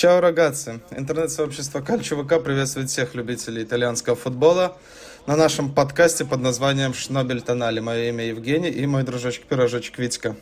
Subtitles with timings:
[0.00, 0.80] Чао, рогатцы!
[0.92, 4.78] Интернет-сообщество Кальчо приветствует всех любителей итальянского футбола
[5.26, 7.80] на нашем подкасте под названием «Шнобель Тонали».
[7.80, 10.36] Мое имя Евгений и мой дружочек-пирожочек Витька.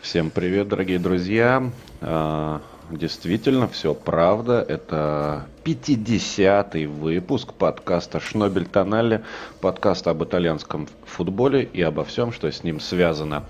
[0.00, 1.70] Всем привет, дорогие друзья!
[2.90, 4.64] Действительно, все правда.
[4.66, 9.22] Это 50-й выпуск подкаста «Шнобель Тонале»,
[9.60, 13.44] подкаста об итальянском футболе и обо всем, что с ним связано.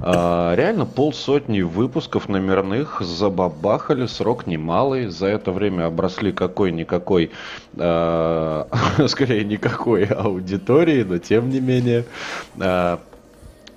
[0.00, 5.08] А, реально полсотни выпусков номерных забабахали, срок немалый.
[5.08, 7.30] За это время обросли какой-никакой,
[7.76, 8.68] а,
[9.08, 12.06] скорее никакой аудитории, но тем не менее.
[12.58, 13.00] А,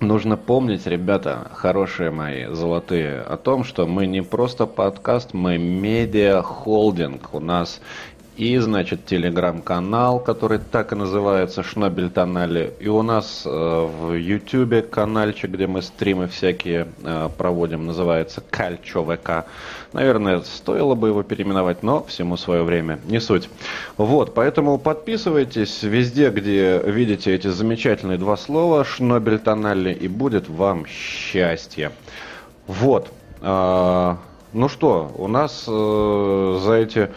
[0.02, 7.32] Нужно помнить, ребята, хорошие мои, золотые, о том, что мы не просто подкаст, мы медиа-холдинг.
[7.32, 7.80] У нас
[8.36, 12.72] и, значит, телеграм-канал, который так и называется Шнобель Тонали.
[12.80, 19.04] И у нас э, в Ютубе каналчик, где мы стримы всякие э, проводим, называется Кальчо
[19.04, 19.46] ВК.
[19.92, 23.50] Наверное, стоило бы его переименовать, но всему свое время, не суть.
[23.98, 30.86] Вот, поэтому подписывайтесь везде, где видите эти замечательные два слова Шнобель Тонали, и будет вам
[30.86, 31.92] счастье.
[32.66, 33.12] Вот.
[33.42, 34.16] Э,
[34.54, 37.10] ну что, у нас э, за эти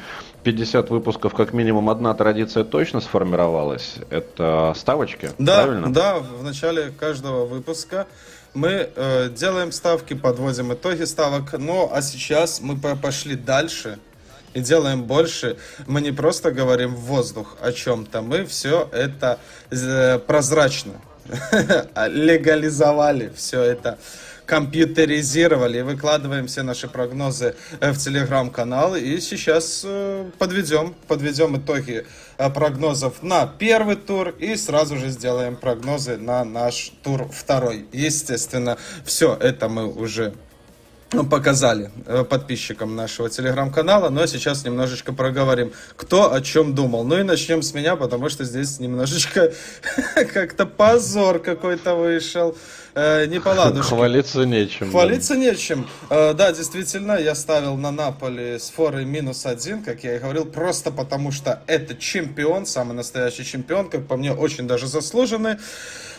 [0.45, 3.95] 50 выпусков как минимум одна традиция точно сформировалась.
[4.11, 5.91] Это ставочки, да, правильно?
[5.91, 8.05] Да, в начале каждого выпуска
[8.53, 11.53] мы э, делаем ставки, подводим итоги ставок.
[11.57, 13.97] Ну, а сейчас мы пошли дальше
[14.53, 15.57] и делаем больше.
[15.87, 19.39] Мы не просто говорим в воздух о чем-то, мы все это
[19.71, 20.93] э, прозрачно
[22.07, 23.97] легализовали все это
[24.45, 28.95] компьютеризировали выкладываем все наши прогнозы э, в телеграм-канал.
[28.95, 32.05] И сейчас э, подведем, подведем итоги
[32.37, 37.85] э, прогнозов на первый тур и сразу же сделаем прогнозы на наш тур второй.
[37.91, 40.33] Естественно, все это мы уже
[41.29, 41.91] показали
[42.29, 47.05] подписчикам нашего телеграм-канала, но сейчас немножечко проговорим, кто о чем думал.
[47.05, 49.53] Ну и начнем с меня, потому что здесь немножечко
[50.33, 52.57] как-то позор какой-то вышел
[52.95, 53.89] э, не поладушки.
[53.89, 54.91] Хвалиться нечем.
[54.91, 55.39] Хвалиться да.
[55.39, 55.87] нечем.
[56.09, 60.45] Э, да, действительно, я ставил на Наполи с форой минус один, как я и говорил,
[60.45, 65.57] просто потому что это чемпион, самый настоящий чемпион, как по мне, очень даже заслуженный.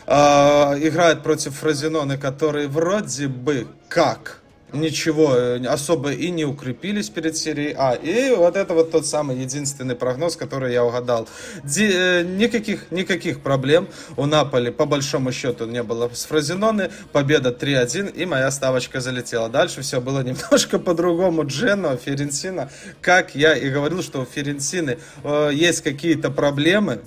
[0.06, 4.40] Э, играет против Фразиноны, который вроде бы как
[4.72, 7.94] ничего э, особо и не укрепились перед серией А.
[7.94, 11.28] И вот это вот тот самый единственный прогноз, который я угадал.
[11.64, 16.90] Ди, э, никаких, никаких проблем у Наполи по большому счету не было с Фразиноны.
[17.12, 19.48] Победа 3-1 и моя ставочка залетела.
[19.48, 21.46] Дальше все было немножко по-другому.
[21.46, 27.00] Джено, Ференсина, как я и говорил, что у Ференсины э, есть какие-то проблемы,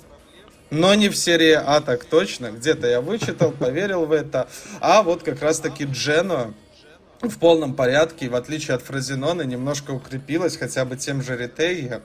[0.70, 2.52] но не в серии А так точно.
[2.52, 4.48] Где-то я вычитал, поверил в это.
[4.80, 6.54] А вот как раз-таки Джено
[7.22, 12.00] в полном порядке, в отличие от Фразенона, немножко укрепилась хотя бы тем же Ретейя.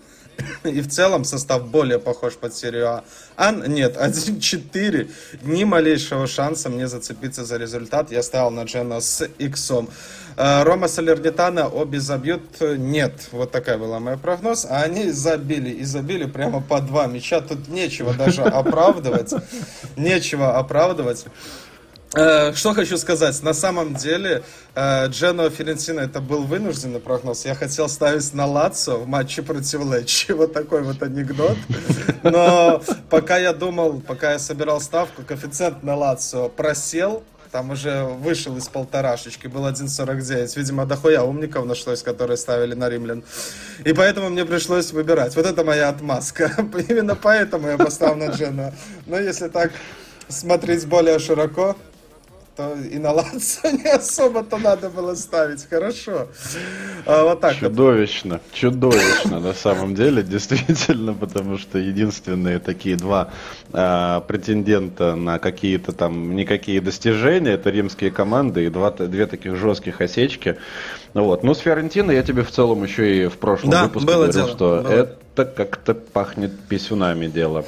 [0.64, 3.04] И в целом состав более похож под серию А.
[3.38, 5.10] А нет, 1-4.
[5.44, 8.12] Ни малейшего шанса мне зацепиться за результат.
[8.12, 9.90] Я ставил на Джена с иксом.
[10.36, 12.60] Э, Рома Салернитана обе забьют?
[12.60, 13.30] Нет.
[13.32, 14.66] Вот такая была моя прогноз.
[14.70, 15.70] А они забили.
[15.70, 17.40] И забили прямо по два мяча.
[17.40, 19.34] Тут нечего даже оправдывать.
[19.96, 21.26] Нечего оправдывать.
[22.16, 24.44] Э, что хочу сказать, на самом деле
[24.74, 27.44] э, Джено Ферентино это был вынужденный прогноз.
[27.44, 30.32] Я хотел ставить на Лацо в матче против Лечи.
[30.32, 31.58] Вот такой вот анекдот.
[32.24, 37.24] Но пока я думал, пока я собирал ставку, коэффициент на Лацо просел.
[37.52, 40.58] Там уже вышел из полторашечки, был 1.49.
[40.58, 43.24] Видимо, дохуя умников нашлось, которые ставили на римлян.
[43.84, 45.36] И поэтому мне пришлось выбирать.
[45.36, 46.52] Вот это моя отмазка.
[46.90, 48.74] Именно поэтому я поставил на Джена.
[49.06, 49.72] Но если так
[50.30, 51.76] смотреть более широко,
[52.56, 55.68] то и на Лацо не особо-то надо было ставить.
[55.70, 56.28] Хорошо.
[57.06, 58.36] А, вот так Чудовищно.
[58.36, 58.54] Вот.
[58.54, 63.32] Чудовищно на самом деле, действительно, потому что единственные такие два
[63.74, 70.02] а, претендента на какие-то там никакие достижения, это римские команды и два, две таких жестких
[70.02, 70.58] осечки.
[71.14, 71.44] Вот.
[71.44, 74.50] Ну, с Фиорентино я тебе в целом еще и в прошлом да, выпуске говорил, дело,
[74.50, 74.92] что было.
[74.92, 77.66] это как-то пахнет писюнами дело.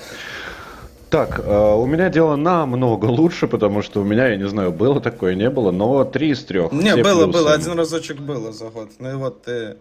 [1.09, 4.99] Так, э, у меня дело намного лучше, потому что у меня, я не знаю, было
[4.99, 6.71] такое, не было, но три из трех.
[6.73, 7.39] Не, было, плюсы.
[7.39, 8.89] было, один разочек было за год.
[8.99, 9.77] Ну и вот ты...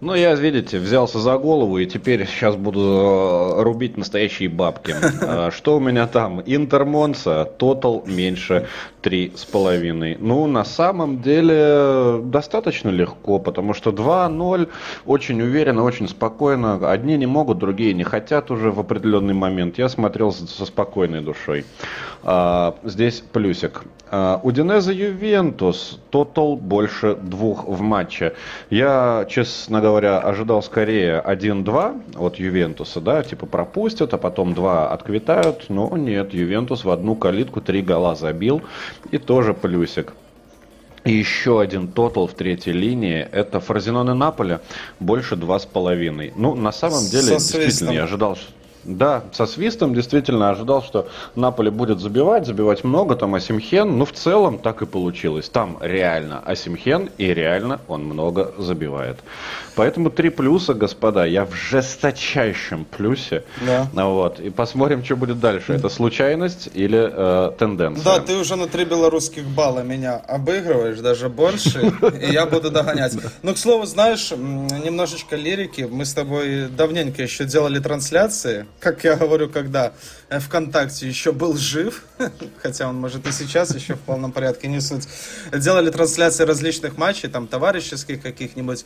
[0.00, 4.94] Ну, я, видите, взялся за голову и теперь сейчас буду э, рубить настоящие бабки.
[5.28, 6.42] А, что у меня там?
[6.44, 8.68] Интер Монса, тотал меньше
[9.02, 10.16] 3,5.
[10.20, 14.68] Ну, на самом деле, достаточно легко, потому что 2-0
[15.06, 16.90] очень уверенно, очень спокойно.
[16.90, 19.78] Одни не могут, другие не хотят уже в определенный момент.
[19.78, 21.64] Я смотрел со спокойной душой.
[22.22, 23.84] А, здесь плюсик.
[24.10, 28.34] А, Удинеза Ювентус, тотал больше двух в матче.
[28.70, 35.66] Я, честно говоря, ожидал скорее 1-2 от Ювентуса, да, типа пропустят, а потом 2 отквитают,
[35.68, 38.62] но нет, Ювентус в одну калитку три гола забил,
[39.12, 40.12] и тоже плюсик.
[41.04, 44.58] И еще один тотал в третьей линии– это Фразиноне Наполе,
[44.98, 46.32] больше два с половиной.
[46.34, 48.50] Ну, на самом деле, Со действительно, я ожидал, что
[48.86, 54.12] да, со свистом действительно ожидал, что Наполе будет забивать, забивать много, там Асимхен, но в
[54.12, 55.48] целом так и получилось.
[55.48, 59.18] Там реально Асимхен, и реально он много забивает.
[59.76, 63.44] Поэтому три плюса, господа, я в жесточайшем плюсе.
[63.64, 63.88] Да.
[64.06, 65.74] Вот, и посмотрим, что будет дальше.
[65.74, 68.04] Это случайность или э, тенденция?
[68.04, 73.16] Да, ты уже на три белорусских балла меня обыгрываешь, даже больше, и я буду догонять.
[73.42, 75.82] Ну, к слову, знаешь, немножечко лирики.
[75.82, 79.92] Мы с тобой давненько еще делали трансляции как я говорю, когда
[80.28, 82.02] ВКонтакте еще был жив,
[82.62, 85.06] хотя он, может, и сейчас еще в полном порядке, не суть,
[85.52, 88.84] делали трансляции различных матчей, там, товарищеских каких-нибудь,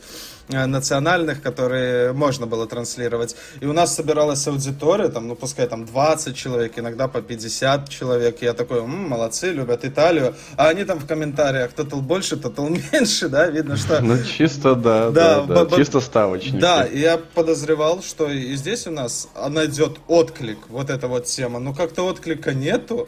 [0.49, 3.35] э, национальных, которые можно было транслировать.
[3.59, 8.41] И у нас собиралась аудитория, там, ну, пускай там 20 человек, иногда по 50 человек.
[8.41, 10.35] И я такой, м-м, молодцы, любят Италию.
[10.57, 13.99] А они там в комментариях, тотал больше, тотал меньше, да, видно, что...
[14.01, 15.75] Ну, чисто, да, да, да, да.
[15.75, 16.59] чисто ставочники.
[16.59, 21.59] Да, я подозревал, что и здесь у нас найдет отклик вот эта вот тема.
[21.59, 23.07] Но как-то отклика нету.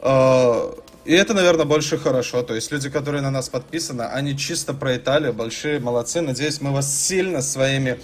[0.00, 0.74] А,
[1.04, 2.42] и это, наверное, больше хорошо.
[2.42, 6.20] То есть люди, которые на нас подписаны, они чисто про Италию, большие молодцы.
[6.20, 7.98] Надеюсь, мы вас сильно своими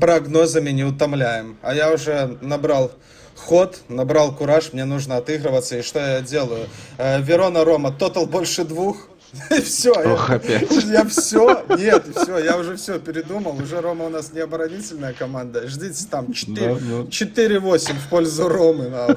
[0.00, 1.56] прогнозами не утомляем.
[1.62, 2.92] А я уже набрал
[3.36, 5.78] ход, набрал кураж, мне нужно отыгрываться.
[5.78, 6.68] И что я делаю?
[6.98, 9.08] Э, Верона Рома, тотал больше двух.
[9.64, 10.70] Все, Ох, опять.
[10.84, 15.66] я все, нет, все, я уже все передумал, уже Рома у нас не оборонительная команда,
[15.68, 18.84] ждите там 4, да, 4-8 в пользу Ромы,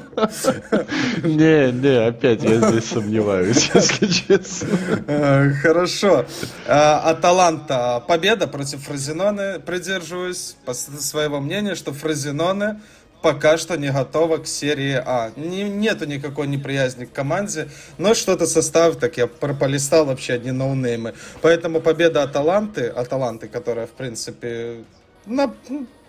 [1.22, 4.68] Не, не, опять я здесь сомневаюсь, если честно.
[5.06, 6.24] Э, хорошо,
[6.66, 12.80] Аталанта победа против Фразиноны, придерживаюсь своего мнения, что Фразиноне
[13.22, 15.32] пока что не готова к серии А.
[15.36, 17.68] Не, нету никакой неприязни к команде,
[17.98, 21.14] но что-то состав, так я полистал вообще одни ноунеймы.
[21.42, 24.84] Поэтому победа Аталанты, Аталанты, которая, в принципе,
[25.26, 25.52] на,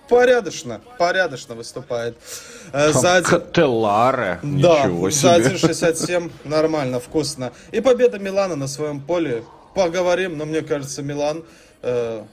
[0.07, 2.17] порядочно, порядочно выступает.
[2.73, 3.29] Э, за один...
[4.43, 5.11] Да, себе.
[5.11, 7.51] за 1.67 нормально, вкусно.
[7.71, 9.43] И победа Милана на своем поле.
[9.73, 11.43] Поговорим, но мне кажется, Милан
[11.83, 12.23] э,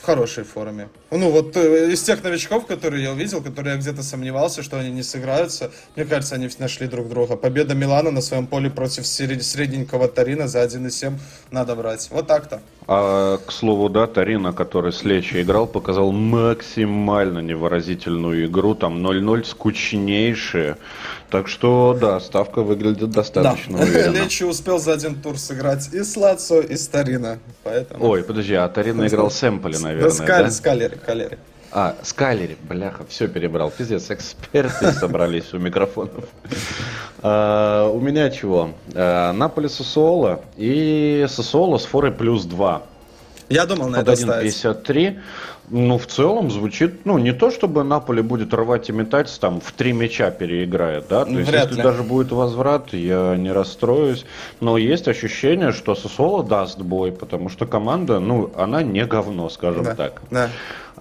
[0.00, 0.88] в хорошей форме.
[1.10, 4.90] Ну, вот э, из тех новичков, которые я увидел, которые я где-то сомневался, что они
[4.90, 7.36] не сыграются, мне кажется, они нашли друг друга.
[7.36, 11.18] Победа Милана на своем поле против средненького Тарина за 1,7
[11.50, 12.08] надо брать.
[12.10, 12.62] Вот так-то.
[12.92, 18.74] А, к слову, да, Тарина, который с Лечи играл, показал максимально невыразительную игру.
[18.74, 20.76] Там 0-0 скучнейшие.
[21.30, 23.84] Так что, да, ставка выглядит достаточно да.
[23.84, 24.24] уверенно.
[24.24, 27.38] Лечи успел за один тур сыграть и с Лацо, и с Тарина.
[27.62, 28.04] Поэтому...
[28.08, 30.10] Ой, подожди, а Тарина играл с Эмполи, наверное, да?
[30.10, 30.50] Скали, да?
[30.50, 31.38] Скалери, Калери.
[31.72, 33.70] А, Скалери, бляха, все перебрал.
[33.70, 36.24] Пиздец, эксперты собрались у микрофонов.
[37.22, 38.70] А, у меня чего?
[38.94, 42.82] А, Наполи Сосуола и Сосуола с форой плюс 2.
[43.50, 45.18] Я думал на это 1.53.
[45.72, 49.70] Ну, в целом звучит, ну, не то чтобы Наполе будет рвать и метать, там, в
[49.70, 51.82] три мяча переиграет, да, то есть, Вряд если ли.
[51.84, 54.26] даже будет возврат, я не расстроюсь,
[54.58, 59.84] но есть ощущение, что Сосоло даст бой, потому что команда, ну, она не говно, скажем
[59.84, 59.94] да.
[59.94, 60.22] так.
[60.30, 60.50] Да.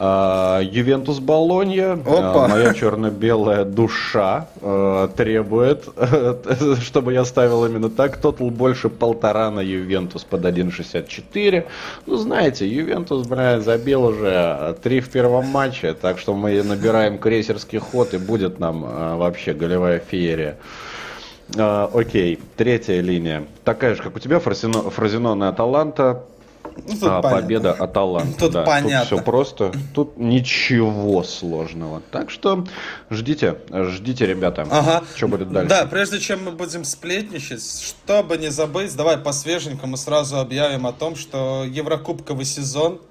[0.01, 5.89] А, Ювентус Болонья, а, моя черно-белая душа а, требует,
[6.81, 8.15] чтобы я ставил именно так.
[8.15, 11.65] Тотал больше полтора на Ювентус под 1.64.
[12.05, 17.79] Ну, знаете, Ювентус, бля, забил уже три в первом матче, так что мы набираем крейсерский
[17.79, 18.83] ход и будет нам
[19.17, 20.55] вообще голевая феерия.
[21.57, 23.43] окей, третья линия.
[23.65, 26.23] Такая же, как у тебя, Фразино, Фразинон и Аталанта.
[26.85, 28.39] Ну, а, победа Аталанта.
[28.39, 28.99] Тут да, понятно.
[28.99, 29.71] Тут все просто.
[29.93, 32.01] Тут ничего сложного.
[32.11, 32.65] Так что
[33.09, 34.67] ждите, ждите, ребята.
[34.69, 35.03] Ага.
[35.15, 35.69] Что будет дальше?
[35.69, 40.93] Да, прежде чем мы будем сплетничать, чтобы не забыть, давай по свеженькому сразу объявим о
[40.93, 43.01] том, что Еврокубковый сезон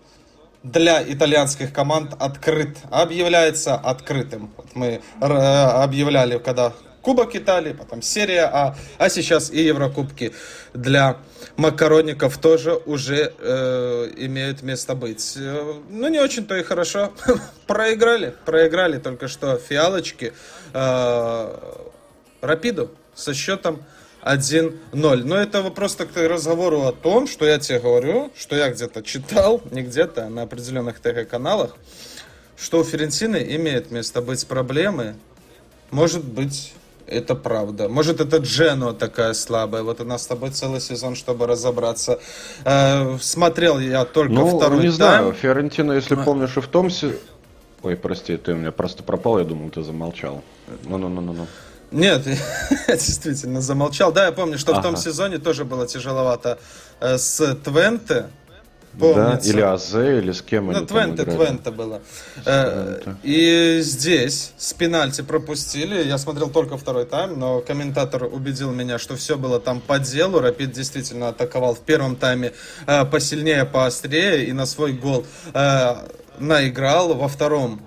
[0.63, 4.51] для итальянских команд открыт, объявляется открытым.
[4.57, 6.73] Вот мы объявляли, когда
[7.09, 10.35] Кубок Италии, потом серия А, а сейчас и Еврокубки
[10.75, 11.17] для
[11.57, 15.33] макаронников тоже уже э, имеют место быть.
[15.38, 17.15] Э, ну, не очень-то и хорошо.
[17.67, 20.35] проиграли, проиграли только что фиалочки
[20.75, 21.57] э,
[22.43, 23.83] Рапиду со счетом
[24.23, 25.23] 1-0.
[25.25, 29.62] Но это просто к разговору о том, что я тебе говорю, что я где-то читал,
[29.71, 31.75] не где-то, а на определенных ТГ-каналах,
[32.59, 35.17] что у Ферентины имеет место быть проблемы.
[35.91, 36.75] Может быть,
[37.09, 37.88] это правда.
[37.88, 39.83] Может, это Джено такая слабая.
[39.83, 42.21] Вот у нас с тобой целый сезон, чтобы разобраться.
[42.65, 45.33] Э, смотрел я только ну, второй не знаю.
[45.33, 46.19] Фиорентина, если а...
[46.19, 46.88] помнишь, и в том...
[47.83, 50.43] Ой, прости, ты у меня просто пропал, я думал, ты замолчал.
[50.85, 51.47] Ну-ну-ну-ну.
[51.91, 52.27] Нет,
[52.88, 54.12] я действительно замолчал.
[54.12, 54.81] Да, я помню, что ага.
[54.81, 56.59] в том сезоне тоже было тяжеловато
[57.00, 58.27] э, с Твенте.
[58.99, 59.52] Помнится.
[59.52, 62.00] Да, или Азе, или с кем ну, они Твенте, там Твенте было.
[62.45, 66.07] Э, и здесь с пенальти пропустили.
[66.07, 70.40] Я смотрел только второй тайм, но комментатор убедил меня, что все было там по делу.
[70.40, 72.52] Рапид действительно атаковал в первом тайме
[72.87, 75.26] э, посильнее, поострее и на свой гол
[76.38, 77.14] наиграл.
[77.14, 77.80] Во втором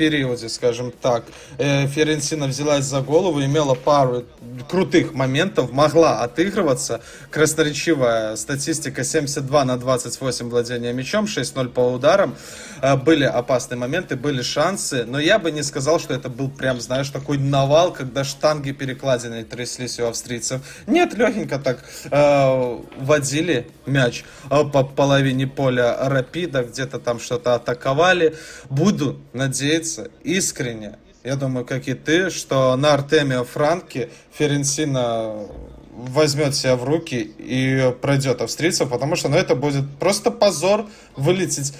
[0.00, 1.24] периоде, скажем так,
[1.58, 4.24] э, Ференсина взялась за голову, имела пару
[4.66, 7.02] крутых моментов, могла отыгрываться.
[7.30, 12.34] Красноречивая статистика 72 на 28 владения мячом, 6-0 по ударам.
[12.80, 16.80] Э, были опасные моменты, были шансы, но я бы не сказал, что это был прям,
[16.80, 20.62] знаешь, такой навал, когда штанги перекладины тряслись у австрийцев.
[20.86, 28.34] Нет, легенько так э, водили мяч э, по половине поля Рапида, где-то там что-то атаковали.
[28.70, 35.46] Буду надеяться, надеяться искренне, я думаю, как и ты, что на Артемио Франке Ференсина
[35.92, 41.74] возьмет себя в руки и пройдет австрийцев, потому что ну, это будет просто позор вылететь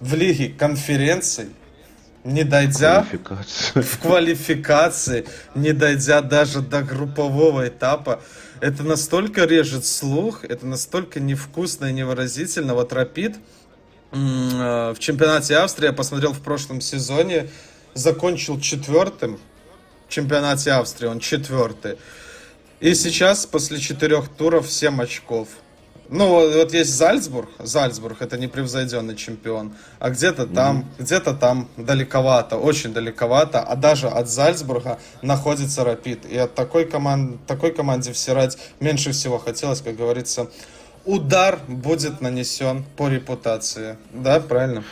[0.00, 1.50] в лиге конференций,
[2.24, 3.06] не дойдя
[3.74, 8.22] в квалификации, не дойдя даже до группового этапа.
[8.62, 12.74] Это настолько режет слух, это настолько невкусно и невыразительно.
[12.74, 13.59] Вот Рапид, Э,
[14.12, 17.48] в чемпионате Австрии я посмотрел в прошлом сезоне,
[17.94, 19.38] закончил четвертым
[20.08, 21.96] в чемпионате Австрии, он четвертый.
[22.80, 25.48] И сейчас после четырех туров 7 очков.
[26.08, 31.02] Ну, вот есть Зальцбург, Зальцбург это непревзойденный чемпион, а где-то там, mm-hmm.
[31.04, 36.26] где-то там далековато, очень далековато, а даже от Зальцбурга находится Рапид.
[36.26, 40.50] И от такой, команд, такой команде всирать меньше всего хотелось, как говорится,
[41.04, 43.96] удар будет нанесен по репутации.
[44.12, 44.84] Да, правильно?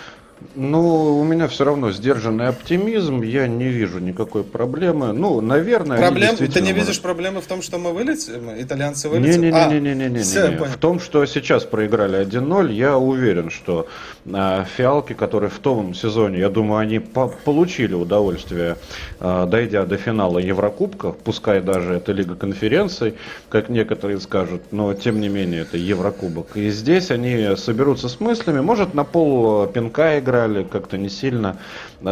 [0.55, 5.13] Ну, у меня все равно сдержанный оптимизм, я не вижу никакой проблемы.
[5.13, 6.37] Ну, наверное, Проблем...
[6.37, 8.51] Ты не видишь проблемы в том, что мы вылетим?
[8.57, 9.41] Итальянцы вылетят?
[9.41, 10.57] Не-не-не-не-не-не.
[10.57, 13.89] А, в том, что сейчас проиграли 1-0, я уверен, что
[14.33, 18.77] а, фиалки, которые в том сезоне, я думаю, они по получили удовольствие,
[19.21, 23.15] а, дойдя до финала Еврокубка, пускай даже это Лига конференций,
[23.49, 26.57] как некоторые скажут, но тем не менее это Еврокубок.
[26.57, 31.59] И здесь они соберутся с мыслями, может на пол пинка играли, как-то не сильно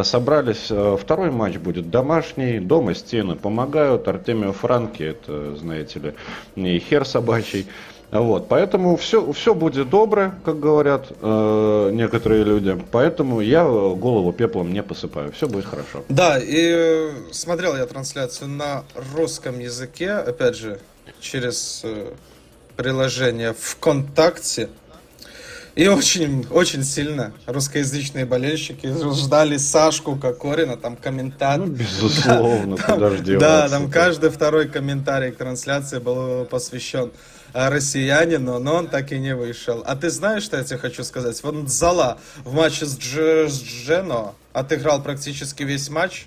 [0.02, 0.66] собрались.
[0.70, 6.14] Э, второй матч будет домашний, дома стены помогают, Артемио Франки, это, знаете ли,
[6.56, 7.66] не хер собачий.
[8.12, 12.80] Вот, поэтому все, все будет добро, как говорят э, некоторые люди.
[12.92, 15.32] Поэтому я голову пеплом не посыпаю.
[15.32, 16.04] Все будет хорошо.
[16.08, 20.78] Да, и э, смотрел я трансляцию на русском языке, опять же,
[21.20, 22.12] через э,
[22.76, 24.68] приложение ВКонтакте.
[25.76, 31.66] И очень, очень сильно русскоязычные болельщики ждали Сашку Кокорина, там комментарий.
[31.66, 37.12] Ну, безусловно, да, куда же Да, там каждый второй комментарий к трансляции был посвящен
[37.52, 39.82] э, россиянину, но он так и не вышел.
[39.84, 41.42] А ты знаешь, что я тебе хочу сказать?
[41.42, 43.50] Вот Зала в матче с, Дж...
[43.50, 46.26] с Джено отыграл практически весь матч.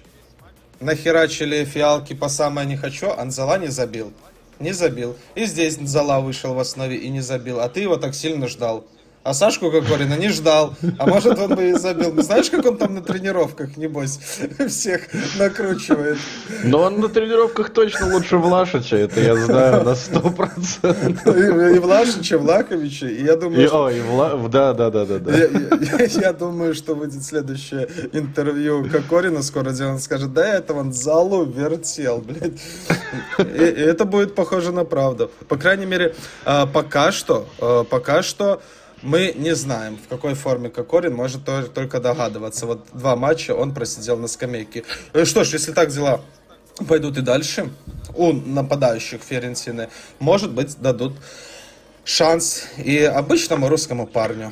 [0.79, 4.13] Нахерачили фиалки по самое не хочу, Анзала не забил.
[4.59, 5.17] Не забил.
[5.33, 7.61] И здесь Зала вышел в основе и не забил.
[7.61, 8.85] А ты его так сильно ждал.
[9.21, 10.75] А Сашку Кокорина не ждал.
[10.97, 12.13] А может, он бы и забил.
[12.13, 14.17] Ну, знаешь, как он там на тренировках, небось,
[14.67, 15.01] всех
[15.37, 16.17] накручивает?
[16.63, 21.35] Но он на тренировках точно лучше Влашича, это я знаю на сто процентов.
[21.35, 23.63] И Влашича, Влаховича, и я думаю...
[23.63, 23.85] И, что...
[23.85, 24.37] О, и Вла...
[24.47, 25.19] да, да, да, да.
[25.19, 25.35] да.
[25.35, 30.73] Я, я, я думаю, что выйдет следующее интервью Кокорина скоро, где он скажет, да, это
[30.73, 32.61] он залу вертел, блядь.
[33.37, 35.29] И, и это будет похоже на правду.
[35.49, 38.61] По крайней мере, а, пока что, а, пока что
[39.01, 41.41] мы не знаем, в какой форме Кокорин, может
[41.73, 42.65] только догадываться.
[42.65, 44.83] Вот два матча он просидел на скамейке.
[45.13, 46.21] Э, что ж, если так дела
[46.87, 47.69] пойдут и дальше,
[48.15, 49.89] у нападающих Ференсины,
[50.19, 51.13] может быть, дадут
[52.03, 54.51] шанс и обычному русскому парню.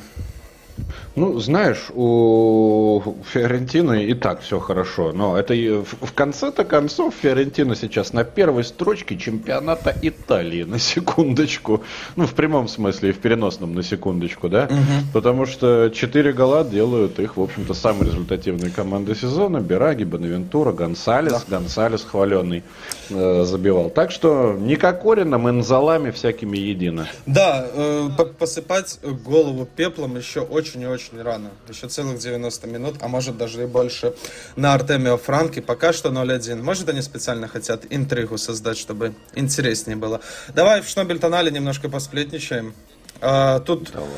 [1.18, 8.12] Ну, знаешь, у Фиорентины и так все хорошо, но это в конце-то концов Фиорентина сейчас
[8.12, 11.82] на первой строчке чемпионата Италии, на секундочку.
[12.14, 14.66] Ну, в прямом смысле и в переносном на секундочку, да?
[14.70, 15.12] Угу.
[15.12, 19.58] Потому что 4 гола делают их, в общем-то, самые результативные команды сезона.
[19.58, 21.44] Бераги, Бонавентура, Гонсалес.
[21.48, 21.58] Да.
[21.58, 22.62] Гонсалес хваленный
[23.10, 23.90] э, забивал.
[23.90, 27.08] Так что не Кокорином, инзалами всякими едино.
[27.26, 28.08] Да, э,
[28.38, 31.50] посыпать голову пеплом еще очень и очень очень рано.
[31.68, 34.14] Еще целых 90 минут, а может даже и больше
[34.56, 35.62] на Артемио Франке.
[35.62, 36.62] Пока что 0-1.
[36.62, 40.20] Может, они специально хотят интригу создать, чтобы интереснее было.
[40.54, 42.74] Давай в Шнобель-тонале немножко посплетничаем.
[43.20, 44.08] А, тут Давай.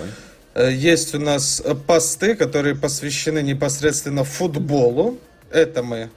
[0.54, 5.18] Э, есть у нас посты, которые посвящены непосредственно футболу.
[5.50, 6.10] Это мы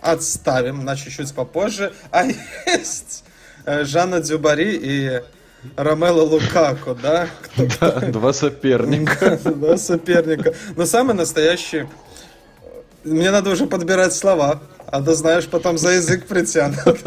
[0.00, 1.92] отставим на чуть-чуть попозже.
[2.10, 2.24] А
[2.66, 3.24] есть
[3.64, 5.20] э, Жанна Дюбари и
[5.76, 7.28] Ромело Лукако, да?
[7.80, 9.38] да два соперника.
[9.44, 10.54] Два соперника.
[10.76, 11.86] Но самый настоящий...
[13.04, 14.60] Мне надо уже подбирать слова.
[14.88, 16.98] А ты знаешь, потом за язык притянут.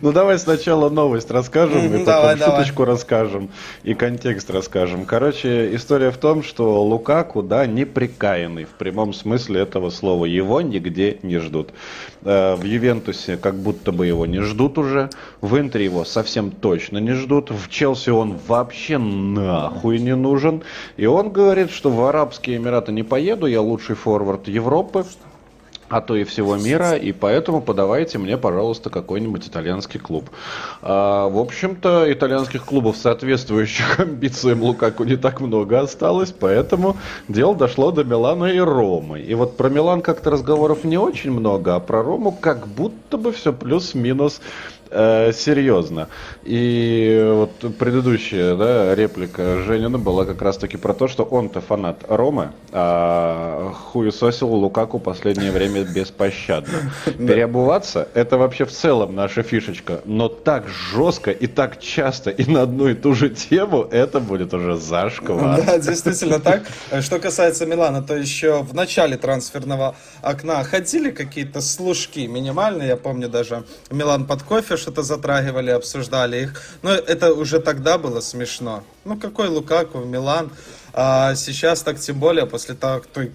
[0.00, 3.50] Ну давай сначала новость расскажем, и потом шуточку расскажем,
[3.82, 5.04] и контекст расскажем.
[5.04, 10.24] Короче, история в том, что Лукаку, да, неприкаянный в прямом смысле этого слова.
[10.24, 11.70] Его нигде не ждут.
[12.22, 15.10] Э, в Ювентусе как будто бы его не ждут уже.
[15.40, 17.50] В Интере его совсем точно не ждут.
[17.50, 20.62] В Челси он вообще нахуй не нужен.
[20.96, 25.04] И он говорит, что в Арабские Эмираты не поеду, я лучший форвард Европы
[25.88, 30.30] а то и всего мира, и поэтому подавайте мне, пожалуйста, какой-нибудь итальянский клуб.
[30.82, 36.96] А, в общем-то, итальянских клубов, соответствующих амбициям Лукаку, не так много осталось, поэтому
[37.28, 39.20] дело дошло до Милана и Ромы.
[39.20, 43.32] И вот про Милан как-то разговоров не очень много, а про Рому как будто бы
[43.32, 44.40] все плюс-минус
[44.90, 46.08] э, серьезно.
[46.44, 52.52] И вот предыдущая да, реплика Женина была как раз-таки про то, что он-то фанат Ромы,
[52.72, 56.92] а хуесосил Лукаку последнее время беспощадно.
[57.04, 62.62] Переобуваться– это вообще в целом наша фишечка, но так жестко и так часто и на
[62.62, 65.62] одну и ту же тему это будет уже зашквар.
[65.64, 66.62] Да, действительно так.
[67.00, 73.28] Что касается Милана, то еще в начале трансферного окна ходили какие-то служки минимальные, я помню
[73.28, 76.62] даже Милан под кофе что-то затрагивали, обсуждали их.
[76.82, 78.82] Но это уже тогда было смешно.
[79.04, 80.50] Ну, какой Лукаку Милан?
[80.94, 83.32] А сейчас так тем более, после того, той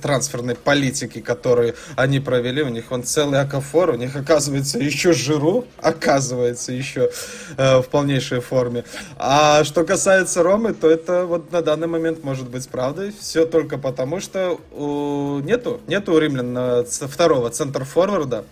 [0.00, 5.66] трансферной политики, которую они провели, у них он целый акафор, у них оказывается еще жиру,
[5.82, 7.10] оказывается еще
[7.56, 8.84] э, в полнейшей форме.
[9.16, 13.12] А что касается Ромы, то это вот на данный момент может быть правдой.
[13.18, 15.40] Все только потому, что у...
[15.40, 18.44] нету, нету у римлян э, второго центр-форварда,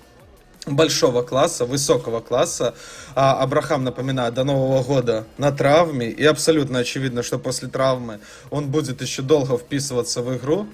[0.66, 2.74] большого класса, высокого класса.
[3.14, 6.08] А Абрахам, напоминаю, до Нового года на травме.
[6.08, 8.20] И абсолютно очевидно, что после травмы
[8.50, 10.66] он будет еще долго вписываться в игру.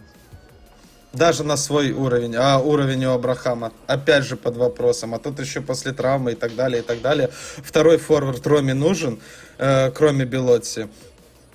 [1.13, 2.37] Даже на свой уровень.
[2.37, 5.15] А уровень у Абрахама опять же под вопросом.
[5.15, 7.31] А тут еще после травмы и так далее, и так далее.
[7.33, 9.19] Второй форвард Роме нужен,
[9.57, 10.89] э, кроме Белотти.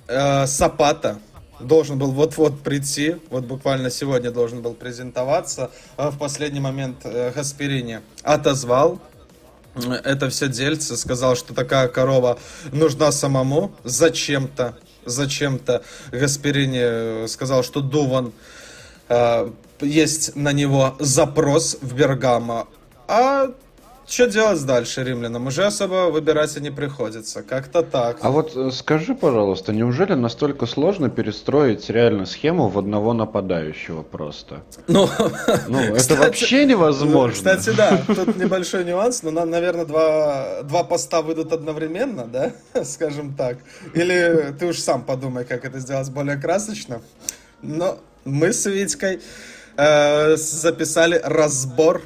[0.08, 1.18] Э, Сапата
[1.60, 5.70] должен был вот-вот прийти, вот буквально сегодня должен был презентоваться.
[5.96, 9.00] А в последний момент э, Гасперини отозвал
[9.74, 12.38] это все дельце, сказал, что такая корова
[12.72, 14.76] нужна самому зачем-то.
[15.04, 16.80] Зачем-то Гасперини
[17.24, 18.32] э, сказал, что Дуван
[19.08, 22.68] э, есть на него запрос в Бергамо.
[23.06, 23.48] А
[24.06, 25.46] что делать дальше римлянам?
[25.46, 27.42] Уже особо выбирать и не приходится.
[27.42, 28.18] Как-то так.
[28.20, 34.62] А вот э, скажи, пожалуйста, неужели настолько сложно перестроить реально схему в одного нападающего просто?
[34.88, 35.08] Ну,
[35.68, 37.32] ну это кстати, вообще невозможно.
[37.34, 42.52] Кстати, да, тут небольшой нюанс, но, наверное, два, два поста выйдут одновременно, да,
[42.84, 43.58] скажем так.
[43.94, 47.00] Или ты уж сам подумай, как это сделать более красочно.
[47.62, 49.20] Но мы с Витькой
[49.76, 52.02] э, записали разбор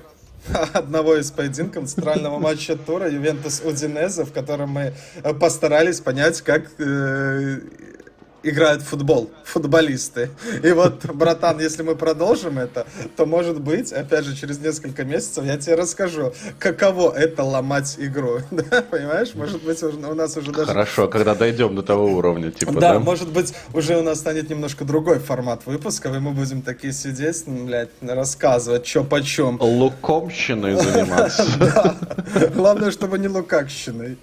[0.73, 6.63] одного из поединков центрального матча тура Ювентус Удинезе, в котором мы э, постарались понять, как
[6.79, 7.61] э,
[8.49, 10.31] играют в футбол, футболисты.
[10.63, 15.45] И вот, братан, если мы продолжим это, то, может быть, опять же, через несколько месяцев
[15.45, 18.41] я тебе расскажу, каково это ломать игру.
[18.71, 19.35] Да, понимаешь?
[19.35, 20.67] Может быть, у нас уже даже...
[20.67, 22.95] Хорошо, когда дойдем до того уровня, типа, да?
[22.95, 26.93] Да, может быть, уже у нас станет немножко другой формат выпусков, и мы будем такие
[26.93, 29.59] сидеть, блядь, рассказывать, что почем.
[29.61, 31.47] Лукомщиной заниматься.
[32.55, 34.19] Главное, чтобы не лукакщиной.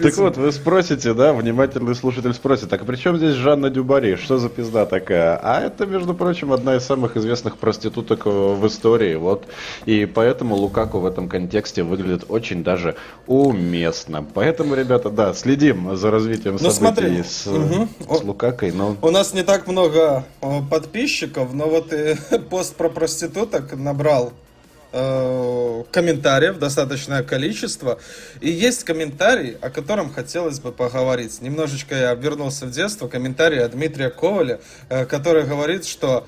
[0.00, 4.16] Так вот, вы спросите, да, внимательный слушатель спросит, так при чем здесь Жанна Дюбари?
[4.16, 5.38] Что за пизда такая?
[5.42, 9.14] А это, между прочим, одна из самых известных проституток в истории.
[9.14, 9.46] Вот.
[9.86, 14.24] И поэтому Лукаку в этом контексте выглядит очень даже уместно.
[14.34, 17.88] Поэтому, ребята, да, следим за развитием ну, событий с, угу.
[18.08, 18.72] с Лукакой.
[18.72, 18.96] Но...
[19.02, 20.24] У нас не так много
[20.70, 22.16] подписчиков, но вот и
[22.50, 24.32] пост про проституток набрал
[24.92, 27.98] э, комментариев, достаточное количество.
[28.40, 31.40] И есть комментарий, о котором хотелось бы поговорить.
[31.42, 33.08] Немножечко я вернулся в детство.
[33.08, 36.26] Комментарий от Дмитрия Коваля, э, который говорит, что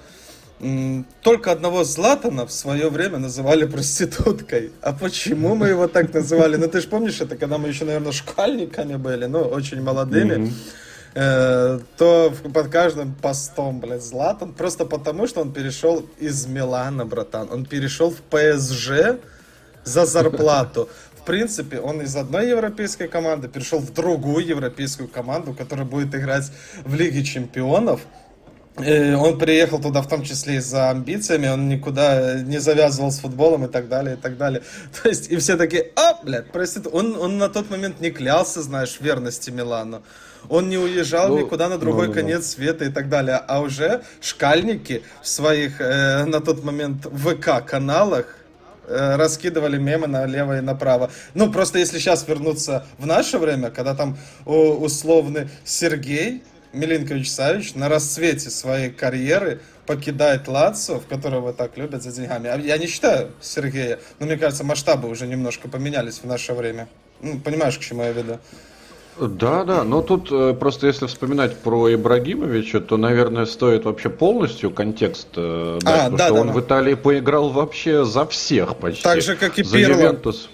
[1.23, 4.73] только одного Златана в свое время называли проституткой.
[4.83, 6.57] А почему мы его так называли?
[6.57, 10.35] Ну, ты же помнишь, это когда мы еще, наверное, школьниками были, ну, очень молодыми.
[10.35, 10.53] Mm-hmm.
[11.15, 17.49] Э, то под каждым постом, блядь, Златан, просто потому, что он перешел из Милана, братан.
[17.51, 19.19] Он перешел в ПСЖ
[19.83, 20.89] за зарплату.
[21.17, 26.51] В принципе, он из одной европейской команды перешел в другую европейскую команду, которая будет играть
[26.85, 28.01] в Лиге Чемпионов.
[28.79, 33.19] И он приехал туда в том числе и за амбициями, он никуда не завязывал с
[33.19, 34.63] футболом и так далее, и так далее.
[35.03, 38.63] То есть, и все такие, а, блядь, простите, он, он на тот момент не клялся,
[38.63, 40.03] знаешь, верности Милану.
[40.49, 43.37] Он не уезжал ну, никуда на другой ну, ну, конец света и так далее.
[43.37, 48.37] А уже шкальники в своих э, на тот момент ВК-каналах
[48.87, 51.11] э, раскидывали мемы налево и направо.
[51.35, 57.89] Ну, просто если сейчас вернуться в наше время, когда там условный Сергей Милинкович Савич на
[57.89, 62.49] расцвете своей карьеры покидает Лацо, в которого так любят за деньгами.
[62.49, 66.89] А я не считаю Сергея, но мне кажется, масштабы уже немножко поменялись в наше время.
[67.21, 68.39] Ну, понимаешь, к чему я веду?
[69.19, 74.71] Да, да, но тут э, просто если вспоминать про Ибрагимовича, то, наверное, стоит вообще полностью
[74.71, 76.53] контекст э, дать, а, потому да, что да, он да.
[76.55, 79.03] в Италии поиграл вообще за всех почти.
[79.03, 79.93] Так же, как и за Пирло.
[79.93, 80.49] Ювентус.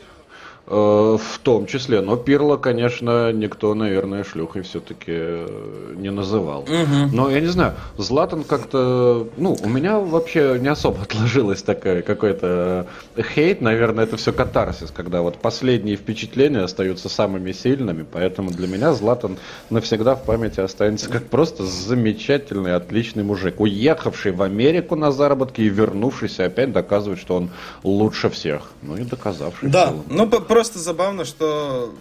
[0.68, 2.00] Э, в том числе.
[2.00, 6.62] Но Пирло, конечно, никто, наверное, шлюхой все-таки э, не называл.
[6.62, 7.14] Угу.
[7.14, 9.28] Но я не знаю, Златан как-то...
[9.36, 13.60] Ну, у меня вообще не особо отложилось такое какой-то хейт.
[13.60, 18.04] Наверное, это все катарсис, когда вот последние впечатления остаются самыми сильными.
[18.10, 19.36] Поэтому для меня Златан
[19.70, 23.60] навсегда в памяти останется как просто замечательный, отличный мужик.
[23.60, 27.50] Уехавший в Америку на заработки и вернувшийся опять доказывает, что он
[27.84, 28.62] лучше всех.
[28.82, 29.68] Ну и доказавший.
[29.68, 30.26] Да, ну
[30.56, 31.94] просто забавно, что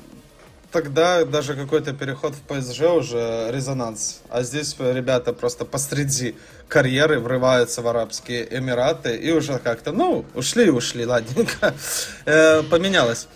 [0.72, 4.22] тогда даже какой-то переход в ПСЖ уже резонанс.
[4.30, 6.38] А здесь ребята просто посреди
[6.70, 11.74] карьеры врываются в Арабские Эмираты и уже как-то, ну, ушли и ушли, ладненько.
[12.26, 13.28] Э, поменялось.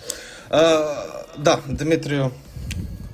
[0.52, 2.32] Э, да, Дмитрию,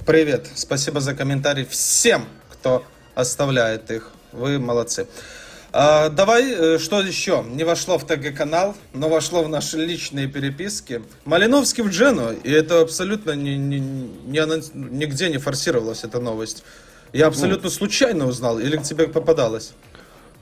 [0.05, 0.45] привет.
[0.53, 2.83] Спасибо за комментарий всем, кто
[3.15, 4.11] оставляет их.
[4.31, 5.07] Вы молодцы.
[5.77, 7.43] А, давай, э, что еще?
[7.49, 11.01] Не вошло в ТГ-канал, но вошло в наши личные переписки.
[11.25, 14.39] Малиновский в Джену, и это абсолютно не, не, не,
[14.73, 16.63] нигде не форсировалась эта новость.
[17.11, 17.69] Я абсолютно ну.
[17.69, 19.73] случайно узнал, или к тебе попадалось?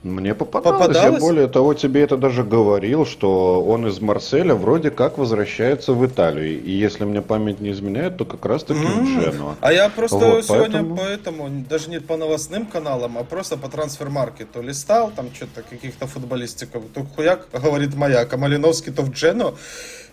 [0.03, 0.81] Мне попадалось.
[0.81, 1.13] попадалось.
[1.13, 6.05] Я более того тебе это даже говорил, что он из Марселя вроде как возвращается в
[6.05, 6.61] Италию.
[6.61, 8.85] И если мне память не изменяет, то как раз таки mm.
[8.85, 9.55] в Дженуа.
[9.61, 10.97] А я просто вот, сегодня поэтому...
[10.97, 16.83] поэтому, даже не по новостным каналам, а просто по трансфер-маркету листал, там что-то каких-то футболистиков.
[16.93, 19.55] То хуяк, говорит маяк, а Малиновский то в Джену.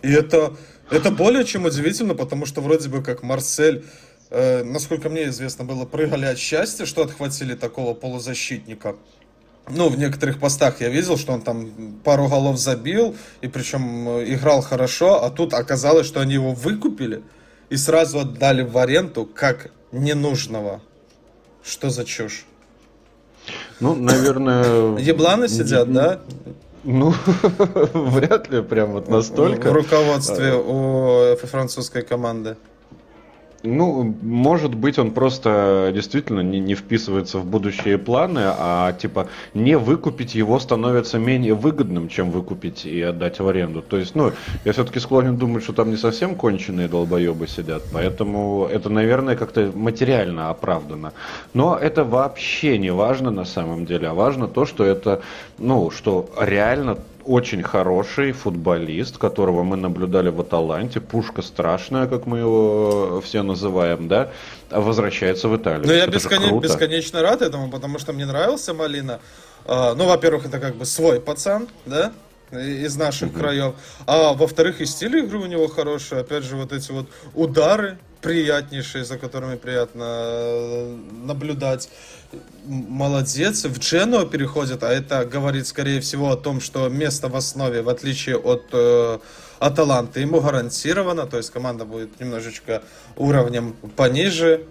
[0.03, 0.53] И это,
[0.93, 3.85] это более чем удивительно, потому что вроде бы как Марсель
[4.31, 8.95] э, насколько мне известно было, прыгали от счастья, что отхватили такого полузащитника
[9.71, 11.71] ну, в некоторых постах я видел, что он там
[12.05, 17.23] пару голов забил, и причем э, играл хорошо, а тут оказалось, что они его выкупили
[17.69, 20.81] и сразу отдали в аренду как ненужного.
[21.63, 22.45] Что за чушь?
[23.81, 24.97] Ну, наверное...
[24.99, 26.21] Ебланы сидят, да?
[26.85, 27.15] Ну,
[27.93, 29.71] вряд ли прям вот настолько.
[29.71, 32.57] В руководстве у французской команды.
[33.63, 39.77] Ну, может быть, он просто действительно не, не вписывается в будущие планы, а типа не
[39.77, 43.83] выкупить его становится менее выгодным, чем выкупить и отдать в аренду.
[43.83, 44.33] То есть, ну,
[44.65, 49.71] я все-таки склонен думать, что там не совсем конченые долбоебы сидят, поэтому это, наверное, как-то
[49.75, 51.13] материально оправдано.
[51.53, 55.21] Но это вообще не важно на самом деле, а важно то, что это,
[55.59, 62.39] ну, что реально очень хороший футболист, которого мы наблюдали в Аталанте, пушка страшная, как мы
[62.39, 64.31] его все называем, да,
[64.71, 65.87] возвращается в Италию.
[65.87, 66.61] Ну, я бескон...
[66.61, 69.21] бесконечно рад этому, потому что мне нравился Малина.
[69.67, 72.13] А, ну, во-первых, это как бы свой пацан, да,
[72.53, 73.39] из наших угу.
[73.39, 73.75] краев.
[74.07, 76.21] А во-вторых, и стиль игры у него хороший.
[76.21, 81.89] Опять же, вот эти вот удары приятнейшие, за которыми приятно э, наблюдать.
[82.65, 83.65] Молодец.
[83.65, 87.89] В Джену переходит, а это говорит, скорее всего, о том, что место в основе, в
[87.89, 89.19] отличие от э,
[89.59, 91.27] Аталанты, ему гарантировано.
[91.27, 92.83] То есть команда будет немножечко
[93.17, 94.67] уровнем пониже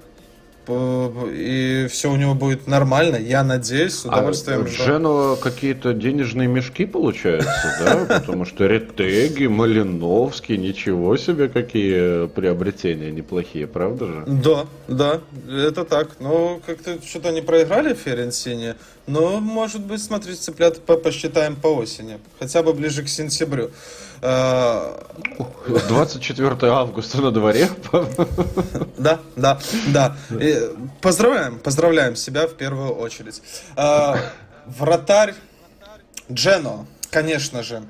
[0.67, 4.61] и все у него будет нормально, я надеюсь, с а удовольствием.
[4.61, 8.05] А Дженова какие-то денежные мешки получаются, да?
[8.19, 14.23] Потому что Ретеги, Малиновский, ничего себе, какие приобретения неплохие, правда же?
[14.27, 16.09] Да, да, это так.
[16.19, 18.75] Но как-то что-то не проиграли в Ференсине.
[19.07, 22.19] Но, может быть, смотрите, цыплят посчитаем по осени.
[22.39, 23.71] Хотя бы ближе к сентябрю.
[24.21, 27.69] 24 августа на дворе.
[28.97, 30.15] Да, да, да.
[31.01, 33.41] Поздравляем, поздравляем себя в первую очередь.
[33.75, 34.17] А,
[34.65, 35.33] вратарь
[36.31, 37.83] Джено, конечно же.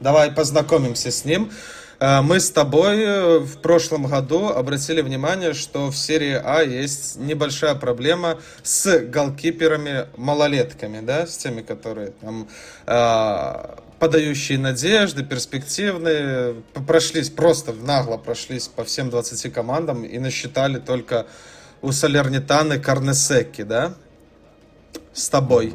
[0.00, 1.50] Давай познакомимся с ним.
[1.98, 7.74] А, мы с тобой в прошлом году обратили внимание, что в серии А есть небольшая
[7.74, 12.48] проблема с голкиперами-малолетками, да, с теми, которые там
[12.86, 16.54] а, подающие надежды, перспективные,
[16.86, 21.26] прошлись, просто нагло прошлись по всем 20 командам и насчитали только
[21.82, 23.94] у Салернитаны Карнесеки, да?
[25.12, 25.74] С тобой.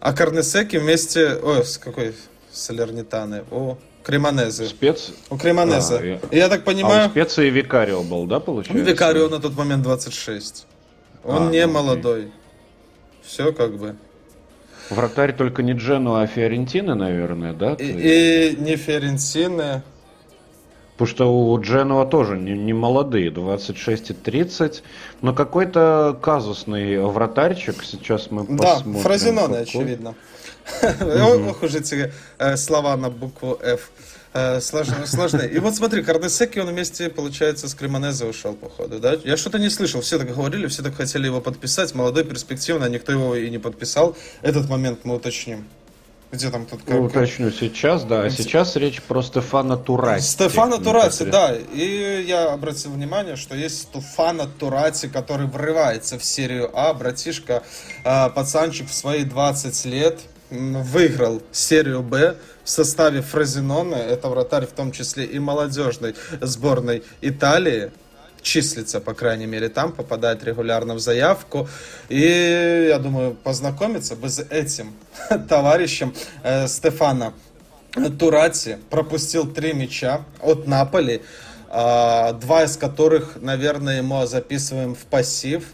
[0.00, 1.36] А Карнесеки вместе...
[1.42, 2.14] Ой, с какой
[2.52, 3.44] Салернитаны?
[3.50, 4.68] У Кремонезы.
[4.68, 5.12] Спец?
[5.30, 5.98] У Кремонеза.
[5.98, 6.20] А, я...
[6.30, 7.04] я так понимаю...
[7.04, 8.84] А у Специи Викарио был, да, получается?
[8.84, 10.66] Викарио на тот момент 26.
[11.24, 12.30] Он а, не ну, молодой.
[13.22, 13.96] Все как бы.
[14.90, 17.74] Вратарь только не Джену, а Фиорентины, наверное, да?
[17.74, 19.82] И, и не Фиорентины.
[20.96, 24.84] Потому что у Дженуа тоже не, не молодые, 26 и 30.
[25.22, 27.82] Но какой-то казусный вратарчик.
[27.82, 28.92] Сейчас мы да, посмотрим.
[28.92, 30.14] Да, Фразиноне, очевидно.
[31.48, 33.90] Ох уж эти э, слова на букву F.
[34.34, 35.42] Э, сложно, сложно.
[35.42, 39.16] И вот смотри, Карнесеки, он вместе, получается, с Кремонезе ушел, походу, да?
[39.24, 42.90] Я что-то не слышал, все так говорили, все так хотели его подписать, молодой, перспективный, а
[42.90, 44.16] никто его и не подписал.
[44.42, 45.64] Этот момент мы уточним.
[46.32, 48.22] Где там тут как, Уточню сейчас, да.
[48.22, 50.24] А сейчас речь про Стефана Турати.
[50.24, 51.54] Стефана Турати, да.
[51.72, 56.92] И я обратил внимание, что есть Стефана Турати, который врывается в серию А.
[56.92, 57.62] Братишка,
[58.02, 60.22] э, пацанчик в свои 20 лет
[60.54, 67.90] выиграл серию Б в составе Фразинона, это вратарь в том числе и молодежной сборной Италии,
[68.44, 71.68] числится, по крайней мере, там, попадает регулярно в заявку.
[72.08, 74.94] И, я думаю, познакомиться бы с этим
[75.48, 77.32] товарищем э, Стефана
[78.18, 78.78] Турати.
[78.90, 81.22] Пропустил три мяча от Наполи,
[81.70, 85.64] э, два из которых, наверное, ему записываем в пассив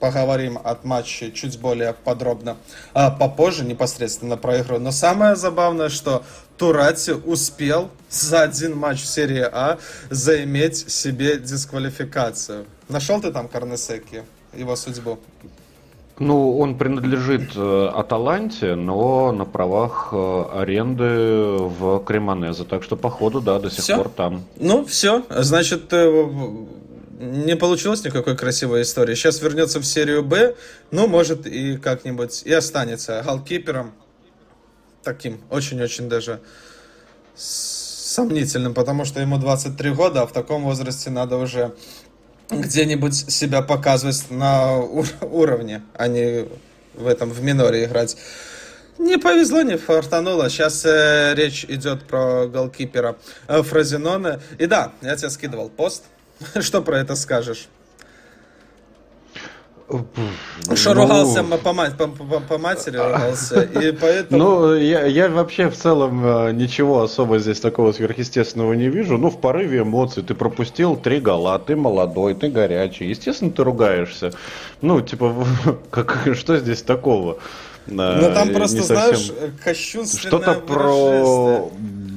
[0.00, 2.56] поговорим от матча чуть более подробно
[2.94, 4.78] а, попозже, непосредственно про игру.
[4.78, 6.22] Но самое забавное, что
[6.56, 9.78] Турати успел за один матч в серии А
[10.10, 12.66] заиметь себе дисквалификацию.
[12.88, 14.22] Нашел ты там Карнесеки,
[14.52, 15.18] его судьбу?
[16.18, 21.04] Ну, он принадлежит э, Аталанте, но на правах э, аренды
[21.58, 22.64] в Кремонезе.
[22.64, 23.96] Так что, походу, да, до сих все?
[23.96, 24.42] пор там.
[24.58, 25.22] Ну, все.
[25.30, 26.28] Значит, э,
[27.18, 29.14] не получилось никакой красивой истории.
[29.16, 30.54] Сейчас вернется в серию Б,
[30.92, 33.92] ну, может, и как-нибудь и останется голкипером.
[35.02, 36.40] Таким, очень-очень даже
[37.34, 41.74] сомнительным, потому что ему 23 года, а в таком возрасте надо уже
[42.50, 46.46] где-нибудь себя показывать на уровне, а не
[46.94, 48.16] в этом, в миноре играть.
[48.98, 50.50] Не повезло, не фартануло.
[50.50, 54.40] Сейчас э, речь идет про голкипера э, Фразенона.
[54.58, 56.04] И да, я тебе скидывал пост.
[56.60, 57.68] Что про это скажешь?
[60.74, 64.38] Что ну, ругался по, мать, по, по, по матери ругался, и поэтому...
[64.38, 69.16] Ну, я, я вообще в целом э, ничего особо здесь такого сверхъестественного не вижу.
[69.16, 73.06] Ну, в порыве эмоций ты пропустил три гола, ты молодой, ты горячий.
[73.06, 74.32] Естественно, ты ругаешься.
[74.82, 75.34] Ну, типа,
[75.90, 77.38] как, что здесь такого?
[77.86, 79.16] Ну, там просто, совсем...
[79.16, 79.32] знаешь,
[79.64, 81.70] кощунственное Что-то про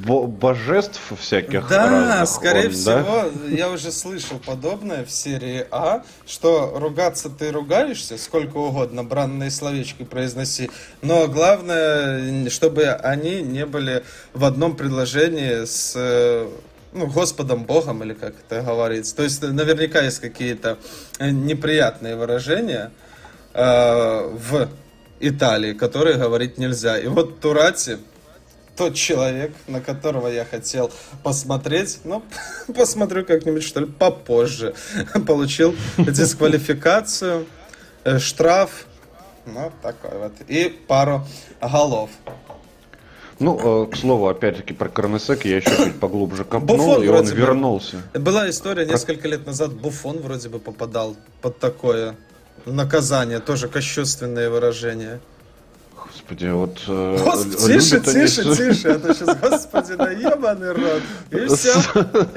[0.05, 1.67] божеств всяких.
[1.67, 3.29] Да, разных скорее он, всего, да?
[3.49, 10.03] я уже слышал подобное в серии А, что ругаться ты ругаешься, сколько угодно, бранные словечки
[10.03, 10.69] произноси,
[11.01, 15.95] но главное, чтобы они не были в одном предложении с
[16.93, 19.15] ну, Господом Богом, или как это говорится.
[19.15, 20.77] То есть наверняка есть какие-то
[21.19, 22.91] неприятные выражения
[23.53, 24.69] э, в
[25.19, 26.97] Италии, которые говорить нельзя.
[26.97, 27.97] И вот Турати,
[28.75, 30.91] тот человек, на которого я хотел
[31.23, 32.23] посмотреть, ну,
[32.75, 34.73] посмотрю как-нибудь, что ли, попозже.
[35.27, 37.45] Получил дисквалификацию,
[38.03, 38.85] э, штраф,
[39.45, 41.25] ну, такой вот, и пару
[41.61, 42.09] голов.
[43.39, 47.25] Ну, э, к слову, опять-таки про Корнесек я еще чуть поглубже копнул, Буфон и он
[47.25, 48.03] вернулся.
[48.13, 52.15] Была история несколько лет назад, Буфон вроде бы попадал под такое
[52.65, 55.19] наказание, тоже кощунственное выражение.
[56.31, 56.81] Господи, вот...
[56.87, 58.55] Э, Господи, тише, тише, они...
[58.55, 61.01] тише, а то сейчас, господи, да ебаный рот.
[61.29, 61.73] И все,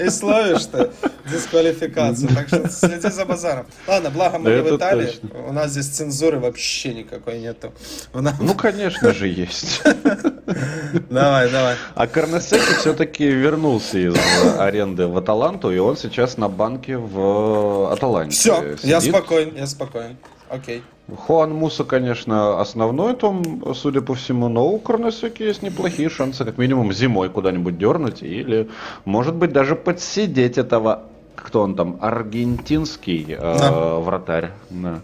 [0.05, 0.91] и словишь ты
[1.31, 2.29] дисквалификацию.
[2.35, 3.67] Так что следи за базаром.
[3.87, 5.07] Ладно, благо мы в Италии.
[5.07, 5.29] Точно.
[5.47, 7.73] У нас здесь цензуры вообще никакой нету.
[8.13, 8.35] Нас...
[8.41, 9.83] Ну, конечно же, есть.
[11.11, 11.77] Давай, давай.
[11.95, 14.15] А Карнесеки все-таки вернулся из
[14.59, 18.37] аренды в Аталанту, и он сейчас на банке в Аталанте.
[18.37, 20.17] Все, я спокоен, я спокоен.
[20.49, 20.83] Окей.
[21.07, 26.57] Хуан Муса, конечно, основной том, судя по всему, но у Корнесеки есть неплохие шансы, как
[26.57, 28.71] минимум зимой куда-нибудь дернуть или,
[29.05, 31.05] может быть, даже подсидеть этого,
[31.37, 33.97] кто он там, аргентинский э, да.
[33.97, 34.53] вратарь.
[34.71, 35.01] Да.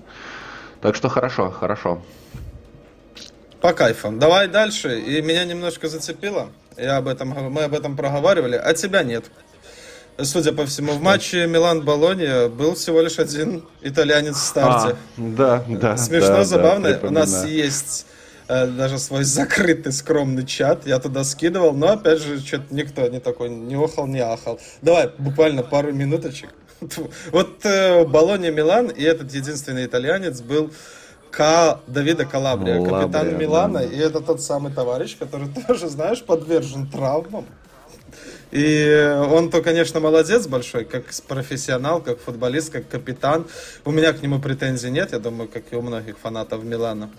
[0.81, 2.01] Так что хорошо, хорошо.
[3.61, 4.19] По кайфам.
[4.19, 5.01] Давай дальше.
[5.01, 6.49] И меня немножко зацепило.
[6.79, 9.31] Я об этом, мы об этом проговаривали, а тебя нет
[10.25, 14.97] судя по всему, в матче Милан-Болония был всего лишь один итальянец в старте.
[14.97, 15.97] А, да, да.
[15.97, 16.93] Смешно, да, забавно.
[16.95, 18.07] Да, У нас есть
[18.49, 20.87] э, даже свой закрытый скромный чат.
[20.87, 24.61] Я туда скидывал, но опять же, что-то никто не такой не охал, не ахал.
[24.83, 26.51] Давай, буквально пару минуточек.
[27.31, 30.71] Вот э, Болония Милан и этот единственный итальянец был
[31.31, 31.81] К.
[31.87, 37.47] Давида Калабрия, капитан Милана, и это тот самый товарищ, который тоже, знаешь, подвержен травмам.
[38.51, 43.47] И он то, конечно, молодец большой, как профессионал, как футболист, как капитан.
[43.85, 47.11] У меня к нему претензий нет, я думаю, как и у многих фанатов Милана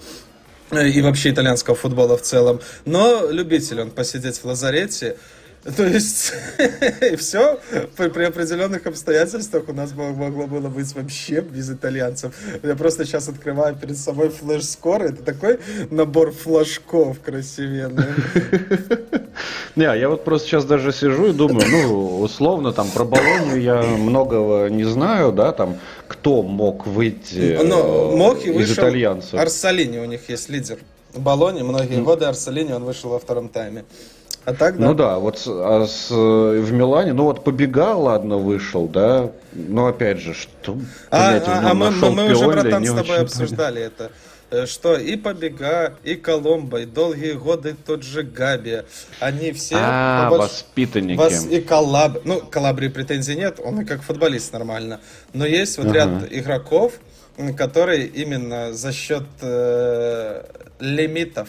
[0.72, 2.62] и вообще итальянского футбола в целом.
[2.86, 5.18] Но любитель он посидеть в лазарете.
[5.64, 6.34] То есть,
[7.18, 7.60] все,
[7.96, 12.34] при, при определенных обстоятельствах у нас могло было быть вообще без итальянцев.
[12.64, 15.60] Я просто сейчас открываю перед собой флеш-скор, это такой
[15.92, 18.06] набор флажков красивенный.
[19.76, 23.84] Не, я вот просто сейчас даже сижу и думаю, ну, условно, там, про Болонию я
[23.84, 29.36] многого не знаю, да, там, кто мог выйти Но мог и из вышел итальянцев.
[29.36, 30.80] Арсалини у них есть лидер.
[31.14, 33.84] Болони многие годы Арсалини, он вышел во втором тайме.
[34.44, 34.88] А так, да?
[34.88, 40.20] Ну да, вот а с, в Милане, ну вот побега, ладно, вышел, да, но опять
[40.20, 40.78] же, что
[41.12, 44.04] а, понять, а, а мы, мы, мы уже, братан, с тобой обсуждали понятно.
[44.04, 44.12] это
[44.50, 48.82] э, что и Побега, и Коломбо, и долгие годы тот же Габи,
[49.20, 49.76] они все...
[49.78, 50.50] А, побольш...
[50.50, 51.18] воспитанники.
[51.18, 51.46] Вас...
[51.46, 52.26] И Калаб...
[52.26, 55.02] Ну, Калабри претензий нет, он и как футболист нормально.
[55.34, 55.94] Но есть вот uh-huh.
[55.94, 56.94] ряд игроков,
[57.56, 60.44] которые именно за счет э,
[60.80, 61.48] лимитов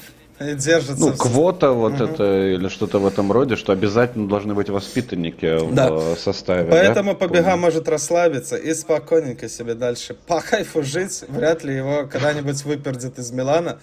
[0.55, 0.97] держится.
[0.99, 2.05] Ну, квота вот угу.
[2.05, 5.91] это или что-то в этом роде, что обязательно должны быть воспитанники да.
[5.91, 6.71] в составе.
[6.71, 7.19] Поэтому да?
[7.19, 11.25] побега может расслабиться и спокойненько себе дальше по кайфу жить.
[11.29, 13.79] Вряд ли его когда-нибудь выпердят из Милана.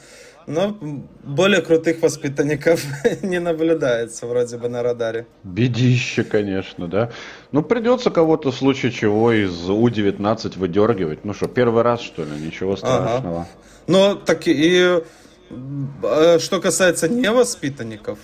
[0.48, 0.76] Но
[1.24, 2.84] более крутых воспитанников
[3.22, 5.28] не наблюдается вроде бы на радаре.
[5.44, 7.12] Бедище, конечно, да.
[7.52, 11.24] Ну, придется кого-то в случае чего из У-19 выдергивать.
[11.24, 12.32] Ну что, первый раз, что ли?
[12.32, 13.42] Ничего страшного.
[13.42, 13.48] Ага.
[13.86, 15.02] Ну, так и Э,
[15.50, 18.20] что касается невоспитанников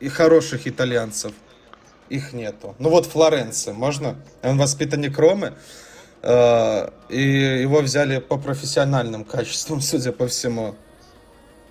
[0.00, 1.32] и хороших итальянцев,
[2.08, 2.74] их нету.
[2.78, 4.16] Ну вот Флоренция, можно?
[4.42, 5.54] Он воспитанник Ромы,
[6.22, 7.20] э, и
[7.62, 10.76] его взяли по профессиональным качествам, судя по всему.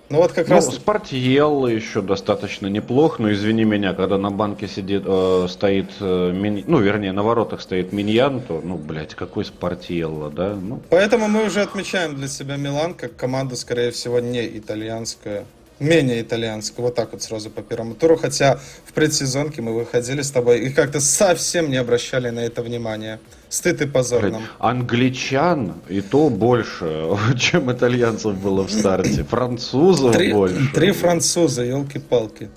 [0.08, 0.74] Ну вот как ну, раз...
[0.74, 6.64] Спортьелло еще достаточно неплох, но извини меня, когда на банке сидит, э, стоит, э, мини...
[6.66, 10.54] ну вернее на воротах стоит Миньян, то, ну, блядь, какой Спортьелло, да?
[10.54, 10.80] Ну...
[10.90, 15.44] Поэтому мы уже отмечаем для себя Милан как команда, скорее всего, не итальянская
[15.78, 20.30] менее итальянского, вот так вот сразу по первому туру, хотя в предсезонке мы выходили с
[20.30, 23.20] тобой и как-то совсем не обращали на это внимания.
[23.48, 24.42] Стыд и позор нам.
[24.58, 27.08] Англичан и то больше,
[27.38, 29.24] чем итальянцев было в старте.
[29.24, 30.70] Французов три, больше.
[30.74, 32.48] Три француза, елки-палки.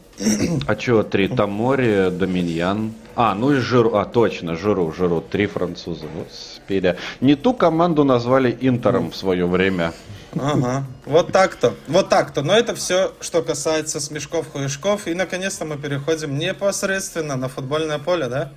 [0.67, 1.27] А что, три?
[1.27, 2.93] Тамори, Доминьян.
[3.15, 3.95] А, ну и Жиру.
[3.95, 5.21] А, точно, Жиру, Жиру.
[5.21, 6.05] Три француза.
[6.17, 6.95] Господи.
[7.21, 9.93] Не ту команду назвали Интером в свое время.
[10.41, 12.41] Ага, вот так-то, вот так-то.
[12.41, 15.07] Но это все, что касается смешков, хуешков.
[15.07, 18.51] И, наконец-то, мы переходим непосредственно на футбольное поле, да?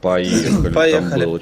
[0.00, 0.72] Поехали.
[0.72, 1.24] Поехали.
[1.24, 1.40] Было,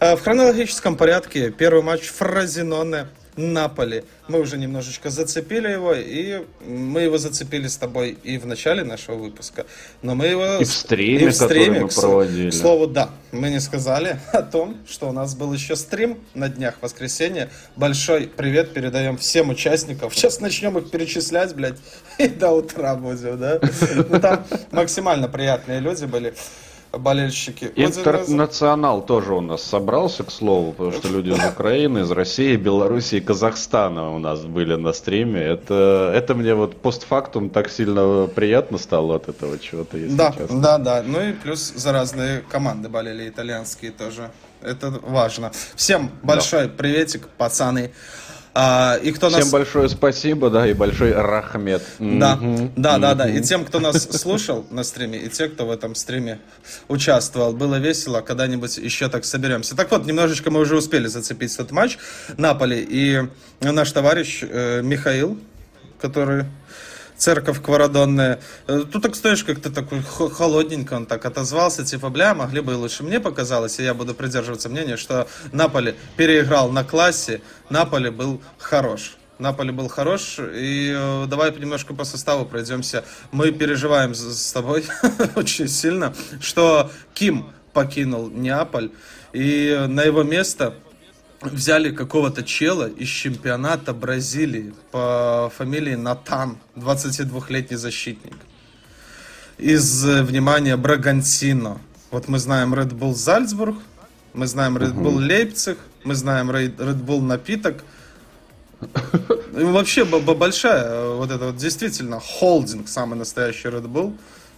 [0.00, 4.04] э, в хронологическом порядке первый матч Фразиноне Наполи.
[4.28, 9.16] Мы уже немножечко зацепили его, и мы его зацепили с тобой и в начале нашего
[9.16, 9.66] выпуска,
[10.02, 10.56] но мы его...
[10.56, 12.50] И в стриме, и в стриме который мы проводили.
[12.50, 16.48] К слову, да, мы не сказали о том, что у нас был еще стрим на
[16.48, 17.50] днях воскресенья.
[17.76, 20.10] Большой привет передаем всем участникам.
[20.10, 21.78] Сейчас начнем их перечислять, блядь,
[22.18, 23.60] и до утра будем, да?
[24.08, 26.34] Ну, там максимально приятные люди были.
[26.92, 27.72] Болельщики.
[27.76, 33.16] Интернационал тоже у нас собрался, к слову, потому что люди из Украины, из России, Беларуси
[33.16, 35.40] и Казахстана у нас были на стриме.
[35.40, 40.60] Это, это мне вот постфактум так сильно приятно стало от этого чего-то, если да, честно.
[40.60, 44.30] Да, да, ну и плюс за разные команды болели итальянские тоже.
[44.62, 45.52] Это важно.
[45.74, 46.74] Всем большой да.
[46.76, 47.92] приветик, пацаны.
[48.52, 49.50] А, и кто Всем нас...
[49.50, 51.82] большое спасибо, да, и большой рахмет.
[51.98, 52.72] Да, mm-hmm.
[52.76, 53.28] да, да, да.
[53.28, 56.40] И тем, кто нас слушал на стриме, и те, кто в этом стриме
[56.88, 57.52] участвовал.
[57.52, 59.76] Было весело, когда-нибудь еще так соберемся.
[59.76, 61.98] Так вот, немножечко мы уже успели зацепить этот матч
[62.36, 62.84] Наполи.
[62.88, 63.22] И
[63.60, 65.38] наш товарищ э, Михаил,
[66.00, 66.44] который
[67.20, 68.40] церковь кварадонная.
[68.66, 72.74] Э, тут так стоишь как-то такой холодненько он так отозвался, типа, бля, могли бы и
[72.76, 73.04] лучше.
[73.04, 79.16] Мне показалось, и я буду придерживаться мнения, что Наполи переиграл на классе, Наполи был хорош.
[79.38, 80.38] Наполи был хорош.
[80.38, 83.04] И э, давай немножко по составу пройдемся.
[83.32, 84.84] Мы переживаем с тобой
[85.36, 88.90] очень сильно, что Ким покинул Неаполь.
[89.32, 90.74] И на его место
[91.42, 98.36] взяли какого-то чела из чемпионата Бразилии по фамилии Натан, 22-летний защитник.
[99.58, 101.80] Из, э, внимания, Брагантино.
[102.10, 103.76] Вот мы знаем Red Bull Зальцбург,
[104.32, 107.84] мы знаем Red Bull Лейпциг, мы знаем Red Bull напиток.
[108.80, 114.16] И вообще большая, э, вот это вот действительно холдинг, самый настоящий Red Bull.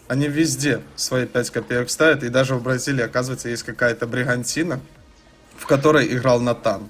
[0.08, 4.80] Они везде свои 5 копеек ставят, и даже в Бразилии, оказывается, есть какая-то Бригантина,
[5.56, 6.82] в которой играл Натан.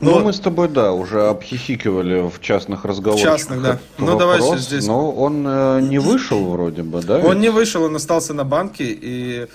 [0.00, 0.18] Но...
[0.18, 3.20] Ну, мы с тобой, да, уже обхихикивали в частных разговорах.
[3.20, 3.78] В частных, да.
[3.98, 4.84] Ну, давай здесь.
[4.84, 7.18] Но он э, не вышел вроде бы, да?
[7.18, 7.42] Он ведь?
[7.42, 8.84] не вышел, он остался на банке.
[8.88, 9.46] И...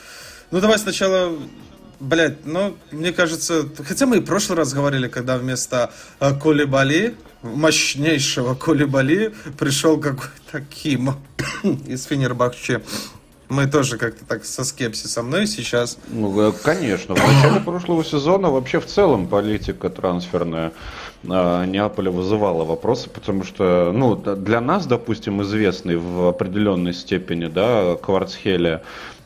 [0.51, 1.33] Ну, давай сначала
[1.99, 7.15] Блять, ну, мне кажется, хотя мы и в прошлый раз говорили, когда вместо э, Колебали,
[7.41, 11.15] мощнейшего Колебали, пришел какой-то Ким
[11.87, 12.83] из Фенербахче
[13.49, 15.97] мы тоже как-то так со скепсисом, но и сейчас.
[16.09, 17.15] Ну, э, конечно.
[17.15, 20.73] В начале прошлого сезона вообще в целом политика трансферная
[21.23, 27.95] э, Неаполя вызывала вопросы, потому что, ну, для нас, допустим, известный в определенной степени, да,
[27.95, 28.83] Кварцхелия,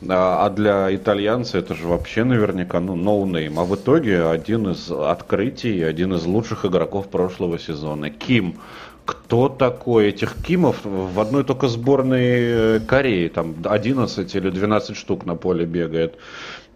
[0.08, 3.54] а для итальянца это же вообще наверняка, ну, ноунейм.
[3.54, 8.56] Ну а в итоге один из открытий, один из лучших игроков прошлого сезона, Ким,
[9.04, 15.26] кто такой этих Кимов в одной только сборной э, Кореи, там 11 или 12 штук
[15.26, 16.16] на поле бегает.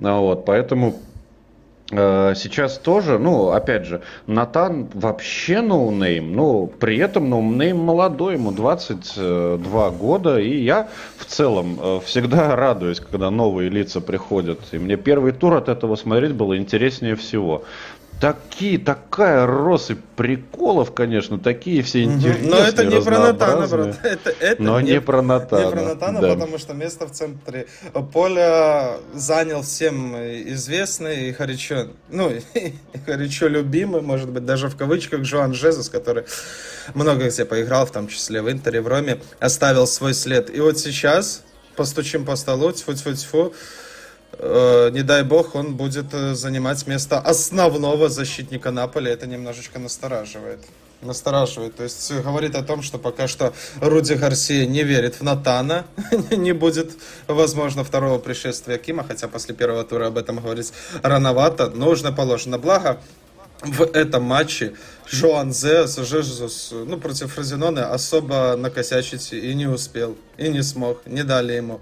[0.02, 1.00] А вот, поэтому
[1.92, 8.50] э, Сейчас тоже, ну, опять же, Натан вообще ноунейм, но при этом ноунейм молодой, ему
[8.50, 14.58] 22 года, и я в целом э, всегда радуюсь, когда новые лица приходят.
[14.72, 17.64] И мне первый тур от этого смотреть было интереснее всего
[18.20, 23.98] такие, такая россыпь приколов, конечно, такие все интересные, Но это не про Натана, брат.
[24.04, 25.64] Это, это Но не, не про Натана.
[25.64, 26.34] Не про Натана, да.
[26.34, 27.66] потому что место в центре
[28.12, 32.72] поля занял всем известный и горячо, ну, и
[33.06, 36.24] горячо любимый, может быть, даже в кавычках, Жуан Жезус, который
[36.94, 40.54] много где поиграл, в том числе в Интере, в Роме, оставил свой след.
[40.54, 41.42] И вот сейчас,
[41.76, 43.52] постучим по столу, тьфу-тьфу-тьфу,
[44.38, 49.10] не дай бог, он будет э, занимать место основного защитника Наполи.
[49.10, 50.60] Это немножечко настораживает.
[51.00, 51.76] Настораживает.
[51.76, 55.86] То есть говорит о том, что пока что Руди Гарсия не верит в Натана.
[56.30, 56.92] не будет,
[57.26, 60.72] возможно, второго пришествия Кима, хотя после первого тура об этом говорить
[61.02, 61.70] рановато.
[61.70, 62.58] Нужно положено.
[62.58, 63.00] Благо,
[63.62, 64.74] в этом матче
[65.08, 71.24] Жоан Зеас, Жезус, ну, против Фразенона особо накосячить и не успел, и не смог, не
[71.24, 71.80] дали ему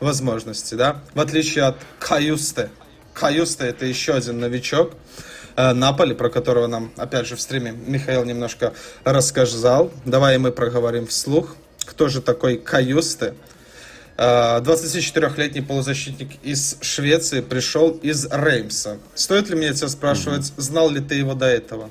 [0.00, 2.70] возможности, да, в отличие от Каюсте.
[3.12, 4.92] Каюсте это еще один новичок,
[5.56, 8.72] э, Наполи, про которого нам, опять же, в стриме Михаил немножко
[9.04, 9.92] рассказал.
[10.04, 11.56] Давай мы проговорим вслух.
[11.84, 13.34] Кто же такой Каюсте?
[14.16, 18.98] 24-летний э, полузащитник из Швеции пришел из Реймса.
[19.14, 21.90] Стоит ли мне тебя спрашивать, знал ли ты его до этого?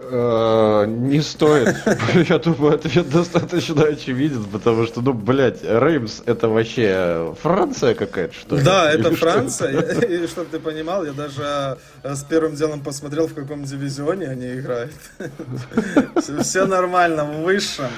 [0.00, 1.74] Э, не стоит.
[2.28, 8.56] Я думаю, ответ достаточно очевиден, потому что, ну, блядь, Реймс это вообще Франция какая-то, что
[8.56, 8.62] ли?
[8.62, 9.80] Да, это Франция.
[10.08, 14.54] И чтобы ты понимал, я даже э, с первым делом посмотрел, в каком дивизионе они
[14.54, 14.94] играют.
[16.42, 17.90] Все нормально, в высшем.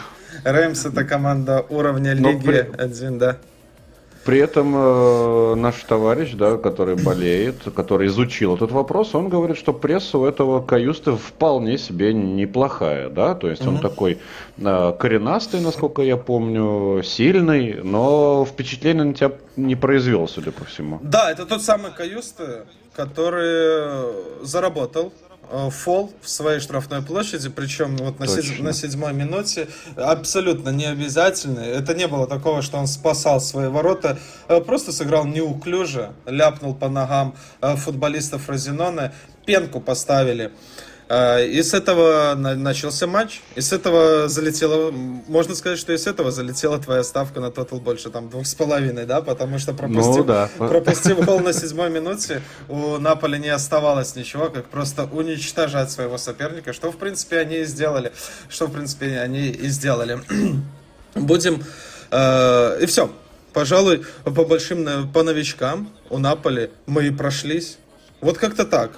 [0.45, 3.37] Реймс это команда уровня Лиги 1, да.
[4.25, 9.73] При этом э, наш товарищ, да, который болеет, который изучил этот вопрос, он говорит, что
[9.73, 13.69] пресса у этого Каюста вполне себе неплохая, да, то есть mm-hmm.
[13.69, 14.19] он такой
[14.59, 20.99] э, коренастый, насколько я помню, сильный, но впечатление на тебя не произвел, судя по всему.
[21.03, 25.13] Да, это тот самый Каюста, который заработал
[25.71, 31.67] фол в своей штрафной площади, причем вот на, седь, на седьмой минуте, абсолютно не обязательный.
[31.67, 36.89] Это не было такого, что он спасал свои ворота, э, просто сыграл неуклюже, ляпнул по
[36.89, 39.13] ногам э, футболистов Розенона,
[39.45, 40.47] пенку поставили.
[40.47, 43.41] А, и с этого начался матч.
[43.57, 47.81] И с этого залетела, можно сказать, что и с этого залетела твоя ставка на тотал
[47.81, 49.21] больше там двух с половиной, да?
[49.21, 50.49] Потому что пропустив, ну, да.
[50.57, 56.73] пропустив гол на седьмой минуте, у Наполи не оставалось ничего, как просто уничтожать своего соперника,
[56.73, 58.13] что в принципе они и сделали.
[58.49, 60.21] Что в принципе они и сделали.
[61.17, 61.65] Будем...
[62.13, 63.11] Э, и все.
[63.53, 67.79] Пожалуй, по большим, по новичкам у Наполи мы и прошлись.
[68.21, 68.93] Вот как-то так.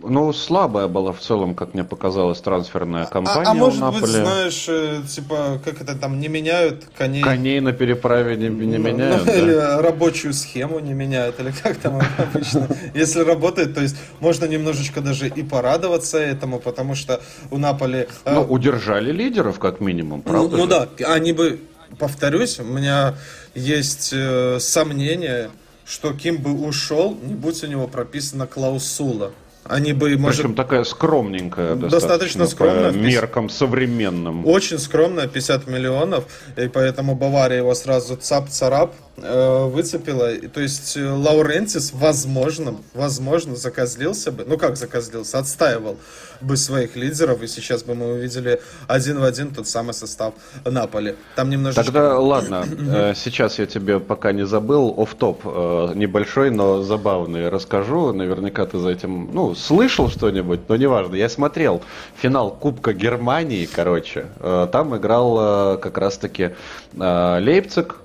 [0.00, 4.02] Ну, слабая была в целом, как мне показалось, трансферная кампания а, а может у Наполи.
[4.02, 7.20] быть, знаешь, э, типа, как это там, не меняют коней?
[7.20, 9.36] Коней на переправе не, не ну, меняют, ну, да?
[9.36, 12.68] Или рабочую схему не меняют, или как там обычно.
[12.94, 17.20] Если работает, то есть можно немножечко даже и порадоваться этому, потому что
[17.50, 18.06] у Наполи...
[18.24, 21.58] Э, ну, удержали лидеров, как минимум, ну, правда Ну, ну да, они бы,
[21.98, 23.16] повторюсь, у меня
[23.56, 25.50] есть э, сомнение,
[25.84, 29.32] что Ким бы ушел, не будь у него прописана клаусула.
[29.64, 30.40] Они бы, может...
[30.40, 32.92] Причем такая скромненькая достаточно, достаточно скромная.
[32.92, 34.46] По меркам современным.
[34.46, 36.24] Очень скромная, 50 миллионов,
[36.56, 40.32] и поэтому Бавария его сразу цап-царап э, выцепила.
[40.48, 45.98] То есть э, Лаурентис, возможно, возможно, закозлился бы, ну как закозлился, отстаивал
[46.40, 50.34] бы своих лидеров, и сейчас бы мы увидели один в один тот самый состав
[50.64, 51.14] Наполи.
[51.36, 51.84] Там немножечко...
[51.84, 57.48] Тогда ладно, э, сейчас я тебе пока не забыл, оф топ э, небольшой, но забавный
[57.48, 58.12] расскажу.
[58.12, 61.16] Наверняка ты за этим, ну, слышал что-нибудь, но неважно.
[61.16, 61.82] Я смотрел
[62.16, 64.26] финал Кубка Германии, короче.
[64.40, 66.50] Э, там играл как раз-таки
[66.94, 67.96] Лейпциг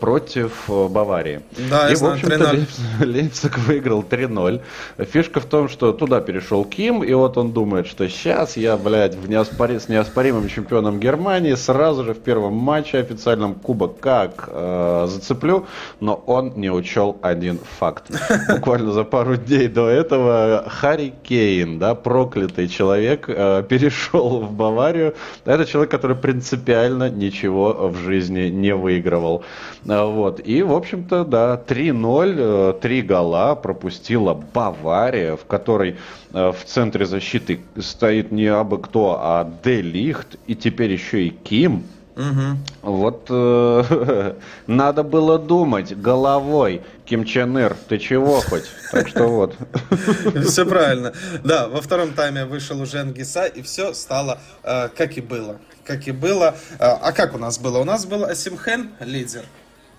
[0.00, 1.42] против Баварии.
[1.70, 2.56] Да, и, в общем-то,
[3.04, 4.60] Лейпциг выиграл 3-0.
[4.98, 8.76] Фишка в том, что туда перешел Ким, и вот он думает, думает, что сейчас я,
[8.76, 9.78] блядь, в неоспори...
[9.78, 15.66] с неоспоримым чемпионом Германии сразу же в первом матче официальном Кубок как э, зацеплю,
[16.00, 18.10] но он не учел один факт.
[18.48, 25.14] Буквально за пару дней до этого Харри Кейн, да, проклятый человек, э, перешел в Баварию.
[25.44, 29.42] Это человек, который принципиально ничего в жизни не выигрывал.
[29.86, 30.40] Э, вот.
[30.44, 35.96] И, в общем-то, да, 3-0, э, 3 гола пропустила Бавария, в которой
[36.32, 41.30] э, в центре защиты стоит не абы кто, а Де Лихт, и теперь еще и
[41.30, 41.84] Ким.
[42.14, 42.58] Угу.
[42.82, 44.34] Вот э,
[44.66, 46.82] надо было думать головой.
[47.06, 48.64] Ким Чен Ир, ты чего хоть?
[48.90, 49.56] Так что вот.
[50.46, 51.14] Все правильно.
[51.42, 55.56] Да, во втором тайме вышел уже Ангиса, и все стало э, как и было.
[55.84, 56.54] Как и было.
[56.78, 57.78] Э, а как у нас было?
[57.78, 59.44] У нас был Асимхен, лидер.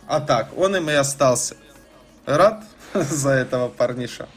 [0.08, 1.56] А так, он им и остался.
[2.26, 2.64] Рад
[2.94, 4.28] за этого парниша?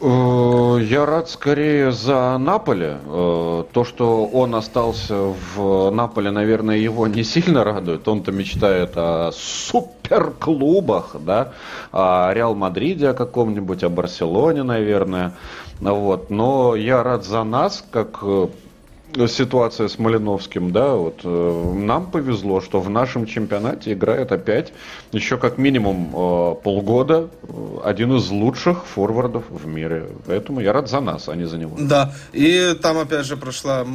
[0.00, 2.98] Э, я рад скорее за Наполе.
[3.04, 8.08] Э, то, что он остался в Наполе, наверное, его не сильно радует.
[8.08, 11.52] Он-то мечтает о суперклубах, да,
[11.92, 15.34] о Реал Мадриде о каком-нибудь, о Барселоне, наверное.
[15.80, 16.30] Вот.
[16.30, 18.48] Но я рад за нас, как э,
[19.28, 24.72] ситуация с Малиновским, да, вот э, нам повезло, что в нашем чемпионате играет опять
[25.12, 30.08] еще как минимум э, полгода э, один из лучших форвардов в мире.
[30.26, 31.76] Поэтому я рад за нас, а не за него.
[31.78, 33.86] Да, и там опять же прошла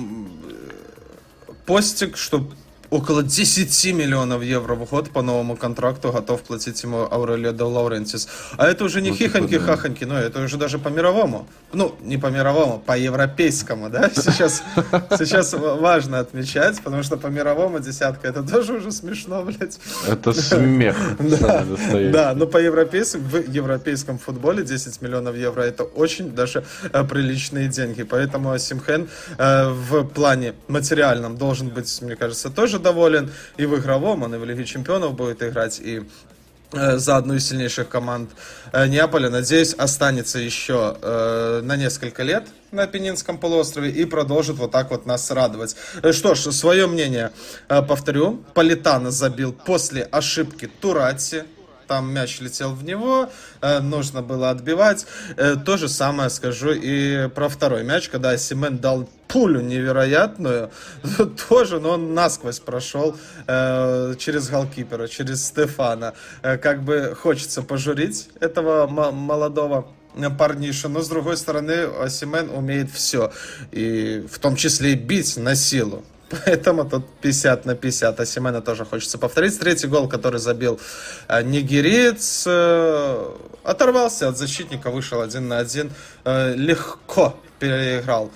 [1.66, 2.45] постик, что
[2.96, 8.28] около 10 миллионов евро в год по новому контракту готов платить ему Аурелио де Лаурентис.
[8.58, 11.48] А это уже не ну, хихоньки-хахоньки, но это уже даже по мировому.
[11.74, 14.10] Ну, не по мировому, по европейскому, да?
[14.16, 14.64] Сейчас,
[15.18, 19.80] сейчас важно отмечать, потому что по мировому десятка это тоже уже смешно, блядь.
[20.08, 20.96] Это смех.
[21.36, 21.66] Да,
[22.12, 27.68] да, но по европейскому, в европейском футболе 10 миллионов евро это очень даже э, приличные
[27.68, 28.04] деньги.
[28.04, 33.32] Поэтому Асимхен э, в плане материальном должен быть, мне кажется, тоже доволен.
[33.58, 36.04] И в игровом, он и в Лиге Чемпионов будет играть, и
[36.72, 38.30] э, за одну из сильнейших команд
[38.72, 39.30] э, Неаполя.
[39.30, 45.06] Надеюсь, останется еще э, на несколько лет на Пенинском полуострове и продолжит вот так вот
[45.06, 45.76] нас радовать.
[46.04, 47.32] Э, что ж, свое мнение
[47.68, 48.44] повторю.
[48.54, 51.44] Политано забил после ошибки Турати
[51.88, 53.30] там мяч летел в него,
[53.62, 55.06] э, нужно было отбивать.
[55.38, 60.72] Э, то же самое скажу и про второй мяч, когда Симен дал пулю невероятную,
[61.50, 63.16] тоже, но он насквозь прошел
[63.48, 66.14] э, через голкипера, через Стефана.
[66.42, 69.88] как бы хочется пожурить этого молодого
[70.38, 73.32] парниша, но с другой стороны Осимен умеет все,
[73.72, 76.04] и в том числе и бить на силу.
[76.30, 78.20] Поэтому тут 50 на 50.
[78.20, 79.60] А Семена тоже хочется повторить.
[79.60, 80.80] Третий гол, который забил
[81.28, 83.32] э, нигериец, э,
[83.64, 85.92] оторвался от защитника, вышел один на один.
[86.24, 88.32] Э, легко переиграл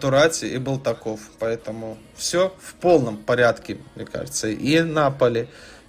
[0.00, 1.20] Турати и был таков.
[1.38, 4.48] Поэтому все в полном порядке, мне кажется.
[4.48, 5.48] И Наполи,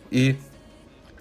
[0.09, 0.37] и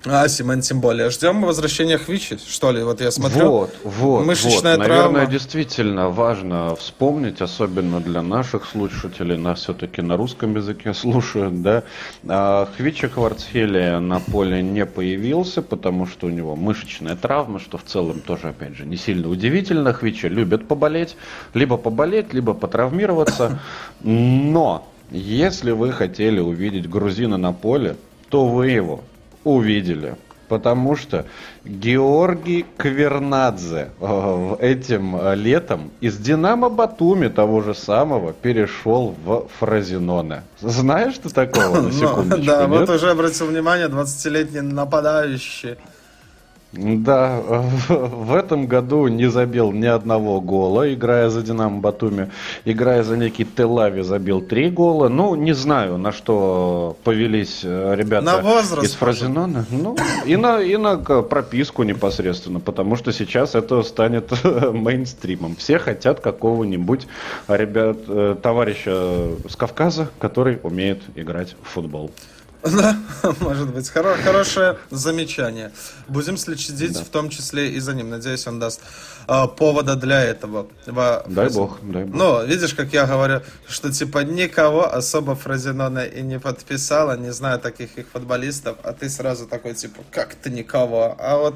[0.07, 1.11] а, Симон тем более.
[1.11, 2.82] Ждем возвращения Хвичи, что ли?
[2.82, 3.51] Вот я смотрю.
[3.51, 4.86] Вот, вот, Мышечная вот.
[4.86, 5.12] травма.
[5.12, 11.82] Наверное, действительно важно вспомнить, особенно для наших слушателей, нас все-таки на русском языке слушают, да.
[12.26, 17.84] А, Хвичи Кварцхелия на поле не появился, потому что у него мышечная травма, что в
[17.84, 19.92] целом тоже, опять же, не сильно удивительно.
[19.92, 21.16] Хвичи любят поболеть,
[21.53, 23.61] либо поболеть, либо потравмироваться.
[24.01, 27.96] Но, если вы хотели увидеть грузина на поле,
[28.30, 29.03] то вы его
[29.45, 30.16] увидели.
[30.49, 31.26] Потому что
[31.64, 40.43] Георгий Квернадзе э, этим э, летом из Динамо Батуми того же самого перешел в Фразиноне.
[40.61, 41.82] Знаешь ты такого?
[41.82, 45.76] На секундочку, Да, вот уже обратил внимание, 20-летний нападающий.
[46.72, 47.40] Да,
[47.88, 52.30] в этом году не забил ни одного гола, играя за Динамо Батуми.
[52.64, 55.08] Играя за некий Телави забил три гола.
[55.08, 59.66] Ну, не знаю, на что повелись э, ребята На возраст, из Фразенона.
[59.70, 64.32] Ну, и на, и на прописку непосредственно, потому что сейчас это станет
[64.72, 65.56] мейнстримом.
[65.56, 67.08] Все хотят какого-нибудь
[67.48, 72.12] ребят, э, товарища с Кавказа, который умеет играть в футбол.
[72.70, 72.96] Да,
[73.40, 73.88] может быть.
[73.90, 75.72] Хоро- хорошее замечание.
[76.08, 78.11] Будем следить в том числе и за ним.
[78.11, 78.80] Надеюсь, он даст
[79.26, 80.66] а, повода для этого.
[80.86, 82.14] Во Дай Фрази- бог, дай бог.
[82.14, 87.58] Ну, видишь, как я говорю, что типа никого особо Фразенона и не подписала, не знаю
[87.61, 91.16] таких их футболистов, а ты сразу такой, типа, как-то никого.
[91.18, 91.54] А вот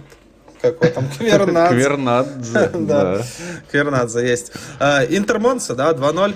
[0.62, 1.74] какой там Квернадзе.
[1.76, 3.22] Квернадзе, Да, да.
[3.70, 4.52] Квернадзе есть.
[4.80, 6.34] А, Интер Монца, да, 2-0.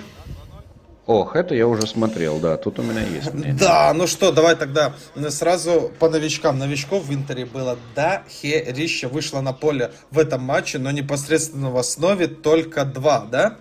[1.09, 3.55] Ох, это я уже смотрел, да, тут у меня есть мнение.
[3.59, 4.93] Да, ну что, давай тогда
[5.29, 6.59] сразу по новичкам.
[6.59, 9.07] Новичков в Интере было до херища.
[9.07, 13.55] Вышло на поле в этом матче, но непосредственно в основе только два, да?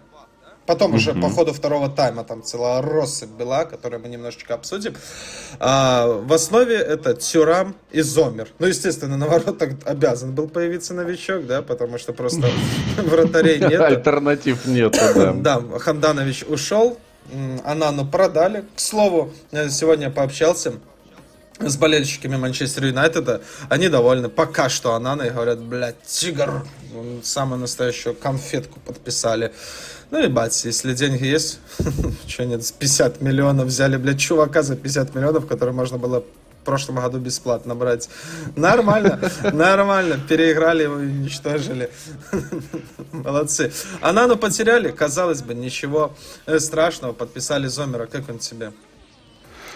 [0.66, 4.94] Потом уже по ходу второго тайма там целая россыпь была, которую мы немножечко обсудим.
[5.58, 8.48] А, в основе это Тюрам и Зомер.
[8.58, 12.50] Ну, естественно, на воротах обязан был появиться новичок, да, потому что просто
[12.98, 13.80] вратарей нет.
[13.80, 15.32] Альтернатив нету, да.
[15.32, 16.98] Да, Ханданович ушел,
[17.64, 18.64] Анану продали.
[18.76, 20.74] К слову, сегодня пообщался
[21.60, 23.42] с болельщиками Манчестер Юнайтеда.
[23.68, 26.64] Они довольны пока что Анана и говорят, блядь, тигр,
[27.22, 29.52] самую настоящую конфетку подписали.
[30.10, 31.58] Ну, ебать, если деньги есть,
[32.26, 36.24] что нет, с 50 миллионов взяли, блядь, чувака за 50 миллионов, который можно было
[36.68, 38.10] прошлом году бесплатно брать.
[38.54, 39.18] Нормально,
[39.54, 40.20] нормально.
[40.28, 41.90] Переиграли уничтожили.
[43.12, 43.72] Молодцы.
[44.02, 46.14] Анану потеряли, казалось бы, ничего
[46.44, 47.14] э, страшного.
[47.14, 48.04] Подписали Зомера.
[48.04, 48.72] Как он тебе?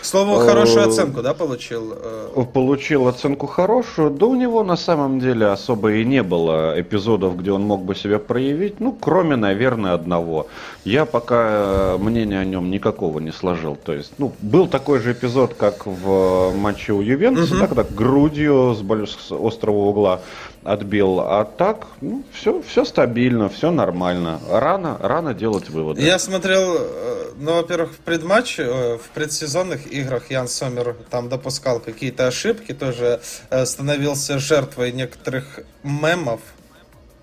[0.02, 1.94] К слову, хорошую Э, оценку, да, получил?
[1.94, 7.36] Э, Получил оценку хорошую, да у него на самом деле особо и не было эпизодов,
[7.36, 10.48] где он мог бы себя проявить, ну, кроме, наверное, одного.
[10.84, 13.76] Я пока э, мнения о нем никакого не сложил.
[13.76, 18.74] То есть, ну, был такой же эпизод, как в матче у Ювентуса, да, когда грудью
[18.74, 20.20] с, с острого угла
[20.64, 21.20] отбил.
[21.20, 24.40] А так, ну, все, все стабильно, все нормально.
[24.48, 26.02] Рано, рано делать выводы.
[26.02, 31.80] Я смотрел, э, ну, во-первых, в предматче, э, в предсезонных играх Ян Сомер там допускал
[31.80, 36.40] какие-то ошибки, тоже э, становился жертвой некоторых мемов,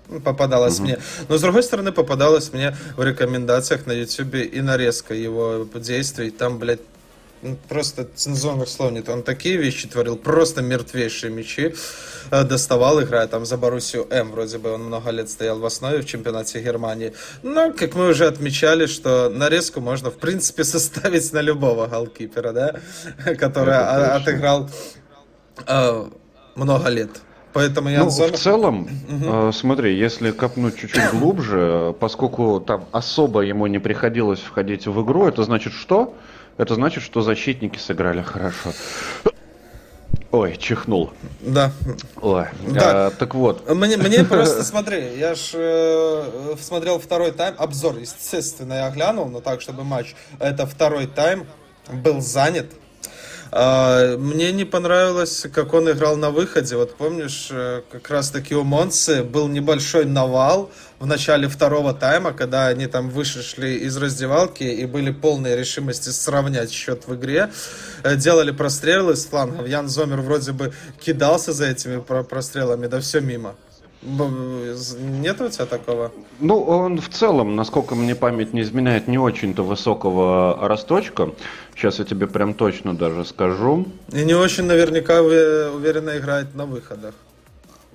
[0.08, 0.98] Ну, попадалось мне.
[1.28, 6.30] Но, с другой стороны, попадалось мне в рекомендациях на YouTube и нарезка его действий.
[6.30, 6.80] Там, блядь,
[7.68, 9.08] просто цензурных слов нет.
[9.08, 11.74] Он такие вещи творил, просто мертвейшие мячи
[12.30, 14.30] э, доставал, играя там за Боруссию М.
[14.30, 17.12] Вроде бы он много лет стоял в основе в чемпионате Германии.
[17.42, 22.80] Но, как мы уже отмечали, что нарезку можно, в принципе, составить на любого голкипера, да,
[23.38, 24.68] который отыграл
[25.66, 26.04] э,
[26.54, 27.10] много лет.
[27.52, 33.40] Поэтому я Ну, в целом, э, смотри, если копнуть чуть-чуть глубже, э, поскольку там особо
[33.40, 36.14] ему не приходилось входить в игру, это значит что?
[36.60, 38.74] Это значит, что защитники сыграли хорошо.
[40.30, 41.10] Ой, чихнул.
[41.40, 41.72] Да.
[42.20, 42.48] Ой.
[42.68, 43.08] Да.
[43.08, 48.74] э, так вот, Мне, мне просто, смотри, я ж э, смотрел второй тайм, обзор, естественно,
[48.74, 51.46] я глянул, но так, чтобы матч, это второй тайм,
[51.90, 52.66] был занят.
[53.52, 56.76] А, Мне не понравилось, как он играл на выходе.
[56.76, 60.70] Вот помнишь, э, как раз таки у Монсы был небольшой навал
[61.00, 66.70] в начале второго тайма, когда они там вышли из раздевалки и были полные решимости сравнять
[66.70, 67.50] счет в игре.
[68.04, 69.66] Э, Делали прострелы с флангов.
[69.66, 73.54] Ян Зомер вроде бы кидался за этими про- прострелами, да все мимо.
[74.02, 76.10] Нет у тебя такого?
[76.38, 81.30] Ну, он в целом, насколько мне память не изменяет, не очень-то высокого росточка.
[81.74, 83.86] Сейчас я тебе прям точно даже скажу.
[84.12, 87.14] И не очень наверняка уверенно играет на выходах.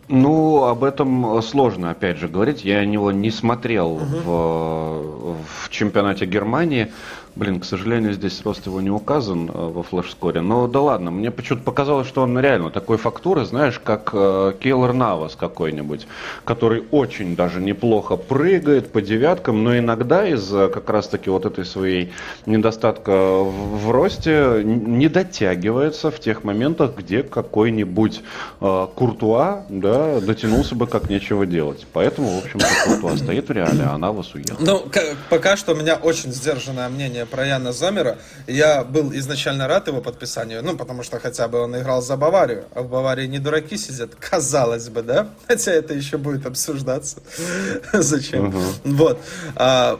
[0.07, 2.63] Ну, об этом сложно, опять же, говорить.
[2.63, 4.05] Я него не смотрел угу.
[4.05, 6.91] в, в чемпионате Германии.
[7.35, 10.39] Блин, к сожалению, здесь рост его не указан э, во флеш-скоре.
[10.39, 14.93] Но да ладно, мне почему-то показалось, что он реально такой фактуры, знаешь, как э, Кейлор
[14.93, 16.07] Навас какой-нибудь,
[16.45, 22.13] который очень даже неплохо прыгает по девяткам, но иногда из-за как раз-таки вот этой своей
[22.45, 28.21] недостатка в, в росте не дотягивается в тех моментах, где какой-нибудь
[28.61, 31.85] э, Куртуа, да, дотянулся бы как нечего делать.
[31.91, 34.55] Поэтому, в общем-то, Куртуа стоит в реале, а Навас уехал.
[34.59, 34.85] Ну,
[35.29, 38.17] пока что у меня очень сдержанное мнение про Яна Зомера.
[38.47, 42.65] Я был изначально рад его подписанию, ну, потому что хотя бы он играл за Баварию,
[42.73, 45.27] а в Баварии не дураки сидят, казалось бы, да?
[45.47, 47.17] Хотя это еще будет обсуждаться.
[47.93, 48.53] Зачем?
[48.83, 49.19] Вот.
[49.55, 49.99] А,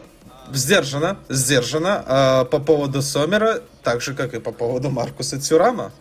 [0.52, 5.92] сдержанно, сдержанно а, по поводу Сомера, так же, как и по поводу Маркуса Тюрама.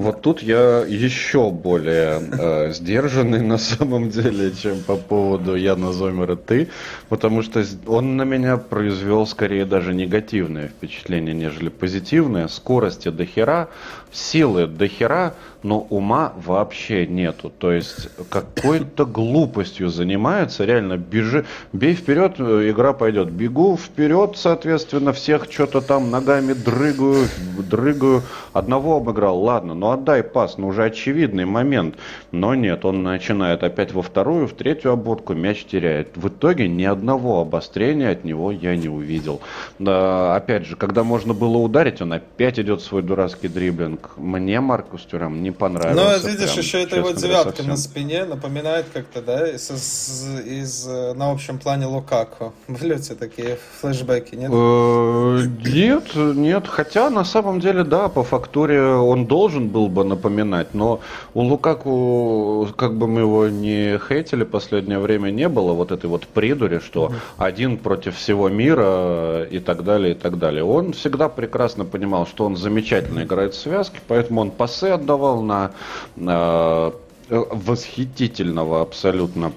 [0.00, 6.36] Вот тут я еще более э, сдержанный на самом деле, чем по поводу Яна Зомера
[6.36, 6.70] ты,
[7.10, 12.48] потому что он на меня произвел скорее даже негативное впечатление, нежели позитивное.
[12.48, 13.68] Скорости до хера,
[14.10, 17.52] силы до хера, но ума вообще нету.
[17.58, 23.30] То есть какой-то глупостью занимается, реально бежи, бей вперед, э, игра пойдет.
[23.30, 27.26] Бегу вперед, соответственно, всех что-то там ногами дрыгаю,
[27.58, 28.22] дрыгаю.
[28.52, 31.96] Одного обыграл, ладно, но отдай пас, ну уже очевидный момент.
[32.32, 36.16] Но нет, он начинает опять во вторую, в третью обводку, мяч теряет.
[36.16, 39.40] В итоге ни одного обострения от него я не увидел.
[39.78, 44.10] Да, опять же, когда можно было ударить, он опять идет свой дурацкий дриблинг.
[44.16, 46.20] Мне Маркус Тюрам не понравился.
[46.22, 47.68] Ну, видишь, прям, еще это его девятка совсем.
[47.68, 52.52] на спине напоминает как-то, да, из, из, из, на общем плане Лукаку.
[52.68, 54.50] Были у такие флешбеки, нет?
[54.52, 56.66] Э, нет, нет.
[56.66, 61.00] Хотя, на самом деле, да, по фактуре он должен был бы напоминать, но
[61.34, 66.26] у Лукаку, как бы мы его не хейтили, последнее время не было вот этой вот
[66.26, 70.64] придури, что один против всего мира и так далее, и так далее.
[70.64, 75.72] Он всегда прекрасно понимал, что он замечательно играет в связке, поэтому он пасы отдавал на,
[76.16, 76.92] на
[77.28, 79.52] восхитительного абсолютно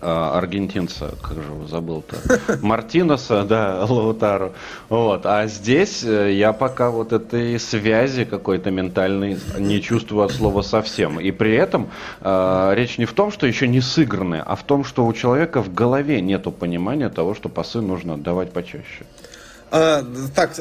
[0.00, 2.16] а, аргентинца, как же его забыл-то,
[2.62, 4.52] Мартинеса, да, Лаутару.
[4.88, 5.26] Вот.
[5.26, 11.20] А здесь э, я пока вот этой связи какой-то ментальной не чувствую от слова совсем.
[11.20, 14.84] И при этом э, речь не в том, что еще не сыграны, а в том,
[14.84, 19.04] что у человека в голове нету понимания того, что пасы нужно отдавать почаще.
[19.76, 20.06] А,
[20.36, 20.52] так,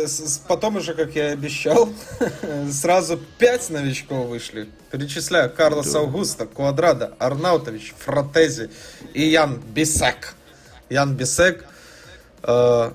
[0.48, 1.88] потом уже, как я и обещал,
[2.72, 4.68] сразу пять новичков вышли.
[4.90, 5.52] Перечисляю.
[5.52, 6.00] Карлос да.
[6.00, 8.72] Аугуста, Квадрада, Арнаутович, Фротези
[9.14, 10.34] и Ян Бисек.
[10.90, 11.64] Ян Бисек
[12.42, 12.92] э,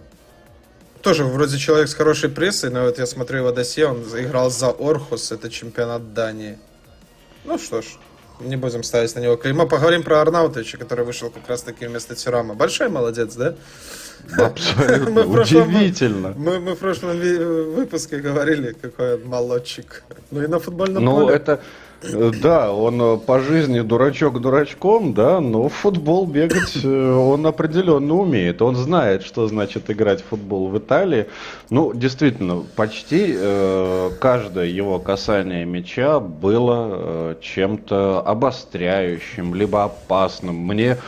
[1.03, 4.71] тоже вроде человек с хорошей прессой, но вот я смотрю его досье, он играл за
[4.71, 6.59] Орхус, это чемпионат Дании.
[7.45, 7.87] Ну что ж,
[8.41, 9.69] не будем ставить на него клеймо.
[9.69, 12.55] Поговорим про Арнаутовича, который вышел как раз таки вместо Тюрама.
[12.55, 13.55] Большой молодец, да?
[14.39, 15.27] Абсолютно.
[15.27, 16.35] Удивительно.
[16.37, 20.03] Мы, мы в прошлом выпуске говорили, какой он молодчик.
[20.31, 21.35] Ну и на футбольном ну, поле.
[21.35, 21.61] это...
[22.03, 27.45] Э, да, он э, по жизни дурачок дурачком, да, но в футбол бегать э, он
[27.47, 28.63] определенно умеет.
[28.63, 31.27] Он знает, что значит играть в футбол в Италии.
[31.71, 40.55] Ну, действительно, почти э, каждое его касание мяча было э, чем-то обостряющим, либо опасным.
[40.55, 40.99] Мне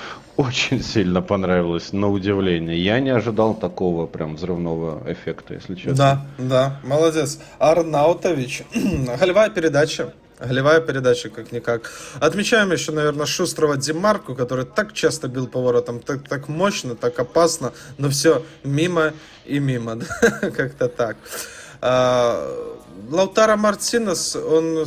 [0.41, 2.82] очень сильно понравилось, на удивление.
[2.82, 5.95] Я не ожидал такого прям взрывного эффекта, если честно.
[5.95, 7.38] Да, да, молодец.
[7.59, 8.62] Арнаутович.
[9.20, 10.12] Голевая передача.
[10.38, 11.91] Голевая передача, как-никак.
[12.20, 17.72] Отмечаем еще, наверное, шустрого Димарку, который так часто бил поворотом, так, так мощно, так опасно,
[17.99, 19.12] но все мимо
[19.45, 19.99] и мимо.
[20.41, 21.16] Как-то так.
[23.11, 24.86] Лаутара Мартинес, он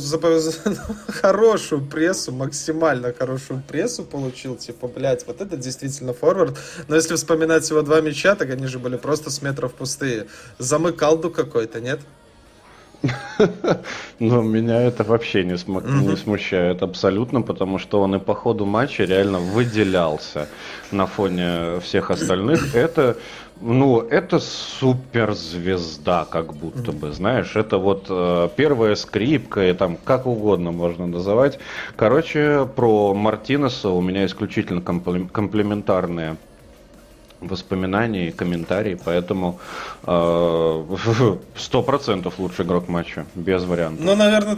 [1.08, 6.58] хорошую прессу, максимально хорошую прессу получил, типа, блядь, вот это действительно форвард.
[6.88, 10.26] Но если вспоминать его два мяча, так они же были просто с метров пустые.
[10.58, 12.00] Замыкалду какой-то, нет?
[14.18, 15.84] Но меня это вообще не, см...
[15.84, 16.08] mm-hmm.
[16.08, 20.48] не смущает абсолютно, потому что он и по ходу матча реально выделялся
[20.90, 22.74] на фоне всех остальных.
[22.74, 23.16] Это,
[23.60, 30.26] ну, это суперзвезда, как будто бы, знаешь, это вот э, первая скрипка, и там как
[30.26, 31.58] угодно можно называть.
[31.96, 36.36] Короче, про Мартинеса у меня исключительно комплементарные
[37.40, 39.58] воспоминания и комментарии, поэтому
[40.04, 40.84] э,
[41.56, 44.04] сто процентов лучший игрок матча, без вариантов.
[44.04, 44.56] Ну, наверное,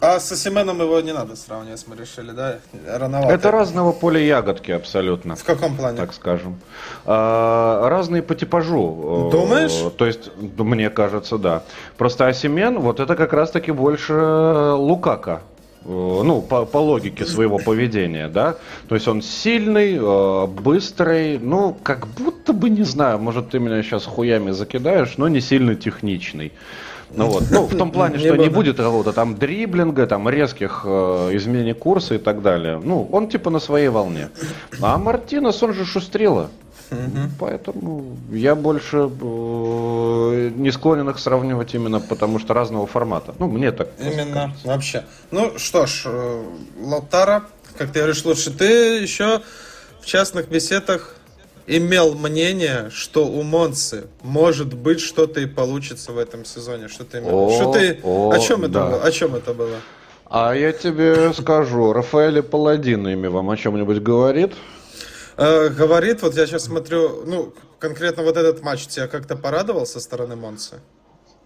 [0.00, 2.58] А с Осименом его не надо сравнивать, мы решили, да?
[2.86, 3.32] Рановато.
[3.32, 5.36] Это разного поля ягодки абсолютно.
[5.36, 5.96] В каком плане?
[5.96, 6.58] Так скажем.
[7.06, 9.30] А, разные по типажу.
[9.32, 9.92] Думаешь?
[9.96, 11.62] То есть, мне кажется, да.
[11.96, 15.42] Просто Осимен, вот это как раз-таки больше Лукака
[15.84, 18.56] ну, по, по логике своего поведения, да.
[18.88, 23.82] То есть он сильный, э, быстрый, ну, как будто бы, не знаю, может, ты меня
[23.82, 26.52] сейчас хуями закидаешь, но не сильно техничный.
[27.10, 31.30] Ну вот, ну в том плане, что не будет какого-то там дриблинга, там резких э,
[31.34, 32.80] изменений курса и так далее.
[32.82, 34.30] Ну, он типа на своей волне.
[34.80, 36.50] А Мартинес, он же шустрила.
[36.90, 37.30] Угу.
[37.38, 43.34] Поэтому я больше э, не склонен их сравнивать именно потому, что разного формата.
[43.38, 43.88] Ну, мне так.
[43.98, 44.66] Именно, кажется.
[44.66, 45.04] вообще.
[45.30, 46.44] Ну что ж, э,
[46.80, 47.44] Лаутара,
[47.78, 49.40] как ты говоришь, лучше ты еще
[50.00, 51.13] в частных беседах
[51.66, 56.88] имел мнение, что у Монцы может быть что-то и получится в этом сезоне.
[56.88, 57.48] Что ты имел?
[57.48, 58.00] О, что ты?
[58.02, 58.86] О, о чем это да.
[58.86, 59.02] было?
[59.02, 59.76] О чем это было?
[60.26, 64.52] А я тебе скажу, Рафаэль Паладин имя вам о чем-нибудь говорит?
[65.36, 70.00] Э, говорит, вот я сейчас смотрю, ну, конкретно вот этот матч тебя как-то порадовал со
[70.00, 70.80] стороны Монцы?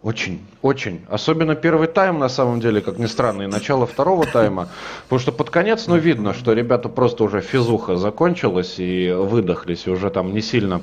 [0.03, 1.01] Очень, очень.
[1.09, 4.69] Особенно первый тайм, на самом деле, как ни странно, и начало второго тайма.
[5.05, 9.91] Потому что под конец, ну, видно, что ребята просто уже физуха закончилась и выдохлись, и
[9.91, 10.83] уже там не сильно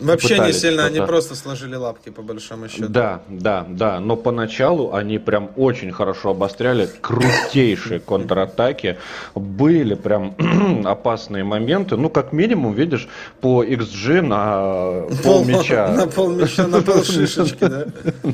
[0.00, 2.88] Вообще не сильно, они просто сложили лапки, по большому счету.
[2.88, 4.00] Да, да, да.
[4.00, 8.98] Но поначалу они прям очень хорошо обостряли крутейшие контратаки.
[9.34, 10.34] Были прям
[10.84, 11.96] опасные моменты.
[11.96, 13.08] Ну, как минимум, видишь,
[13.40, 15.88] по XG на пол мяча.
[15.88, 17.86] На пол мяча, на пол шишечки, да?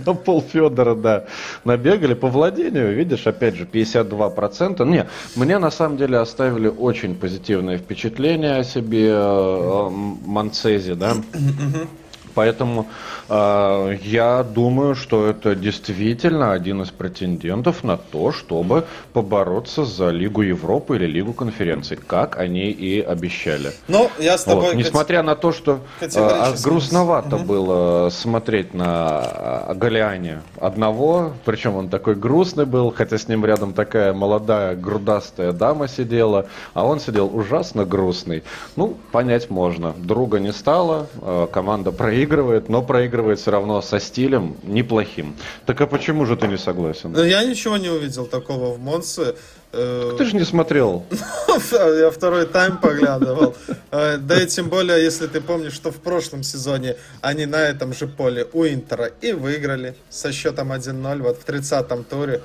[0.06, 1.24] На пол Федора, да.
[1.64, 4.86] Набегали по владению, видишь, опять же, 52%.
[4.86, 5.06] Не,
[5.36, 9.88] мне на самом деле оставили очень позитивное впечатление о себе э,
[10.24, 11.14] Манцези, да.
[11.58, 11.97] Mm-hmm.
[12.38, 12.86] Поэтому
[13.28, 20.42] э, я думаю, что это действительно один из претендентов на то, чтобы побороться за Лигу
[20.42, 23.72] Европы или Лигу конференций, как они и обещали.
[23.88, 24.66] Ну, я с тобой...
[24.66, 24.74] Вот.
[24.76, 27.44] Несмотря на то, что э, грустновато угу.
[27.44, 34.12] было смотреть на Галиане одного, причем он такой грустный был, хотя с ним рядом такая
[34.12, 38.44] молодая грудастая дама сидела, а он сидел ужасно грустный.
[38.76, 39.92] Ну, понять можно.
[39.96, 41.90] Друга не стало, э, команда
[42.28, 45.34] проигрывает, но проигрывает все равно со стилем неплохим.
[45.66, 47.14] Так а почему же ты не согласен?
[47.16, 49.34] Я ничего не увидел такого в Монсе.
[49.72, 51.04] Э, ты же не смотрел.
[51.72, 53.54] Я второй тайм поглядывал.
[53.90, 57.92] Э, да и тем более, если ты помнишь, что в прошлом сезоне они на этом
[57.94, 62.40] же поле у Интера и выиграли со счетом 1-0 вот в 30-м туре.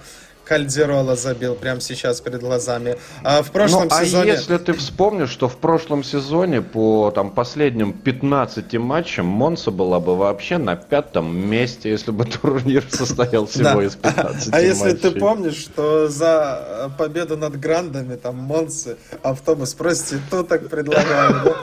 [0.46, 2.98] Кальдерола забил прямо сейчас перед глазами.
[3.24, 4.32] А в прошлом ну, а сезоне...
[4.32, 10.16] если ты вспомнишь, что в прошлом сезоне по там, последним 15 матчам Монса была бы
[10.16, 15.58] вообще на пятом месте, если бы турнир состоял всего из 15 А если ты помнишь,
[15.58, 21.54] что за победу над Грандами, там, Монсы, автобус проституток предлагали,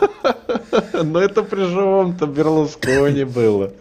[1.03, 3.73] Но это при живом-то Берлускони было.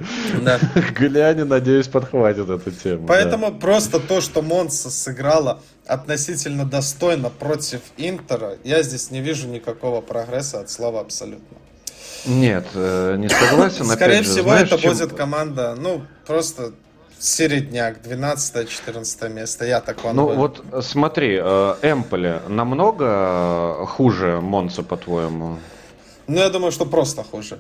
[0.41, 0.59] Да.
[0.99, 3.07] Гляни, надеюсь, подхватит эту тему.
[3.07, 10.01] Поэтому просто то, что Монса сыграла относительно достойно против Интера, я здесь не вижу никакого
[10.01, 11.57] прогресса от слова абсолютно.
[12.25, 13.85] Нет, э, не согласен.
[13.85, 14.91] Скорее же, всего, знаешь, это чем...
[14.91, 16.73] будет команда, ну, просто
[17.19, 20.35] середняк, 12-14 место, я так Ну был.
[20.35, 25.57] вот смотри, э, Эмполи намного хуже Монца, по-твоему?
[26.27, 27.59] Ну, я думаю, что просто хуже.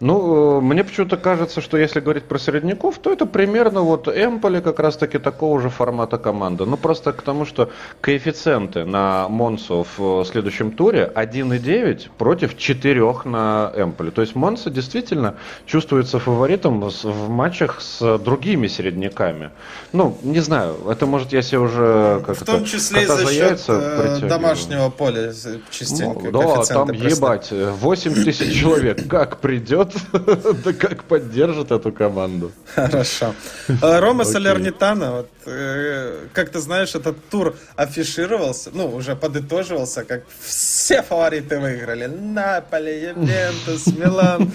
[0.00, 4.60] Ну, э, мне почему-то кажется, что если говорить про середняков, то это примерно вот Эмполи
[4.60, 6.66] как раз-таки такого же формата команды.
[6.66, 7.70] Ну, просто к тому, что
[8.00, 14.10] коэффициенты на Монсу в следующем туре 1,9 против 4 на Эмполи.
[14.10, 19.50] То есть Монса действительно чувствуется фаворитом в матчах с другими середняками.
[19.92, 23.64] Ну, не знаю, это может я себе уже как В том числе и за счет
[23.68, 25.32] э, домашнего поля
[25.70, 26.30] частенько.
[26.30, 32.52] Ну, да, там ебать, 8 тысяч человек, как придет придет, да как поддержит эту команду.
[32.74, 33.34] Хорошо.
[33.82, 40.22] А, Рома Солернитана, вот, э, как ты знаешь, этот тур афишировался, ну, уже подытоживался, как
[40.40, 42.06] все фавориты выиграли.
[42.06, 44.50] Наполе, Ювентус, Милан.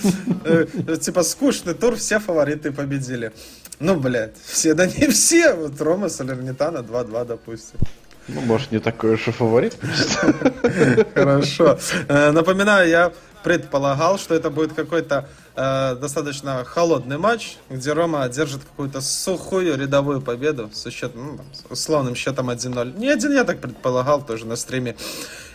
[0.45, 0.65] Э,
[0.97, 3.31] типа скучный тур, все фавориты победили.
[3.79, 5.53] Ну, блядь, все, да не все.
[5.53, 7.79] Вот Рома Солернитана 2-2, допустим.
[8.27, 9.75] Ну, может, не такой уж и фаворит.
[11.15, 11.79] Хорошо.
[12.07, 13.11] Э, напоминаю, я
[13.43, 20.21] предполагал, что это будет какой-то э, достаточно холодный матч, где Рома держит какую-то сухую рядовую
[20.21, 21.39] победу со счетом, ну,
[21.69, 22.97] условным счетом 1-0.
[22.97, 24.95] Не один я так предполагал тоже на стриме.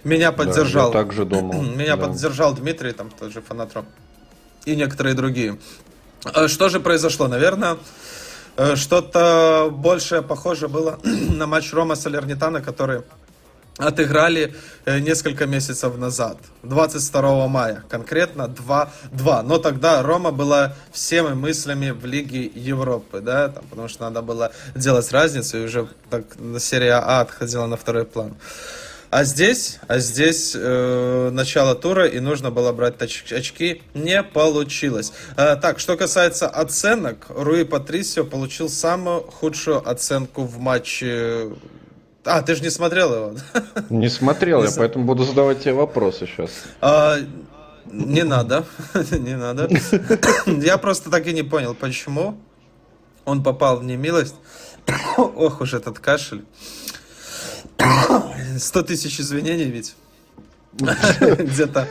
[0.05, 0.93] Меня поддержал.
[0.93, 1.62] Да, я также думал.
[1.76, 2.07] Меня да.
[2.07, 3.87] поддержал Дмитрий, там тоже фанат Ром.
[4.64, 5.59] И некоторые другие.
[6.34, 7.28] Э, что же произошло?
[7.28, 7.78] Наверное,
[8.57, 13.03] Э, что-то большее похоже было на матч Рома Салернитана, который
[13.79, 14.55] отыграли
[14.85, 19.43] э, несколько месяцев назад, 22 мая, конкретно 2-2.
[19.43, 24.53] Но тогда Рома была всеми мыслями в Лиге Европы, да, там, потому что надо было
[24.74, 26.24] делать разницу, и уже так
[26.59, 28.37] серия А отходила на второй план.
[29.09, 35.12] А здесь, а здесь э, начало тура и нужно было брать очки, не получилось.
[35.37, 41.51] Э, так, что касается оценок, Руи Патрисио получил самую худшую оценку в матче
[42.27, 43.35] а, ты же не смотрел его?
[43.91, 46.51] Не смотрел, я поэтому буду задавать тебе вопросы сейчас.
[46.81, 47.16] А,
[47.87, 48.64] не надо,
[49.11, 49.68] не надо.
[50.47, 52.39] Я просто так и не понял, почему
[53.24, 54.35] он попал в немилость.
[55.16, 56.45] Ох уж этот кашель.
[58.59, 59.95] Сто тысяч извинений ведь.
[61.20, 61.89] Где-то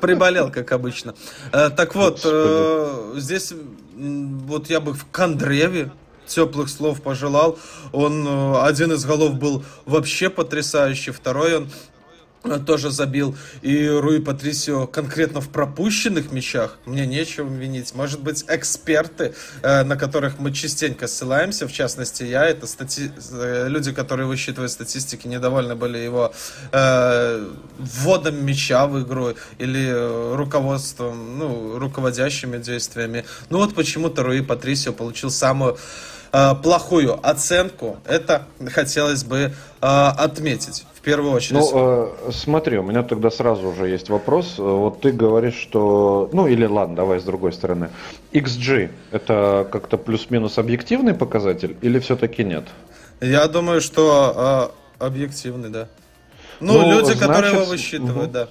[0.00, 1.14] приболел, как обычно.
[1.52, 3.54] Э, так вот, э, здесь
[3.96, 5.90] вот я бы в Кондреве
[6.26, 7.58] теплых слов пожелал.
[7.92, 11.68] Он, э, один из голов был вообще потрясающий, второй он
[12.44, 13.36] э, тоже забил.
[13.62, 17.94] И Руи Патрисио конкретно в пропущенных мячах мне нечего винить.
[17.94, 23.10] Может быть, эксперты, э, на которых мы частенько ссылаемся, в частности, я, это стати...
[23.68, 26.32] люди, которые высчитывают статистики, недовольны были его
[26.72, 27.48] э,
[27.78, 33.24] вводом мяча в игру или руководством, ну, руководящими действиями.
[33.50, 35.78] Ну вот почему-то Руи Патрисио получил самую
[36.62, 41.60] плохую оценку, это хотелось бы э, отметить в первую очередь.
[41.60, 44.58] Ну, э, смотри, у меня тогда сразу уже есть вопрос.
[44.58, 46.28] Вот ты говоришь, что...
[46.32, 47.90] Ну, или ладно, давай с другой стороны.
[48.32, 52.64] XG– это как-то плюс-минус объективный показатель или все-таки нет?
[53.20, 55.88] Я думаю, что э, объективный, да.
[56.60, 57.20] Ну, ну люди, значит...
[57.20, 58.32] которые его высчитывают, угу.
[58.32, 58.48] да.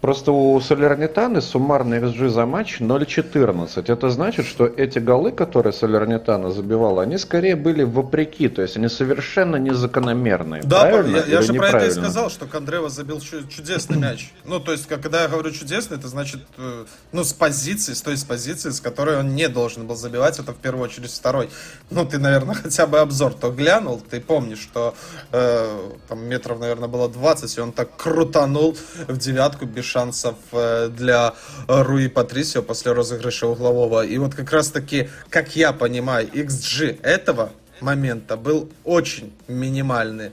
[0.00, 3.92] Просто у Солернитаны суммарный XG за матч 0.14.
[3.92, 8.88] Это значит, что эти голы, которые Солернитана забивала, они скорее были вопреки, то есть они
[8.88, 10.62] совершенно незакономерные.
[10.62, 11.16] Да, правильно?
[11.18, 14.32] я, я же про это и сказал, что Кондрева забил чудесный мяч.
[14.44, 18.16] Ну, то есть, когда я говорю чудесный, это значит, э, ну, с позиции, с той
[18.16, 21.48] с позиции, с которой он не должен был забивать, это в первую очередь второй.
[21.90, 24.94] Ну, ты, наверное, хотя бы обзор то глянул, ты помнишь, что
[25.30, 30.36] э, там метров, наверное, было 20, и он так крутанул в девятку десятку без шансов
[30.52, 31.34] э, для
[31.68, 34.04] Руи Патрисио после розыгрыша углового.
[34.04, 37.50] И вот как раз таки, как я понимаю, XG этого
[37.80, 40.30] момента был очень минимальный.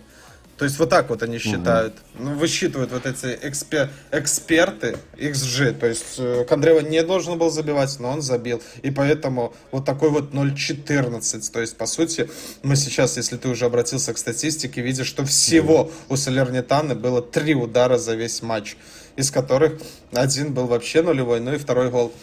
[0.58, 2.24] То есть вот так вот они считают, угу.
[2.26, 5.80] ну, высчитывают вот эти экспер, эксперты XG.
[5.80, 6.20] То есть
[6.50, 8.62] Кондрева не должен был забивать, но он забил.
[8.84, 11.52] И поэтому вот такой вот 0.14.
[11.54, 12.30] То есть, по сути,
[12.62, 17.56] мы сейчас, если ты уже обратился к статистике, видишь, что всего у Салернитаны было три
[17.56, 18.76] удара за весь матч
[19.20, 19.74] из которых
[20.14, 22.14] один был вообще нулевой, ну и второй гол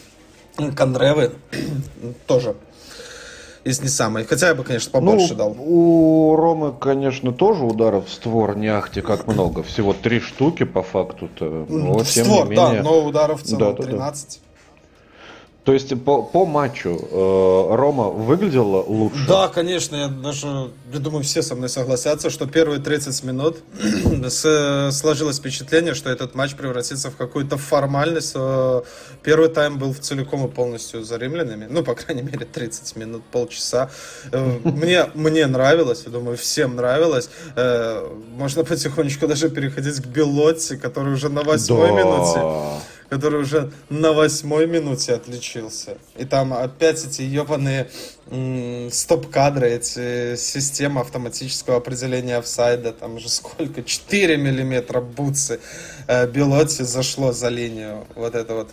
[0.75, 1.33] Кондревы
[2.25, 2.55] тоже
[3.63, 4.25] из не самой.
[4.25, 5.55] Хотя я бы, конечно, побольше ну, дал.
[5.59, 9.61] У Ромы, конечно, тоже ударов в створ не ахти как много.
[9.61, 11.67] Всего три штуки по факту-то.
[11.69, 12.81] Но, в тем створ, не менее...
[12.81, 14.27] да, но ударов в целом да, 13.
[14.27, 14.46] Да, да.
[15.67, 19.27] То есть по, по матчу э, Рома выглядела лучше?
[19.27, 23.57] Да, конечно, я даже, я думаю, все со мной согласятся, что первые 30 минут
[24.29, 28.31] с, сложилось впечатление, что этот матч превратится в какую-то формальность.
[28.35, 28.81] Э,
[29.23, 33.89] первый тайм был целиком и полностью за римлянами, ну, по крайней мере, 30 минут, полчаса.
[34.31, 37.29] Э, мне, мне нравилось, я думаю, всем нравилось.
[37.57, 38.07] Э,
[38.37, 41.93] можно потихонечку даже переходить к Белотти, который уже на восьмой да.
[41.93, 45.97] минуте который уже на восьмой минуте отличился.
[46.17, 47.89] И там опять эти ебаные
[48.91, 55.59] стоп-кадры, эти системы автоматического определения офсайда, там уже сколько, 4 миллиметра бутсы.
[56.07, 58.05] Э, Белотти зашло за линию.
[58.15, 58.69] Вот это вот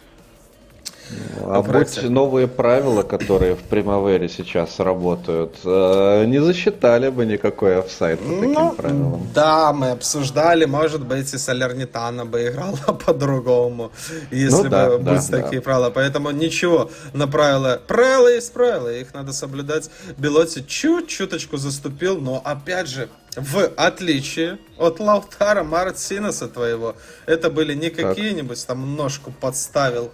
[1.43, 8.21] а будь новые правила, которые в Примавере сейчас работают, э, не засчитали бы никакой офсайд
[8.21, 9.29] по таким ну, правилам.
[9.35, 12.77] Да, мы обсуждали, может быть, и Салернитана бы играла
[13.07, 13.93] по-другому,
[14.31, 15.43] если ну, да, бы да, будут да.
[15.43, 15.91] такие правила.
[15.91, 17.81] Поэтому ничего на правила.
[17.87, 19.91] Правила есть правила, их надо соблюдать.
[20.17, 26.95] Белоти чуть-чуточку заступил, но опять же, в отличие от Лаутара Мартинеса твоего,
[27.27, 30.13] это были не какие-нибудь там ножку подставил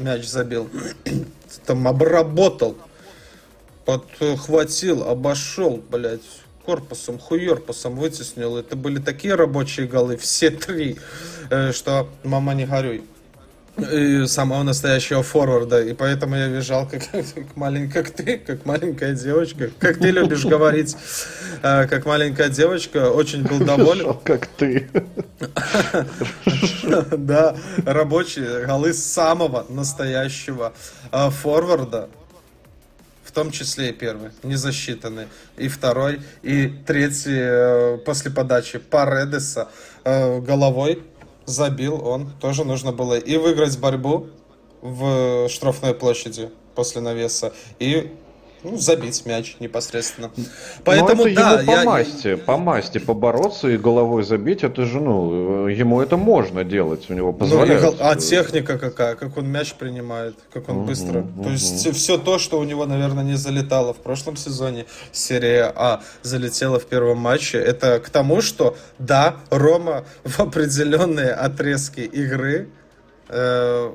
[0.00, 0.68] мяч забил.
[1.66, 2.76] Там обработал,
[3.84, 6.20] подхватил, обошел, блядь,
[6.64, 8.56] корпусом, хуерпусом вытеснил.
[8.56, 10.98] Это были такие рабочие голы, все три,
[11.50, 13.04] э, что мама не горюй
[13.76, 15.82] и самого настоящего форварда.
[15.82, 19.70] И поэтому я бежал как, как маленькая, как ты, как маленькая девочка.
[19.78, 20.96] Как ты любишь говорить,
[21.62, 23.10] э, как маленькая девочка.
[23.10, 24.14] Очень был доволен.
[24.24, 24.88] Как ты.
[27.10, 30.72] Да, рабочие голы самого настоящего
[31.12, 32.08] э, форварда
[33.24, 39.68] в том числе и первый, не засчитанный, и второй, и третий э, после подачи Паредеса
[40.04, 41.04] головой
[41.46, 44.28] забил он, тоже нужно было и выиграть борьбу
[44.82, 48.12] в штрафной площади после навеса, и
[48.62, 50.30] ну, забить мяч непосредственно.
[50.36, 50.44] Ну,
[50.84, 52.36] Поэтому, это да, ему по я, масти, я...
[52.36, 57.32] по масти побороться и головой забить, это же, ну, ему это можно делать, у него
[57.32, 57.82] позволяют.
[57.82, 61.20] Ну, а техника какая, как он мяч принимает, как он угу, быстро.
[61.20, 61.44] Угу.
[61.44, 66.02] То есть все то, что у него, наверное, не залетало в прошлом сезоне, серия А
[66.22, 72.68] залетела в первом матче, это к тому, что, да, Рома в определенные отрезки игры
[73.28, 73.90] э,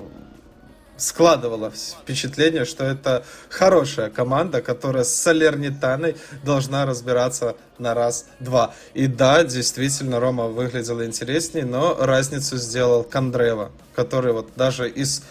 [0.97, 8.73] складывало впечатление, что это хорошая команда, которая с Салернитаной должна разбираться на раз-два.
[8.93, 15.23] И да, действительно, Рома выглядела интереснее, но разницу сделал Кондрева, который вот даже из,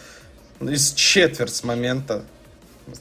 [0.60, 2.24] из четверть момента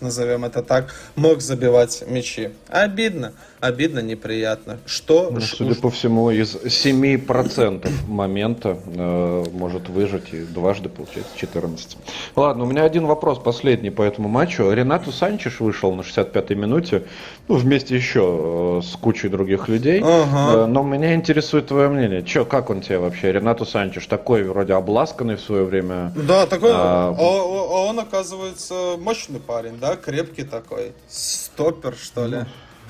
[0.02, 2.52] назовем это так, мог забивать мячи.
[2.70, 3.34] Обидно,
[3.64, 4.78] обидно, неприятно.
[4.86, 5.30] Что?
[5.32, 11.98] Ну, судя по всему, из 7% момента э, может выжить и дважды получается 14.
[12.36, 14.70] Ладно, у меня один вопрос последний по этому матчу.
[14.70, 17.04] Ренату Санчеш вышел на 65-й минуте,
[17.48, 20.02] ну, вместе еще э, с кучей других людей.
[20.04, 20.64] Ага.
[20.64, 22.22] Э, но меня интересует твое мнение.
[22.24, 23.32] Че, как он тебе вообще?
[23.32, 26.12] Ренату Санчеш такой вроде обласканный в свое время.
[26.18, 30.92] Да, такой, а, а, а он оказывается мощный парень, да, крепкий такой.
[31.08, 32.40] Стопер, что ли.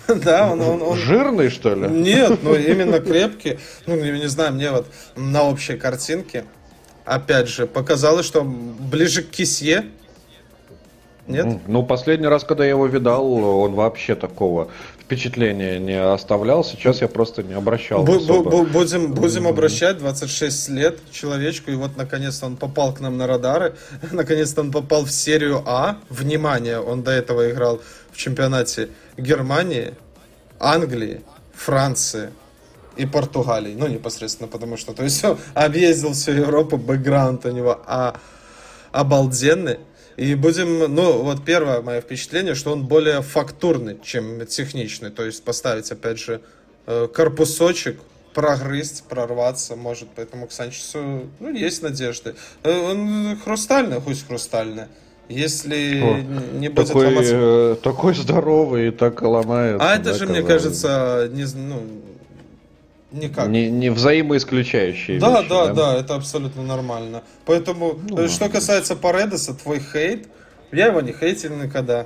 [0.23, 0.97] Да, он, он, он...
[0.97, 1.87] Жирный, что ли?
[1.87, 3.59] Нет, ну именно крепкий.
[3.85, 6.45] Ну, не, знаю, мне вот на общей картинке,
[7.05, 9.85] опять же, показалось, что ближе к кисье,
[11.25, 11.61] нет?
[11.67, 14.67] Ну, последний раз, когда я его видал, он вообще такого
[14.99, 16.65] впечатления не оставлял.
[16.65, 18.03] Сейчас я просто не обращал.
[18.03, 23.17] Бу- бу- будем, будем обращать 26 лет человечку, и вот наконец-то он попал к нам
[23.17, 23.75] на радары.
[24.11, 25.97] наконец-то он попал в серию А.
[26.09, 27.79] Внимание, он до этого играл
[28.14, 29.93] в чемпионате Германии,
[30.59, 31.22] Англии,
[31.53, 32.32] Франции
[32.95, 33.76] и Португалии.
[33.76, 38.20] Ну, непосредственно, потому что, то есть, объездил всю Европу, бэкграунд у него а,
[38.91, 39.80] обалденный.
[40.16, 45.09] И будем, ну, вот первое мое впечатление, что он более фактурный, чем техничный.
[45.09, 46.41] То есть поставить, опять же,
[46.86, 47.99] э, корпусочек,
[48.36, 50.09] прогрызть, прорваться может.
[50.16, 52.36] Поэтому к Санчесу, ну, есть надежды.
[52.61, 54.86] Э, он хрустальный, пусть хрустальный.
[55.34, 56.17] Если О,
[56.59, 57.34] не будет такой, ломаться...
[57.36, 59.81] Э, такой здоровый и так ломает.
[59.81, 61.81] А это да, же, мне кажется, не, ну,
[63.11, 63.47] никак.
[63.47, 65.49] Не, не взаимоисключающие да, вещи.
[65.49, 67.23] Да, да, да, это абсолютно нормально.
[67.45, 70.27] Поэтому, ну, э, что касается Паредеса, твой хейт,
[70.71, 72.05] я его не хейтил никогда.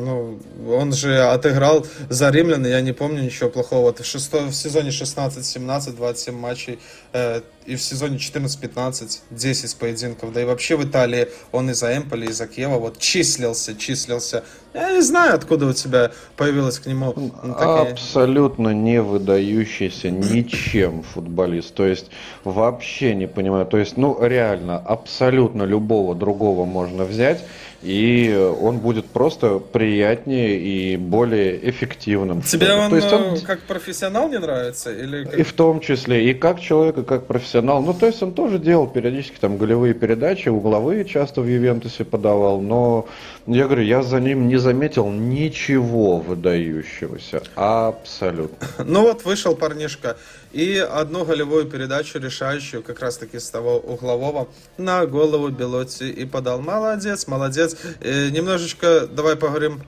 [0.00, 0.38] Ну,
[0.68, 3.92] он же отыграл за римлян, я не помню ничего плохого.
[3.92, 6.78] В, шесто, в сезоне 16-17, 27 матчей,
[7.12, 10.32] э, и в сезоне 14-15, 10 поединков.
[10.32, 14.44] Да и вообще в Италии он из-за Эмполи, из-за Киева вот числился, числился.
[14.74, 17.92] Я не знаю, откуда у тебя появилась к нему такие...
[17.92, 21.74] Абсолютно не выдающийся ничем футболист.
[21.74, 22.10] То есть
[22.44, 23.66] вообще не понимаю.
[23.66, 27.44] То есть, ну реально, абсолютно любого другого можно взять
[27.82, 32.42] и он будет просто приятнее и более эффективным.
[32.42, 34.92] Тебе он, То есть он э, как профессионал не нравится?
[34.92, 35.38] Или как...
[35.38, 37.82] И в том числе, и как человек, и как профессионал.
[37.82, 42.60] Ну, то есть он тоже делал периодически там голевые передачи, угловые часто в Ювентусе подавал,
[42.60, 43.08] но
[43.46, 47.42] я говорю, я за ним не заметил ничего выдающегося.
[47.54, 48.66] Абсолютно.
[48.90, 50.16] Ну вот вышел парнишка
[50.52, 54.48] и одну голевую передачу, решающую как раз-таки с того углового,
[54.78, 56.60] на голову Белотти и подал.
[56.60, 57.76] Молодец, молодец.
[58.00, 59.82] И немножечко давай поговорим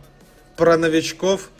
[0.56, 1.50] про новичков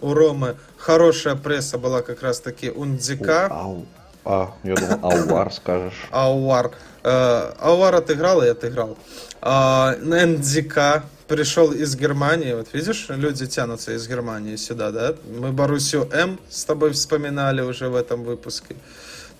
[0.00, 0.56] у Ромы.
[0.76, 3.46] Хорошая пресса была как раз-таки у Ндзика.
[3.50, 3.86] Ау.
[4.24, 6.08] А, я думал, Ауар скажешь.
[6.10, 6.72] Ауар.
[7.02, 8.96] Э, Ауар отыграл и отыграл.
[9.42, 15.14] А, НДК пришел из Германии, вот видишь, люди тянутся из Германии сюда, да?
[15.40, 18.76] Мы Боруссию М с тобой вспоминали уже в этом выпуске.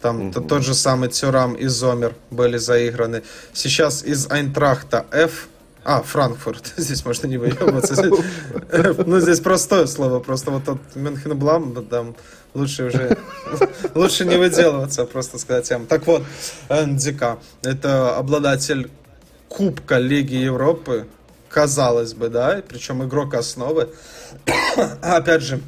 [0.00, 0.40] Там угу.
[0.42, 3.22] тот же самый Тюрам и Зомер были заиграны.
[3.52, 5.48] Сейчас из Айнтрахта F
[5.84, 6.72] а, Франкфурт.
[6.76, 8.10] Здесь можно не выебываться.
[9.06, 10.20] Ну, здесь простое слово.
[10.20, 12.16] Просто вот тот Мюнхенблам, там
[12.54, 13.18] лучше уже...
[13.94, 15.86] Лучше не выделываться, просто сказать тем.
[15.86, 16.22] Так вот,
[16.68, 17.38] НДК.
[17.62, 18.90] Это обладатель
[19.48, 21.06] Кубка Лиги Европы
[21.54, 23.88] казалось бы, да, причем игрок основы.
[25.02, 25.60] Опять же,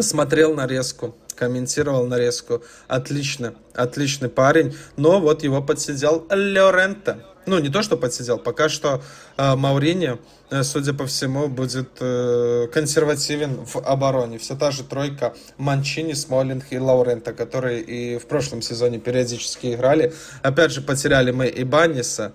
[0.00, 2.62] смотрел нарезку, комментировал нарезку.
[2.86, 4.76] Отлично, отличный парень.
[4.96, 7.24] Но вот его подсидел Лоренто.
[7.44, 9.02] Ну, не то, что подсидел, пока что
[9.36, 10.18] э, Маурини,
[10.50, 14.38] э, судя по всему, будет э, консервативен в обороне.
[14.38, 20.12] Все та же тройка Манчини, Смолинг и Лаурента, которые и в прошлом сезоне периодически играли.
[20.42, 22.32] Опять же, потеряли мы и Банниса.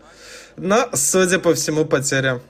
[0.58, 2.42] Но, судя по всему, потеря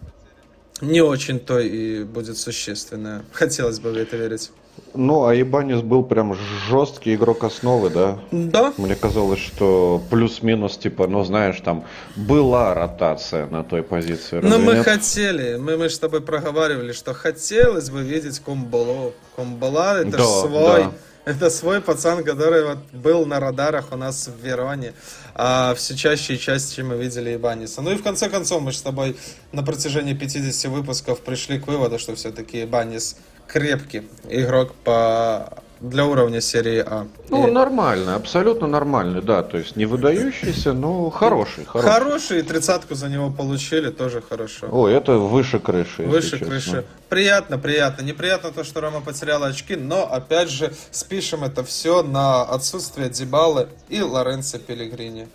[0.81, 3.23] не очень-то и будет существенное.
[3.31, 4.51] Хотелось бы в это верить.
[4.93, 6.35] Ну, а Ибанис был прям
[6.67, 8.19] жесткий игрок основы, да?
[8.31, 8.73] Да.
[8.77, 14.39] Мне казалось, что плюс-минус, типа, ну, знаешь, там была ротация на той позиции.
[14.41, 14.85] Ну, мы нет?
[14.85, 19.13] хотели, мы, мы с тобой проговаривали, что хотелось бы видеть Комболо.
[19.35, 20.83] Комбола это да, свой...
[20.83, 20.91] Да.
[21.23, 24.93] Это свой пацан, который вот был на радарах у нас в Вероне.
[25.35, 27.81] А все чаще и чаще мы видели Ибаниса.
[27.81, 29.15] Ну и в конце концов мы с тобой
[29.51, 33.17] на протяжении 50 выпусков пришли к выводу, что все-таки Ибанис
[33.47, 37.07] крепкий игрок по для уровня серии А.
[37.29, 37.51] Ну, и...
[37.51, 39.41] нормально, абсолютно нормальный, да.
[39.43, 41.65] То есть не выдающийся, но хороший.
[41.65, 44.67] Хороший, хороший тридцатку за него получили, тоже хорошо.
[44.71, 46.03] О, это выше крыши.
[46.03, 46.85] Выше крыши.
[47.09, 48.03] Приятно, приятно.
[48.03, 53.67] Неприятно то, что Рома потеряла очки, но опять же спишем это все на отсутствие Дебалы
[53.89, 55.27] и Лоренцо Пелегрини.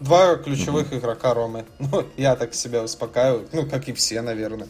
[0.00, 0.98] Два ключевых mm-hmm.
[0.98, 1.64] игрока Ромы.
[1.78, 3.48] Ну, я так себя успокаиваю.
[3.52, 4.68] Ну, как и все, наверное.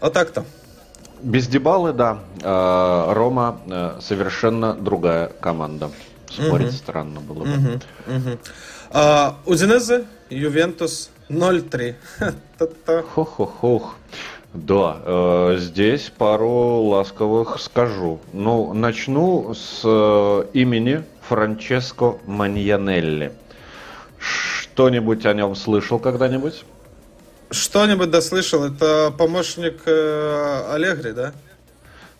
[0.00, 0.44] Вот так-то.
[1.22, 2.20] Без Дебалы, да.
[2.42, 5.90] А, Рома э, совершенно другая команда.
[6.30, 6.76] Спорить угу.
[6.76, 7.50] странно было бы.
[7.50, 8.16] Угу.
[8.16, 8.38] Угу.
[8.90, 11.94] А, Удинезе, Ювентус 0-3.
[13.14, 13.96] Хох-хох-хох.
[14.54, 18.18] Да, э, здесь пару ласковых скажу.
[18.32, 23.32] Ну, начну с э, имени Франческо Маньянелли.
[24.18, 26.64] Что-нибудь о нем слышал когда-нибудь?
[27.50, 28.64] Что-нибудь дослышал?
[28.64, 31.32] Это помощник э, Аллегри, да?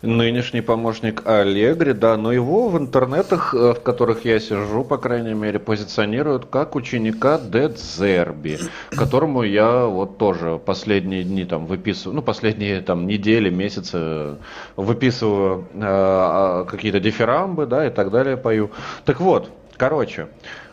[0.01, 5.33] Нынешний помощник Аллегри, да, но его в интернетах, э, в которых я сижу, по крайней
[5.33, 8.59] мере, позиционируют как ученика Дедзерби,
[8.91, 14.37] которому я вот тоже последние дни там выписываю, ну, последние там недели, месяцы
[14.77, 18.71] выписываю э, а, какие-то дифирамбы, да, и так далее пою.
[19.03, 20.29] Так вот, короче,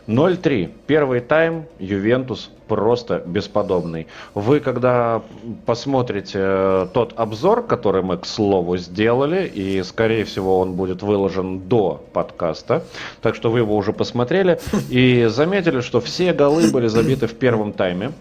[0.07, 0.71] 0-3.
[0.87, 4.07] Первый тайм Ювентус просто бесподобный.
[4.33, 5.21] Вы, когда
[5.65, 11.59] посмотрите э, тот обзор, который мы, к слову, сделали, и, скорее всего, он будет выложен
[11.59, 12.83] до подкаста,
[13.21, 14.59] так что вы его уже посмотрели,
[14.89, 18.11] и заметили, что все голы были забиты в первом тайме.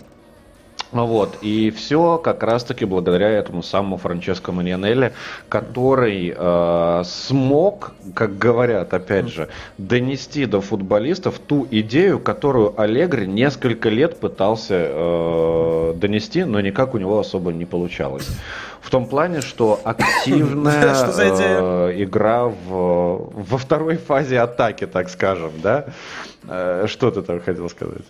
[1.04, 5.12] Вот, и все как раз-таки благодаря этому самому Франческо Маньянелли,
[5.48, 9.48] который э, смог, как говорят, опять же,
[9.78, 16.98] донести до футболистов ту идею, которую Аллегри несколько лет пытался э, донести, но никак у
[16.98, 18.28] него особо не получалось.
[18.80, 25.86] В том плане, что активная э, игра в, во второй фазе атаки, так скажем, да?
[26.48, 28.04] Э, что ты там хотел сказать?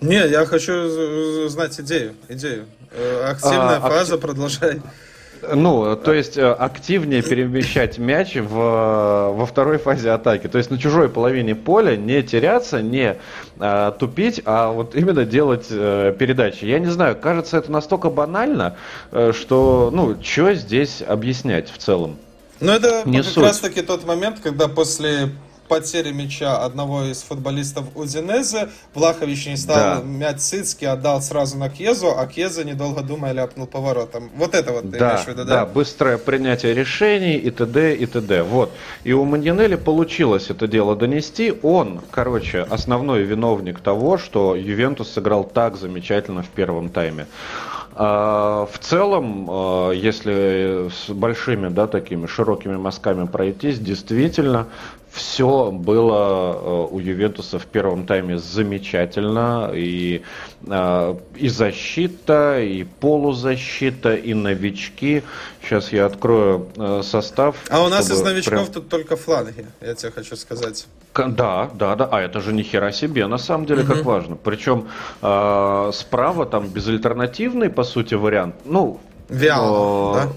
[0.00, 2.14] Не, я хочу знать идею.
[2.28, 2.66] идею.
[2.92, 4.20] Э, активная а, фаза, актив...
[4.20, 4.82] продолжай.
[5.54, 10.48] Ну, то есть э, активнее перемещать мяч в, во второй фазе атаки.
[10.48, 13.16] То есть на чужой половине поля не теряться, не
[13.58, 16.64] а, тупить, а вот именно делать а, передачи.
[16.64, 18.76] Я не знаю, кажется, это настолько банально,
[19.32, 22.18] что, ну, что здесь объяснять в целом?
[22.60, 23.44] Ну, это не как суть.
[23.44, 25.30] раз таки тот момент, когда после
[25.66, 28.68] потери мяча одного из футболистов Удинезе.
[28.94, 30.02] Влахович не стал да.
[30.02, 34.30] мяч Цицки, отдал сразу на Кьезу, а Кьеза, недолго думая, ляпнул поворотом.
[34.36, 35.54] Вот это вот ты да, имеешь в виду, да?
[35.54, 37.94] Да, быстрое принятие решений и т.д.
[37.94, 38.42] и т.д.
[38.42, 38.72] Вот.
[39.04, 41.54] И у Маньянелли получилось это дело донести.
[41.62, 47.26] Он, короче, основной виновник того, что Ювентус сыграл так замечательно в первом тайме.
[47.98, 54.66] А, в целом, а, если с большими, да, такими широкими мазками пройтись, действительно,
[55.16, 59.70] все было э, у Ювентуса в первом тайме замечательно.
[59.74, 60.22] И,
[60.66, 65.22] э, и защита, и полузащита, и новички.
[65.62, 67.56] Сейчас я открою э, состав.
[67.70, 68.66] А у нас из новичков прям...
[68.66, 70.86] тут только фланги, я тебе хочу сказать.
[71.14, 72.08] Да, да, да.
[72.12, 73.94] А это же ни хера себе, на самом деле, угу.
[73.94, 74.36] как важно.
[74.36, 74.88] Причем
[75.22, 78.54] э, справа там безальтернативный, по сути, вариант.
[78.66, 80.28] Ну, Виал, да?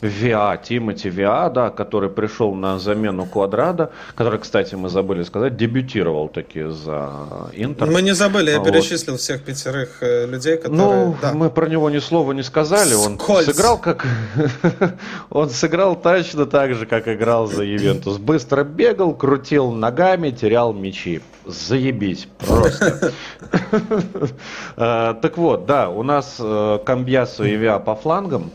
[0.00, 6.28] Виа, Тимати Виа, да, который пришел на замену Квадрада, который, кстати, мы забыли сказать, дебютировал
[6.28, 7.10] таки за
[7.52, 7.90] Интер.
[7.90, 8.68] Мы не забыли, я вот.
[8.68, 10.78] перечислил всех пятерых э, людей, которые...
[10.78, 11.32] Ну, да.
[11.32, 13.46] мы про него ни слова не сказали, он Скольз.
[13.46, 14.06] сыграл как...
[15.30, 18.18] он сыграл точно так же, как играл за Ювентус.
[18.18, 21.20] Быстро бегал, крутил ногами, терял мячи.
[21.46, 23.12] Заебись, просто.
[24.76, 28.50] Э, так вот, да, у нас э, Камбьясу и Виа по флангам,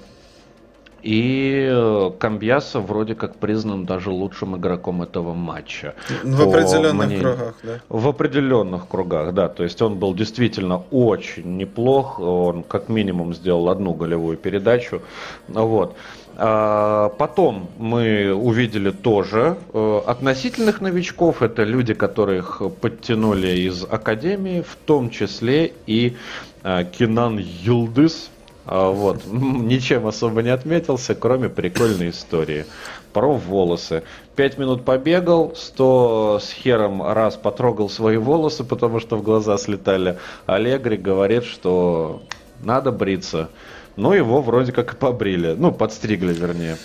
[1.03, 5.95] И э, Камбьяса вроде как признан даже лучшим игроком этого матча.
[6.23, 7.19] В определенных мне...
[7.19, 7.79] кругах, да?
[7.89, 9.49] В определенных кругах, да.
[9.49, 12.19] То есть он был действительно очень неплох.
[12.19, 15.01] Он как минимум сделал одну голевую передачу.
[15.49, 15.95] Вот.
[16.35, 21.41] А, потом мы увидели тоже э, относительных новичков.
[21.41, 26.15] Это люди, которых подтянули из академии, в том числе и
[26.63, 28.29] э, Кинан Юлдыс.
[28.65, 29.25] А, вот.
[29.31, 32.65] Ничем особо не отметился, кроме прикольной истории.
[33.11, 34.03] Про волосы.
[34.35, 40.17] Пять минут побегал, сто с хером раз потрогал свои волосы, потому что в глаза слетали.
[40.47, 42.23] Аллегри говорит, что
[42.63, 43.49] надо бриться.
[43.95, 45.53] Но его вроде как и побрили.
[45.55, 46.77] Ну, подстригли, вернее.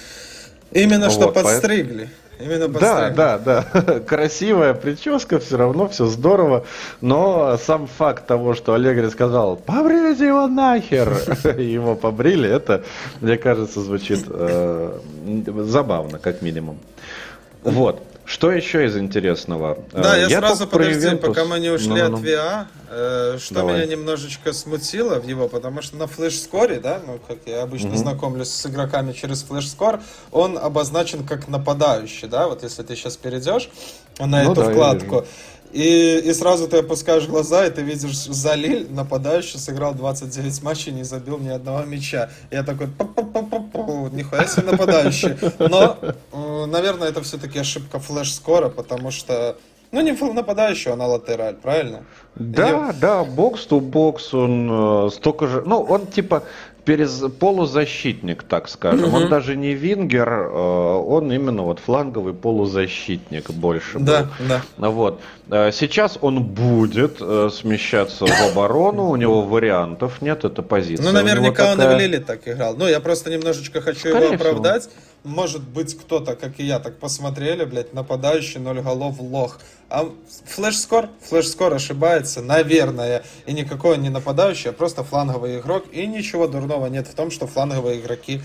[0.72, 2.10] Именно вот, что подстригли.
[2.40, 3.62] Именно да, да, да.
[4.06, 6.64] Красивая прическа, все равно все здорово.
[7.00, 11.12] Но сам факт того, что Аллегри сказал, побрите его нахер,
[11.58, 12.84] его побрили, это,
[13.20, 14.98] мне кажется, звучит э,
[15.64, 16.78] забавно, как минимум.
[17.62, 18.02] Вот.
[18.28, 19.78] Что еще из интересного?
[19.90, 23.54] Да, я, я сразу подожди, пока мы не ушли ну, ну, от VA, э, что
[23.54, 23.76] Давай.
[23.76, 27.96] меня немножечко смутило в его, потому что на флеш-скоре, да, ну, как я обычно угу.
[27.96, 30.00] знакомлюсь с игроками через флеш-скор,
[30.30, 33.70] он обозначен как нападающий, да, вот если ты сейчас перейдешь
[34.18, 35.24] на ну, эту да, вкладку,
[35.72, 41.04] и, и сразу ты опускаешь глаза, и ты видишь Залиль, нападающий, сыграл 29 матчей, не
[41.04, 42.30] забил ни одного мяча.
[42.50, 42.86] Я такой,
[44.12, 45.36] нихуя себе нападающий.
[45.58, 45.98] Но,
[46.66, 49.56] наверное, это все-таки ошибка флеш-скора, потому что
[49.90, 52.04] ну, не нападающий, а на латераль, правильно?
[52.34, 53.00] Да, И...
[53.00, 55.62] да, бокс-то-бокс, он э, столько же...
[55.64, 56.42] Ну, он типа
[56.88, 57.24] перез...
[57.38, 59.08] полузащитник, так скажем.
[59.08, 59.16] Угу.
[59.16, 64.28] Он даже не вингер, э, он именно вот фланговый полузащитник больше да, был.
[64.48, 64.90] Да.
[64.90, 65.20] Вот.
[65.50, 71.04] Э, сейчас он будет э, смещаться в оборону, у него вариантов нет, это позиция.
[71.04, 71.86] Ну, наверняка такая...
[71.88, 72.74] он и в Лиле так играл.
[72.74, 74.82] Ну, я просто немножечко хочу Скорее его оправдать.
[74.82, 79.60] Всего может быть, кто-то, как и я, так посмотрели, блядь, нападающий, ноль голов, лох.
[79.90, 80.08] А
[80.46, 81.08] флеш-скор?
[81.28, 83.24] Флеш-скор ошибается, наверное.
[83.46, 85.84] И никакой он не нападающий, а просто фланговый игрок.
[85.92, 88.40] И ничего дурного нет в том, что фланговые игроки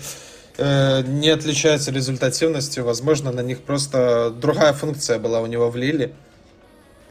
[0.56, 2.84] э, не отличаются результативностью.
[2.84, 6.14] Возможно, на них просто другая функция была у него в Лиле.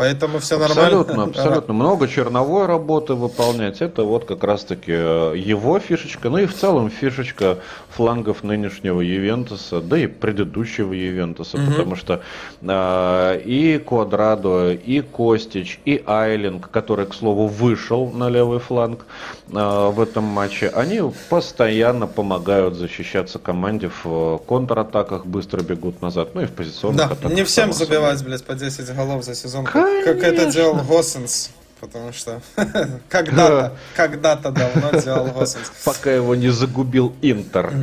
[0.04, 1.00] Поэтому все нормально.
[1.00, 1.74] Абсолютно, абсолютно.
[1.74, 3.80] Много черновой работы выполнять.
[3.80, 6.30] Это вот как раз-таки э, его фишечка.
[6.30, 7.60] Ну и в целом фишечка
[7.90, 11.56] флангов нынешнего Ювентуса, да и предыдущего Ювентуса.
[11.56, 11.72] Угу.
[11.72, 12.22] Потому что
[12.62, 19.06] э, и Квадрадо, и Костич, и Айлинг, который, к слову, вышел на левый фланг
[19.54, 26.36] э, в этом матче, они постоянно помогают защищаться команде в э, контратаках, быстро бегут назад,
[26.36, 27.32] ну и в позиционных да, атаках.
[27.32, 29.64] Не всем забивать, блядь, по 10 голов за сезон.
[30.04, 30.14] Конечно.
[30.14, 31.52] Как это делал Госенс.
[31.80, 32.42] Потому что
[33.10, 35.70] когда-то, когда-то давно делал Госенс.
[35.84, 37.74] Пока его не загубил Интер.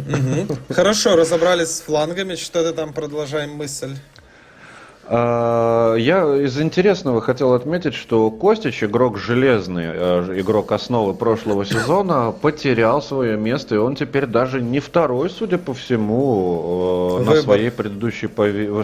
[0.70, 2.34] Хорошо, разобрались с флангами.
[2.34, 3.96] Что ты там продолжаем мысль?
[5.12, 12.30] А, я из интересного хотел отметить, что Костич, игрок железный, э, игрок основы прошлого сезона,
[12.30, 17.34] потерял свое место, и он теперь даже не второй, судя по всему, э, выбор.
[17.34, 18.28] на своей предыдущей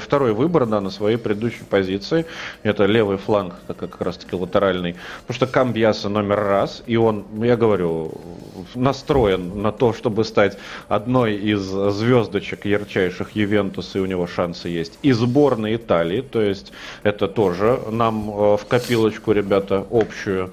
[0.01, 2.27] второй выбор, да, на своей предыдущей позиции.
[2.65, 4.97] Это левый фланг, как раз таки латеральный.
[5.29, 8.11] Потому что Камбьяса номер раз, и он, я говорю,
[8.75, 10.59] настроен на то, чтобы стать
[10.89, 14.99] одной из звездочек ярчайших Ювентуса, и у него шансы есть.
[15.03, 16.73] И сборной Италии Италии, то есть
[17.03, 20.51] это тоже нам э, в копилочку, ребята, общую.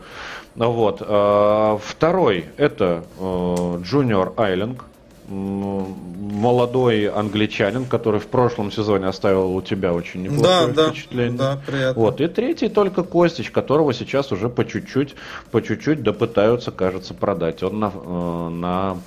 [0.55, 1.01] Вот.
[1.01, 4.85] Э, второй это э, Айлинг,
[5.29, 11.37] молодой англичанин, который в прошлом сезоне оставил у тебя очень неплохое да, впечатление.
[11.37, 12.01] Да, да, приятно.
[12.01, 12.21] Вот.
[12.21, 15.15] И третий только Костич, которого сейчас уже по чуть-чуть,
[15.49, 17.63] по чуть-чуть допытаются, кажется, продать.
[17.63, 18.97] Он на, на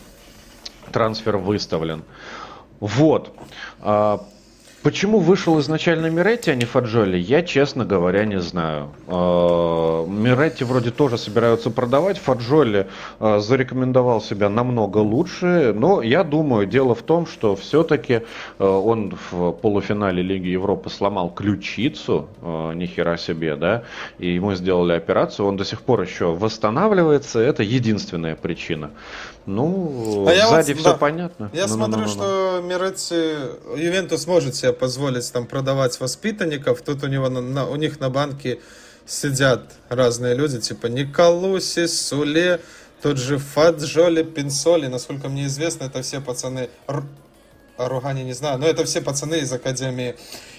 [0.91, 2.03] трансфер выставлен.
[2.81, 3.33] Вот.
[4.87, 8.91] Почему вышел изначально Миретти, а не Фаджоли, я, честно говоря, не знаю.
[9.09, 12.87] А, Миретти вроде тоже собираются продавать, Фаджоли
[13.19, 18.21] а, зарекомендовал себя намного лучше, но я думаю, дело в том, что все-таки
[18.61, 23.83] а, он в полуфинале Лиги Европы сломал ключицу, ни хера себе, да,
[24.21, 28.93] и ему сделали операцию, он до сих пор еще восстанавливается, это единственная причина.
[29.47, 30.97] Ну, а сзади вот, все да.
[30.97, 31.51] понятно.
[31.53, 36.83] Я ну, смотрю, ну, ну, что Миретти, Ювентус может себе позволить там продавать воспитанников.
[36.83, 38.59] Тут у него на, на, у них на банке
[39.07, 42.61] сидят разные люди, типа Николуси, Суле,
[43.01, 44.89] тот же Фаджоли, Пинсоли.
[44.89, 46.69] Насколько мне известно, это все пацаны...
[46.89, 47.05] Р...
[47.79, 50.17] Ругани не знаю, но это все пацаны из Академии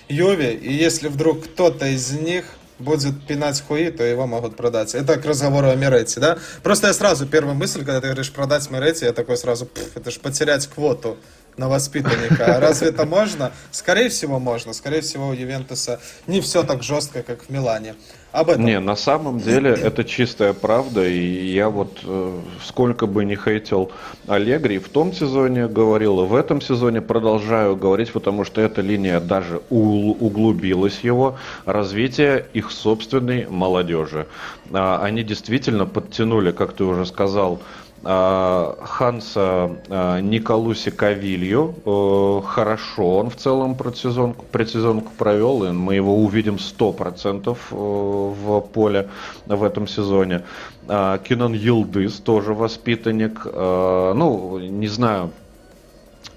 [0.07, 0.53] Юви.
[0.53, 2.45] И если вдруг кто-то из них
[2.79, 4.95] будет пинать хуи, то его могут продать.
[4.95, 6.37] Это к разговору о Миретти, да?
[6.63, 10.19] Просто я сразу, первая мысль, когда ты говоришь продать Миретти, я такой сразу, это же
[10.19, 11.17] потерять квоту
[11.57, 12.57] на воспитанника.
[12.57, 13.51] А разве это можно?
[13.71, 14.73] Скорее всего, можно.
[14.73, 17.95] Скорее всего, у Ювентуса не все так жестко, как в Милане.
[18.31, 18.65] Об этом.
[18.65, 23.91] Не, на самом деле это чистая правда, и я вот э, сколько бы не хейтил
[24.27, 29.19] Аллегри в том сезоне говорил, и в этом сезоне продолжаю говорить, потому что эта линия
[29.19, 34.27] даже углубилась его, развитие их собственной молодежи.
[34.71, 37.61] А, они действительно подтянули, как ты уже сказал,
[38.03, 41.75] Ханса а, Николуси Кавилью.
[41.85, 48.61] Э, хорошо он в целом предсезонку, предсезонку провел, и мы его увидим 100% э, в
[48.61, 49.09] поле
[49.45, 50.43] в этом сезоне.
[50.87, 53.45] Кинан Йилдыс тоже воспитанник.
[53.45, 55.31] Ну, не знаю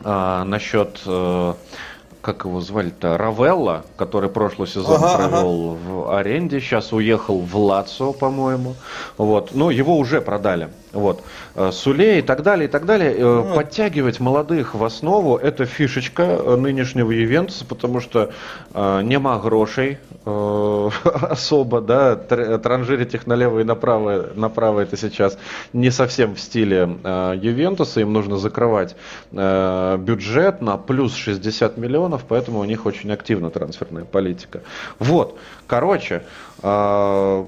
[0.03, 1.55] насчет э,
[2.21, 5.79] как его звали-то, Равелла, который прошлый сезон ага, провел ага.
[5.85, 8.75] в аренде, сейчас уехал в Лацо, по-моему.
[9.17, 9.55] Вот.
[9.55, 10.69] Но его уже продали.
[10.93, 11.23] Вот.
[11.55, 13.15] Э, Суле и так далее, и так далее.
[13.19, 18.31] Ну, Подтягивать молодых в основу– это фишечка э, нынешнего Ювентуса, потому что
[18.75, 25.39] э, нема грошей э, особо, да, транжирить их налево и направо, направо это сейчас
[25.73, 28.97] не совсем в стиле э, Ювентуса, им нужно закрывать
[29.33, 34.63] э, бюджет на плюс 60 миллионов, поэтому у них очень активна трансферная политика.
[34.99, 35.39] Вот,
[35.69, 36.23] короче,
[36.63, 37.45] э,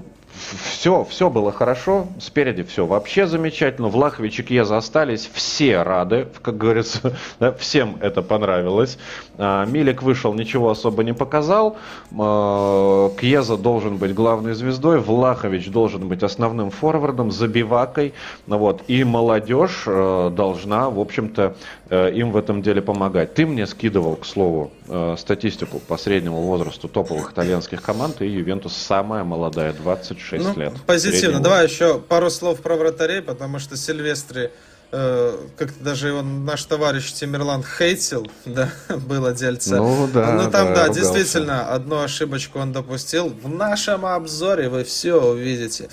[0.63, 3.87] все, все было хорошо, спереди все вообще замечательно.
[3.87, 8.97] Влахович и Кьеза остались, все рады, как говорится, да, всем это понравилось.
[9.37, 11.77] А, Милик вышел, ничего особо не показал.
[12.17, 18.13] А, Кьеза должен быть главной звездой, Влахович должен быть основным форвардом, забивакой.
[18.47, 21.55] Вот, и молодежь э, должна, в общем-то,
[21.89, 23.33] э, им в этом деле помогать.
[23.33, 28.75] Ты мне скидывал, к слову, э, статистику по среднему возрасту топовых итальянских команд, и Ювентус
[28.75, 30.73] самая молодая, 26 6 ну, лет.
[30.85, 31.39] Позитивно.
[31.39, 34.49] Давай еще пару слов про вратарей, потому что Сильвестри э,
[34.93, 39.77] как-то даже его наш товарищ Тимирлан хейтил, да, было дельце.
[39.77, 40.33] Ну да.
[40.33, 43.29] Ну там, да, да действительно, одну ошибочку он допустил.
[43.29, 45.89] В нашем обзоре вы все увидите.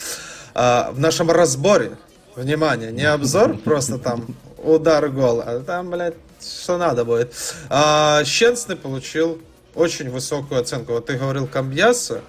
[0.54, 1.92] А, в нашем разборе,
[2.36, 4.26] внимание, не обзор, просто там
[4.58, 7.32] удар гол, а там, блядь, что надо будет.
[7.70, 9.40] А, Щенсный получил
[9.74, 10.92] очень высокую оценку.
[10.92, 12.20] Вот ты говорил Камбьяса,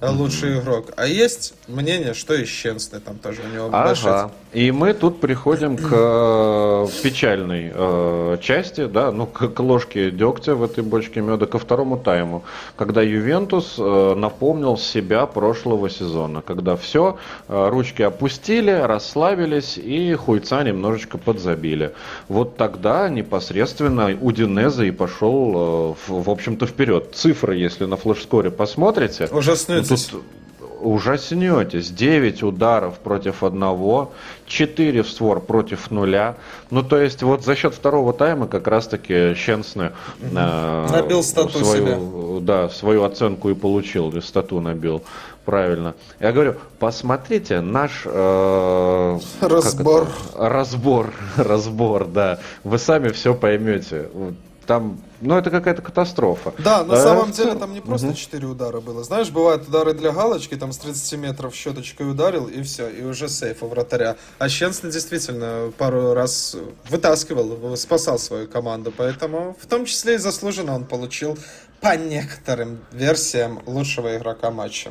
[0.00, 0.60] Э, лучший mm-hmm.
[0.60, 0.86] игрок.
[0.96, 4.30] А есть мнение, что Ищенсный там тоже у него ага.
[4.52, 10.54] И мы тут приходим к э, печальной э, части, да, ну, к, к ложке дегтя
[10.54, 12.44] в этой бочке меда, ко второму тайму,
[12.76, 17.18] когда Ювентус э, напомнил себя прошлого сезона, когда все,
[17.48, 21.92] э, ручки опустили, расслабились и хуйца немножечко подзабили.
[22.28, 27.14] Вот тогда непосредственно Удинеза и пошел, э, в, в общем-то, вперед.
[27.14, 29.28] Цифры, если на флешскоре посмотрите...
[29.32, 30.10] Ужасные 11.
[30.10, 30.22] Тут
[30.80, 31.90] ужаснетесь.
[31.90, 34.12] 9 ударов против одного,
[34.46, 36.36] 4 в створ против нуля.
[36.70, 41.86] Ну, то есть, вот за счет второго тайма как раз-таки Щенсне э, набил стату свою,
[41.86, 42.40] себя.
[42.40, 45.02] Да, свою оценку и получил, и стату набил.
[45.44, 45.94] Правильно.
[46.18, 48.02] Я говорю, посмотрите наш...
[48.04, 50.08] Э, разбор.
[50.34, 52.40] Разбор, разбор, да.
[52.64, 54.08] Вы сами все поймете.
[54.66, 56.52] Там, ну, это какая-то катастрофа.
[56.58, 58.16] Да, на а, самом деле там не просто угу.
[58.16, 59.04] 4 удара было.
[59.04, 63.28] Знаешь, бывают удары для галочки, там с 30 метров щеточкой ударил, и все, и уже
[63.28, 64.16] сейф у вратаря.
[64.38, 66.56] А Щенсный действительно пару раз
[66.88, 71.38] вытаскивал, спасал свою команду, поэтому в том числе и заслуженно он получил
[71.80, 74.90] по некоторым версиям лучшего игрока матча.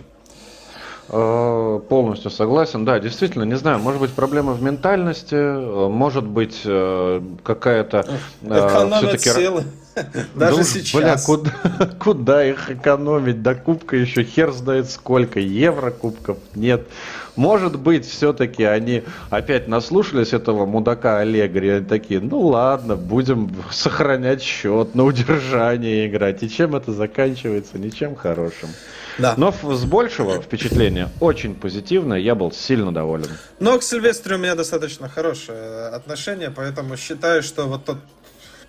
[1.09, 2.83] Э, полностью согласен.
[2.83, 8.07] Да, действительно, не знаю, может быть проблема в ментальности, э, может быть э, какая-то...
[8.41, 9.29] все-таки...
[9.29, 9.63] силы.
[10.35, 10.93] Даже ну, сейчас.
[11.01, 11.51] Бля, куда,
[11.99, 13.43] куда их экономить?
[13.43, 15.39] До кубка еще хер знает сколько.
[15.39, 16.87] Евро кубков нет.
[17.35, 21.69] Может быть, все-таки они опять наслушались этого мудака Аллегри.
[21.69, 26.43] Они такие, ну ладно, будем сохранять счет, на удержание играть.
[26.43, 27.77] И чем это заканчивается?
[27.77, 28.69] Ничем хорошим.
[29.17, 29.35] Да.
[29.37, 33.29] Но с большего впечатления очень позитивное, я был сильно доволен.
[33.59, 37.97] Но к Сильвестру у меня достаточно хорошее отношение, поэтому считаю, что вот тот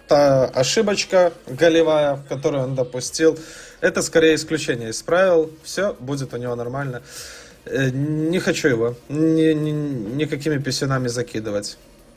[0.07, 3.39] та ошибочка голевая, которую он допустил,
[3.81, 5.51] это скорее исключение из правил.
[5.65, 7.03] Все будет у него нормально.
[7.65, 11.77] Э, не хочу его ни, ни, никакими писюнами закидывать.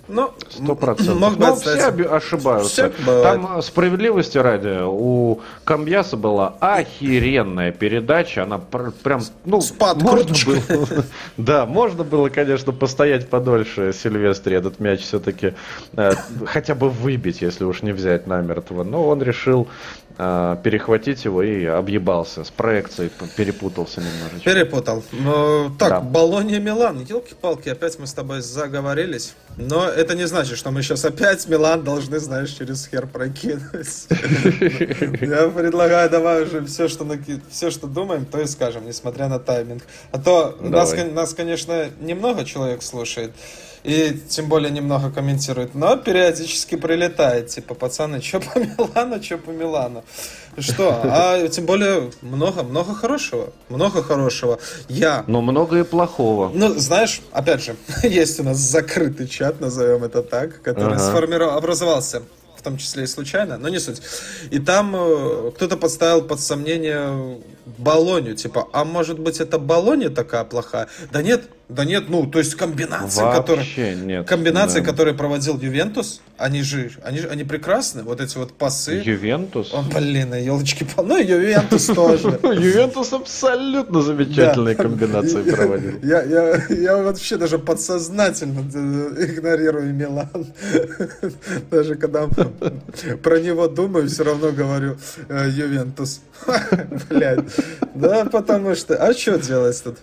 [0.10, 1.38] Ну, сто процентов.
[1.38, 2.92] Но все ошибаются.
[2.92, 11.04] Все Там справедливости ради, у Камбьяса была охеренная передача, она прям, ну, Спад можно было,
[11.38, 15.54] да, можно было, конечно, постоять подольше Сильвестре этот мяч все-таки
[15.94, 16.12] э,
[16.46, 19.68] хотя бы выбить, если уж не взять намертво, но он решил
[20.09, 22.44] э, перехватить его и объебался.
[22.44, 24.44] С проекцией перепутался немножечко.
[24.44, 25.02] Перепутал.
[25.14, 26.00] Ну, так, да.
[26.02, 27.00] Болония Милан.
[27.00, 29.34] Елки-палки, опять мы с тобой заговорились.
[29.56, 34.08] Но это не значит, что мы сейчас опять Милан должны, знаешь, через хер прокинуть.
[34.10, 37.08] Я предлагаю, давай уже все, что
[37.50, 39.84] все, что думаем, то и скажем, несмотря на тайминг.
[40.12, 43.32] А то нас, нас, конечно, немного человек слушает
[43.84, 49.50] и тем более немного комментирует, но периодически прилетает, типа, пацаны, что по Милану, что по
[49.52, 50.04] Милану.
[50.58, 51.00] Что?
[51.04, 53.54] А тем более много, много хорошего.
[53.70, 54.60] Много хорошего.
[54.88, 55.24] Я...
[55.28, 56.52] Но много и плохого.
[56.54, 61.12] Ну, знаешь, опять же, есть у нас закрытый чат, назовем это так, который ага.
[61.12, 62.24] сформировал, образовался
[62.58, 64.02] в том числе и случайно, но не суть.
[64.52, 67.40] И там э, кто-то подставил под сомнение
[67.78, 70.90] Болонию, типа, а может быть это Болония такая плохая?
[71.12, 74.28] Да нет, да нет, ну, то есть комбинации, Вообще которые, нет.
[74.28, 74.86] Комбинации, да.
[74.88, 79.04] которые проводил Ювентус, они же, они, они прекрасны, вот эти вот пасы.
[79.06, 79.72] Ювентус?
[79.72, 82.40] О, блин, елочки ну Ювентус тоже.
[82.44, 86.00] Ювентус абсолютно замечательные комбинации проводил.
[86.02, 90.48] Я, вообще даже подсознательно игнорирую Милан.
[91.70, 92.28] Даже когда
[93.22, 94.98] про него думаю, все равно говорю
[95.28, 96.22] э, Ювентус.
[97.10, 97.46] Блядь.
[97.94, 98.96] Да, потому что...
[98.96, 99.98] А что делать тут?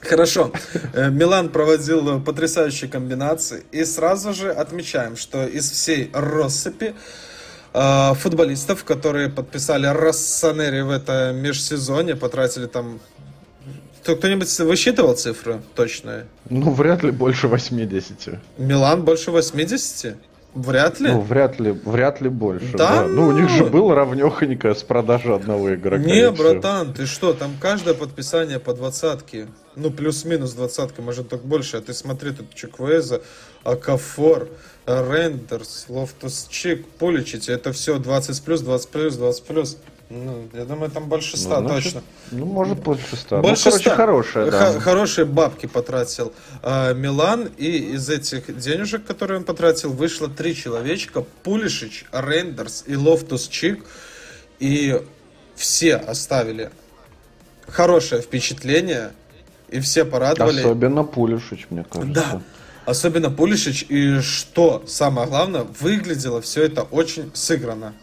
[0.00, 0.52] Хорошо.
[0.92, 3.64] Э, Милан проводил потрясающие комбинации.
[3.70, 6.94] И сразу же отмечаем, что из всей россыпи
[7.72, 13.00] э, футболистов, которые подписали Рассанери в это межсезонье, потратили там...
[14.02, 16.26] Кто-нибудь высчитывал цифры точные?
[16.48, 18.40] Ну, вряд ли больше 80.
[18.56, 20.16] Милан больше 80?
[20.54, 21.12] Вряд ли.
[21.12, 22.76] Ну, вряд ли, вряд ли больше.
[22.76, 23.02] Да?
[23.02, 23.06] да.
[23.06, 26.02] Ну, у них же был равнехонько с продажи одного игрока.
[26.02, 29.46] Не, братан, ты что, там каждое подписание по двадцатке.
[29.76, 31.76] Ну, плюс-минус двадцатка, может, только больше.
[31.76, 33.22] А ты смотри, тут Чуквезе,
[33.62, 34.48] Окафор,
[34.86, 37.48] Рейндерс, Лофтус-Чик, Пулишич.
[37.48, 39.78] Это все 20 плюс, 20 плюс, 20 плюс.
[40.10, 42.02] Ну, я думаю, там больше 100 ну, значит, точно.
[42.32, 43.36] Ну, может, больше 100.
[43.36, 43.96] Ну, больше ну, короче, 100.
[43.96, 44.72] хорошая, да.
[44.72, 46.32] Х- хорошие бабки потратил
[46.64, 51.24] э, Милан, и из этих денежек, которые он потратил, вышло три человечка.
[51.44, 53.84] Пулишич, Рейндерс и Лофтус-Чик.
[54.58, 55.00] И
[55.54, 56.70] все оставили
[57.68, 59.12] хорошее впечатление,
[59.68, 60.58] и все порадовали.
[60.60, 62.12] Особенно Пулишич, мне кажется.
[62.12, 62.42] Да,
[62.84, 63.86] особенно Пулишич.
[63.88, 67.94] И что самое главное, выглядело все это очень сыграно.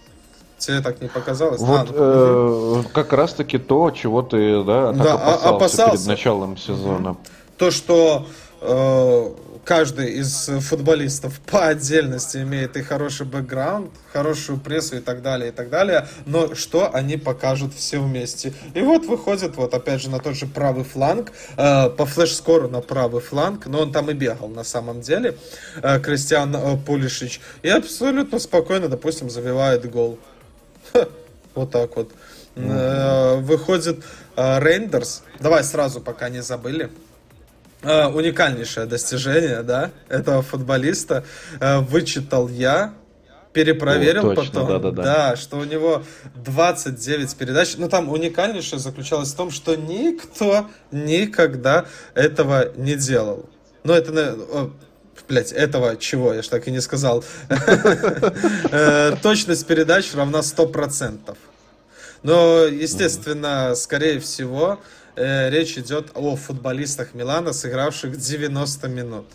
[0.58, 1.62] Тебе так не показалось?
[1.62, 7.18] Вот а, э, как раз-таки то, чего ты да, да, опасался, опасался перед началом сезона.
[7.58, 8.26] То, что
[8.62, 9.30] э,
[9.68, 15.52] каждый из футболистов по отдельности имеет и хороший бэкграунд, хорошую прессу и так далее, и
[15.52, 18.54] так далее, но что они покажут все вместе.
[18.74, 22.80] И вот выходит, вот опять же, на тот же правый фланг, э, по флеш-скору на
[22.80, 25.38] правый фланг, но он там и бегал на самом деле,
[25.84, 30.18] э, Кристиан э, Пулишич, и абсолютно спокойно, допустим, забивает гол.
[31.56, 32.12] Вот так вот.
[32.56, 33.42] Mm-hmm.
[33.42, 34.04] Выходит
[34.36, 35.24] Рейндерс.
[35.40, 36.92] Давай сразу, пока не забыли.
[37.82, 41.24] Уникальнейшее достижение, да, этого футболиста.
[41.60, 42.94] Вычитал я,
[43.54, 45.04] перепроверил О, точно, потом, да, да, да.
[45.04, 46.04] да, что у него
[46.36, 47.76] 29 передач.
[47.78, 53.50] Но там уникальнейшее заключалось в том, что никто никогда этого не делал.
[53.84, 54.72] Но это
[55.28, 56.34] Блять, этого чего?
[56.34, 57.24] Я ж так и не сказал.
[58.72, 61.38] Э, точность передач равна 100%.
[62.24, 64.80] Но, естественно, скорее всего,
[65.16, 69.26] э, речь идет о футболистах Милана, сыгравших 90 минут.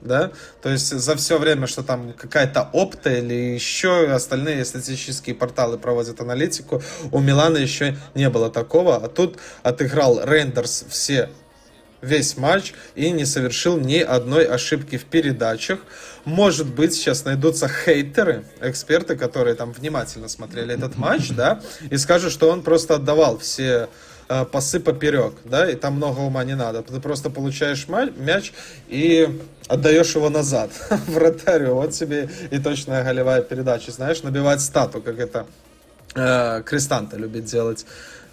[0.00, 0.30] Да?
[0.62, 6.20] То есть за все время, что там какая-то опта или еще остальные статистические порталы проводят
[6.20, 8.96] аналитику, у Милана еще не было такого.
[8.96, 11.30] А тут отыграл Рейндерс все
[12.04, 15.80] весь матч и не совершил ни одной ошибки в передачах.
[16.24, 21.60] Может быть, сейчас найдутся хейтеры, эксперты, которые там внимательно смотрели этот матч, да,
[21.90, 23.88] и скажут, что он просто отдавал все
[24.28, 26.82] э, пасы поперек, да, и там много ума не надо.
[26.82, 28.52] Ты просто получаешь мяч
[28.88, 30.70] и отдаешь его назад
[31.06, 31.74] вратарю.
[31.74, 35.46] Вот тебе и точная голевая передача, знаешь, набивать стату, как это
[36.14, 37.84] э, Крестанта любит делать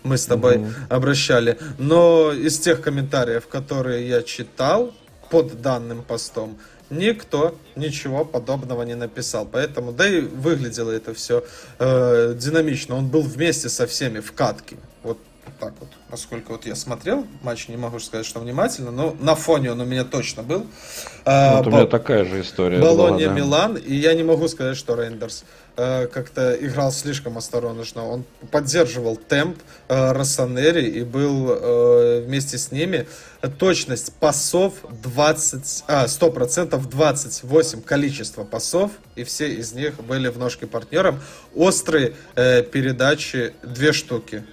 [0.03, 0.67] мы с тобой угу.
[0.89, 1.57] обращали.
[1.77, 4.93] Но из тех комментариев, которые я читал
[5.29, 6.57] под данным постом,
[6.89, 9.47] никто ничего подобного не написал.
[9.51, 11.43] Поэтому, да и выглядело это все
[11.79, 12.95] э, динамично.
[12.95, 14.77] Он был вместе со всеми в катке.
[15.03, 15.17] Вот
[15.59, 19.71] так вот, насколько вот я смотрел матч, не могу сказать, что внимательно, но на фоне
[19.71, 20.65] он у меня точно был.
[21.23, 22.79] А, вот у меня такая же история.
[22.79, 23.33] Болония да.
[23.33, 25.45] Милан, и я не могу сказать, что Рейндерс э,
[25.75, 28.05] как-то играл слишком осторожно.
[28.05, 29.57] Он поддерживал темп
[29.87, 33.07] э, Рассанери и был э, вместе с ними.
[33.57, 40.67] Точность пасов 20, а, 100% 28 количество пасов, и все из них были в ножке
[40.67, 41.21] партнерам.
[41.55, 44.43] Острые э, передачи две штуки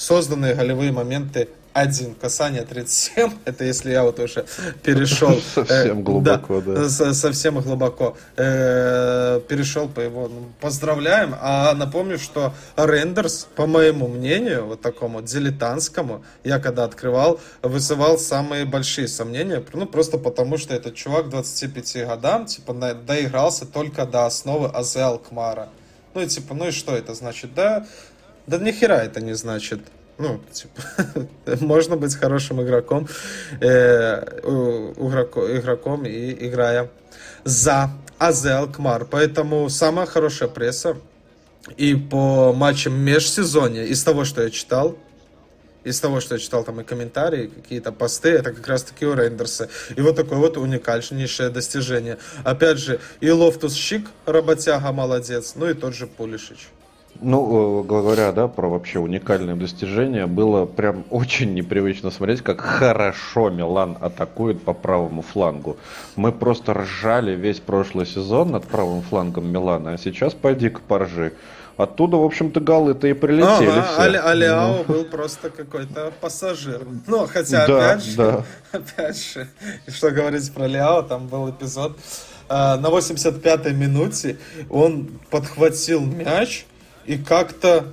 [0.00, 2.14] созданные голевые моменты один.
[2.14, 3.32] Касание 37.
[3.44, 4.44] Это если я вот уже
[4.82, 5.40] перешел.
[5.54, 6.88] Совсем глубоко, да.
[6.88, 8.16] Совсем глубоко.
[8.36, 10.28] Э, перешел по его.
[10.28, 11.34] Ну, поздравляем.
[11.40, 18.64] А напомню, что Рендерс, по моему мнению, вот такому дилетантскому, я когда открывал, вызывал самые
[18.64, 19.62] большие сомнения.
[19.72, 25.68] Ну, просто потому, что этот чувак 25 годам, типа, доигрался только до основы Азе Алкмара.
[26.14, 27.54] Ну и типа, ну и что это значит?
[27.54, 27.86] Да,
[28.46, 29.80] да ни хера это не значит.
[30.20, 30.82] Ну, типа,
[31.64, 33.08] можно быть хорошим игроком,
[33.60, 34.22] э,
[35.56, 36.90] игроком и играя
[37.44, 39.06] за Азел Кмар.
[39.06, 40.98] Поэтому самая хорошая пресса
[41.78, 44.98] и по матчам межсезонья, из того, что я читал,
[45.84, 49.14] из того, что я читал там и комментарии, какие-то посты, это как раз таки у
[49.14, 49.70] Рейндерса.
[49.96, 52.18] И вот такое вот уникальнейшее достижение.
[52.44, 56.68] Опять же, и Лофтус-Чик, работяга, молодец, ну и тот же Пулишич.
[57.22, 63.50] Ну, э, говоря, да, про вообще уникальное достижение, было прям очень непривычно смотреть, как хорошо
[63.50, 65.76] Милан атакует по правому флангу.
[66.16, 71.34] Мы просто ржали весь прошлый сезон над правым флангом Милана, а сейчас пойди-ка поржи.
[71.76, 74.02] Оттуда, в общем-то, галы-то и прилетели ага, все.
[74.02, 74.94] Али, Алиао ну.
[74.94, 76.86] был просто какой-то пассажир.
[77.06, 78.44] Ну, хотя, да, опять же, да.
[78.72, 79.48] опять же,
[79.88, 81.96] что говорить про Лиао, там был эпизод,
[82.50, 84.36] э, на 85-й минуте
[84.68, 86.66] он подхватил мяч,
[87.10, 87.86] и как-то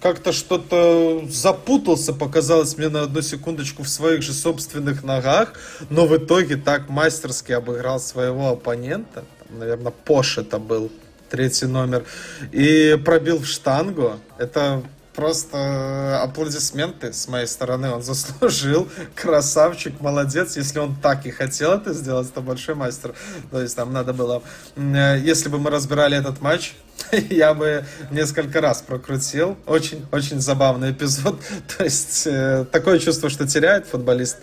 [0.00, 5.54] как-то что-то запутался, показалось мне на одну секундочку в своих же собственных ногах,
[5.90, 10.92] но в итоге так мастерски обыграл своего оппонента, там, наверное, Пош это был,
[11.28, 12.04] третий номер,
[12.52, 14.20] и пробил в штангу.
[14.38, 14.84] Это
[15.14, 17.90] просто аплодисменты с моей стороны.
[17.90, 18.86] Он заслужил.
[19.16, 20.56] Красавчик, молодец.
[20.56, 23.16] Если он так и хотел это сделать, то большой мастер.
[23.50, 24.44] То есть там надо было...
[24.76, 26.76] Э, если бы мы разбирали этот матч,
[27.30, 29.56] я бы несколько раз прокрутил.
[29.66, 31.40] Очень, очень забавный эпизод.
[31.76, 34.38] То есть э, такое чувство, что теряет футболист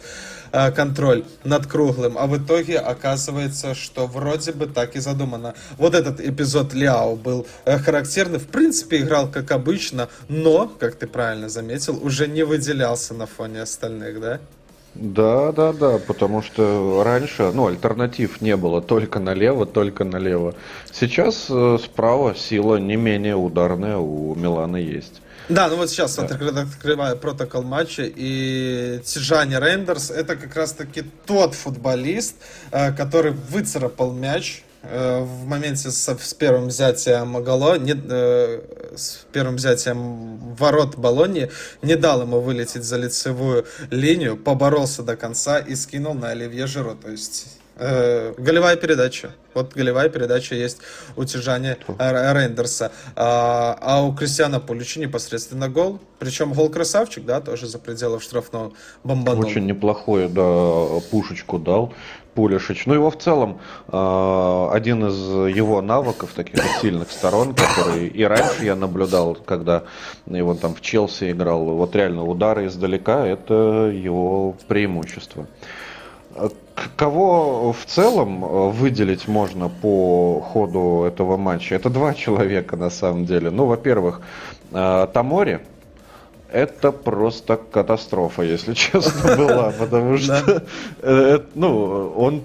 [0.52, 5.54] э, контроль над круглым, а в итоге оказывается, что вроде бы так и задумано.
[5.78, 11.08] Вот этот эпизод Ляо был э, характерный, в принципе играл как обычно, но, как ты
[11.08, 14.40] правильно заметил, уже не выделялся на фоне остальных, да?
[14.96, 20.56] Да, да, да, потому что раньше, ну, альтернатив не было, только налево, только налево.
[20.92, 25.22] Сейчас э, справа сила не менее ударная у Милана есть.
[25.50, 26.24] Да, ну вот сейчас да.
[26.24, 32.38] открываю протокол матча, и Тижани Рейндерс это как раз-таки тот футболист,
[32.72, 38.62] э, который выцарапал мяч в моменте с, с первым взятием Гало, не, э,
[38.96, 41.50] с первым взятием ворот Болонии,
[41.82, 46.96] не дал ему вылететь за лицевую линию, поборолся до конца и скинул на Оливье Жиро.
[46.96, 49.32] То есть э, голевая передача.
[49.54, 50.80] Вот голевая передача есть
[51.16, 52.92] у Тижани Рейндерса.
[53.16, 56.00] А, а у Кристиана Пуличи непосредственно гол.
[56.20, 58.74] Причем гол красавчик, да, тоже за пределов штрафного
[59.04, 59.46] бомбанул.
[59.46, 61.94] Очень неплохой, да, пушечку дал.
[62.36, 62.86] Пулишич.
[62.86, 68.66] Ну, его в целом э, один из его навыков, таких сильных сторон, который и раньше
[68.66, 69.84] я наблюдал, когда
[70.26, 75.48] его там в Челси играл, вот реально удары издалека, это его преимущество.
[76.98, 81.76] Кого в целом выделить можно по ходу этого матча?
[81.76, 83.50] Это два человека на самом деле.
[83.50, 84.22] Ну, во-первых,
[84.72, 85.62] э, Тамори,
[86.56, 90.64] это просто катастрофа, если честно, была, потому что
[91.02, 92.44] э, ну, он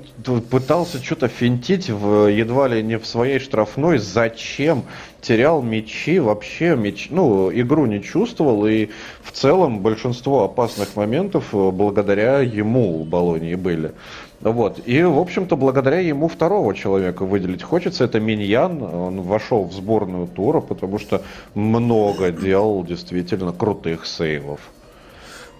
[0.51, 3.99] пытался что-то финтить в, едва ли не в своей штрафной.
[3.99, 4.83] Зачем?
[5.21, 8.89] Терял мячи, вообще мяч, ну, игру не чувствовал, и
[9.23, 13.93] в целом большинство опасных моментов э, благодаря ему у Болонии были.
[14.41, 14.81] Вот.
[14.87, 18.05] И, в общем-то, благодаря ему второго человека выделить хочется.
[18.05, 18.83] Это Миньян.
[18.83, 21.23] Он вошел в сборную тура, потому что
[21.55, 24.61] много делал действительно крутых сейвов.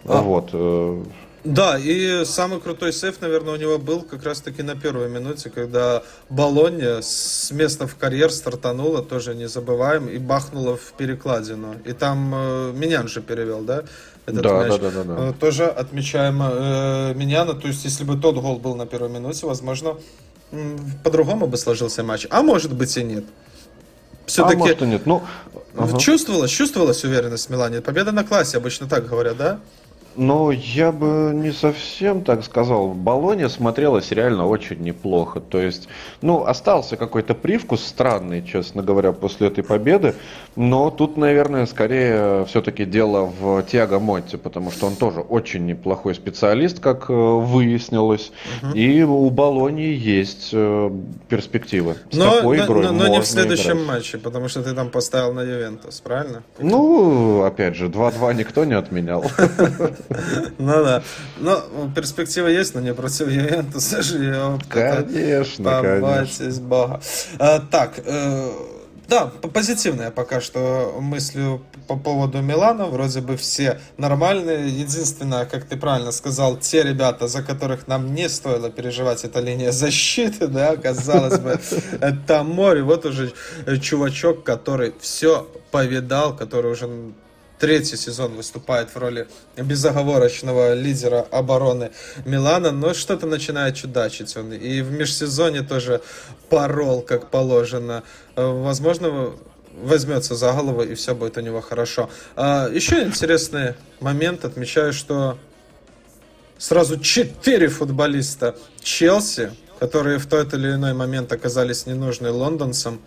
[0.07, 0.23] А.
[0.23, 0.51] Вот.
[0.55, 1.03] Э,
[1.45, 6.03] да, и самый крутой сейф, наверное, у него был как раз-таки на первой минуте, когда
[6.29, 11.77] Болонья с места в карьер стартанула, тоже не забываем, и бахнула в перекладину.
[11.87, 13.85] И там э, Минян же перевел, да?
[14.27, 14.69] Этот да, мяч.
[14.69, 15.29] да, да, да, да.
[15.29, 17.55] Э, тоже отмечаем э, Миньяна.
[17.55, 19.97] То есть, если бы тот гол был на первой минуте, возможно,
[21.05, 22.27] по-другому бы сложился матч.
[22.31, 23.25] А может быть и нет.
[24.27, 24.57] Все-таки...
[24.57, 25.07] А может и нет.
[25.07, 25.23] Ну,
[25.77, 25.99] Ага.
[25.99, 27.81] Чувствовалась, чувствовалась уверенность в Милане.
[27.81, 29.61] Победа на классе, обычно так говорят, да?
[30.17, 32.89] Ну, я бы не совсем так сказал.
[32.89, 35.39] В Болоне смотрелось реально очень неплохо.
[35.41, 35.89] То есть,
[36.21, 40.17] ну, остался какой-то привкус странный, честно говоря, после этой победы.
[40.57, 46.15] Но тут, наверное, скорее все-таки дело в Тиаго Мотте, потому что он тоже очень неплохой
[46.15, 48.33] специалист, как э, выяснилось.
[48.63, 48.73] Угу.
[48.75, 50.91] И у Болонии есть э,
[51.29, 51.97] перспективы.
[52.11, 53.87] С но, такой но, игрой но, но не в следующем играть.
[53.87, 56.43] матче, потому что ты там поставил на Ювентус, правильно?
[56.59, 59.25] Ну, опять же, 2-2 никто не отменял.
[60.59, 61.03] Ну да.
[61.39, 61.63] Но
[61.95, 64.59] перспектива есть, но не против Ювентуса же.
[64.69, 66.61] Конечно, конечно.
[66.63, 67.01] бога.
[67.39, 68.51] А, так, э,
[69.11, 72.87] да, позитивная пока что мыслю по поводу Милана.
[72.87, 74.69] Вроде бы все нормальные.
[74.69, 79.73] Единственное, как ты правильно сказал, те ребята, за которых нам не стоило переживать, это линия
[79.73, 81.59] защиты, да, казалось бы,
[82.01, 82.83] это море.
[82.83, 83.33] Вот уже
[83.81, 86.89] чувачок, который все повидал, который уже
[87.61, 91.91] третий сезон выступает в роли безоговорочного лидера обороны
[92.25, 94.53] Милана, но что-то начинает чудачить он.
[94.53, 96.01] И в межсезоне тоже
[96.49, 98.03] порол, как положено.
[98.35, 99.35] Возможно,
[99.75, 102.09] возьмется за голову, и все будет у него хорошо.
[102.35, 104.45] А, еще интересный момент.
[104.45, 105.39] Отмечаю, что
[106.59, 113.01] сразу четыре футболиста Челси, которые в тот или иной момент оказались ненужны лондонцам,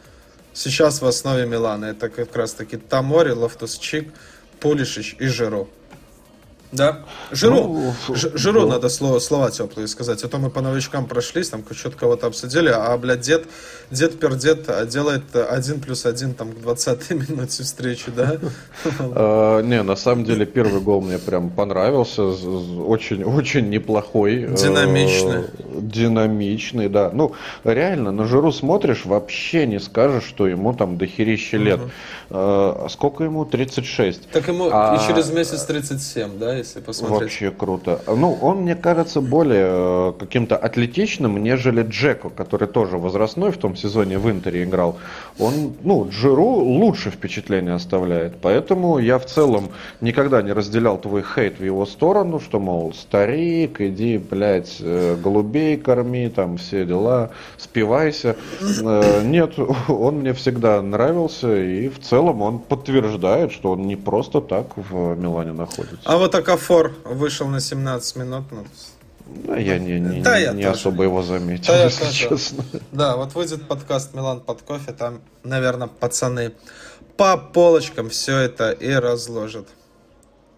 [0.54, 1.86] сейчас в основе Милана.
[1.86, 4.14] Это как раз таки Томори, Лофтус-Чик,
[4.64, 5.68] Пулишич и Жиру.
[6.72, 7.06] Да.
[7.32, 8.70] Жиру, ну, Жиру ну.
[8.70, 10.24] надо слова, слова теплые сказать.
[10.24, 13.46] А то мы по новичкам прошлись, там что-то кого-то обсудили, а, блядь, дед,
[13.92, 18.38] дед пердед делает один плюс один там к 20 минуте встречи, да?
[19.16, 22.24] А, не, на самом деле первый гол мне прям понравился.
[22.24, 24.44] Очень, очень неплохой.
[24.44, 25.44] Э, динамичный.
[25.74, 27.12] Динамичный, да.
[27.14, 27.34] Ну,
[27.64, 31.80] реально, на Жиру смотришь, вообще не скажешь, что ему там дохерища лет.
[32.30, 33.46] А сколько ему?
[33.46, 34.30] 36.
[34.30, 34.96] Так ему а...
[34.96, 37.22] и через месяц 37, да, если посмотреть.
[37.22, 38.02] Вообще круто.
[38.08, 43.76] Ну, он, мне кажется, более э, каким-то атлетичным, нежели Джеку, который тоже возрастной в том
[43.84, 44.98] сезоне в Интере играл.
[45.40, 48.38] Он, ну, Джиру лучше впечатление оставляет.
[48.42, 49.70] Поэтому я в целом
[50.02, 55.78] никогда не разделял твой хейт в его сторону, что, мол, старик, иди, блядь, э, голубей
[55.78, 58.36] корми, там все дела, спивайся.
[58.62, 59.54] Э, нет,
[59.88, 65.16] он мне всегда нравился, и в целом он подтверждает, что он не просто так в
[65.16, 66.00] Милане находится.
[66.06, 68.44] А вот так Фотофор вышел на 17 минут.
[68.52, 68.64] Ну,
[69.36, 72.64] да, я не, не, да, я не особо его заметил, да, если честно.
[72.92, 76.54] Да, вот выйдет подкаст Милан под кофе, там, наверное, пацаны
[77.18, 79.68] по полочкам все это и разложат.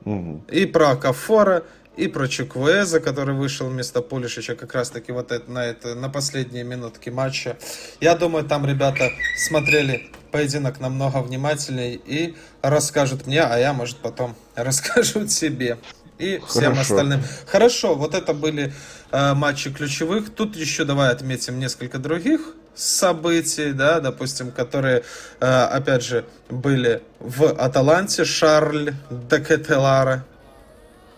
[0.06, 0.46] Угу.
[0.52, 1.64] И про Акафора,
[1.98, 6.10] и про Чуквеза, который вышел вместо Пулишича как раз таки вот это, на, это, на
[6.10, 7.58] последние минутки матча.
[8.02, 14.36] Я думаю, там ребята смотрели поединок намного внимательнее и расскажут мне, а я, может, потом
[14.56, 15.78] расскажу тебе
[16.18, 16.82] и всем Хорошо.
[16.82, 17.22] остальным.
[17.48, 18.74] Хорошо, вот это были
[19.12, 20.34] э, матчи ключевых.
[20.34, 22.42] Тут еще давай отметим несколько других
[22.76, 25.04] событий, да, допустим, которые,
[25.40, 28.26] э, опять же, были в Аталанте.
[28.26, 30.26] Шарль Декетелара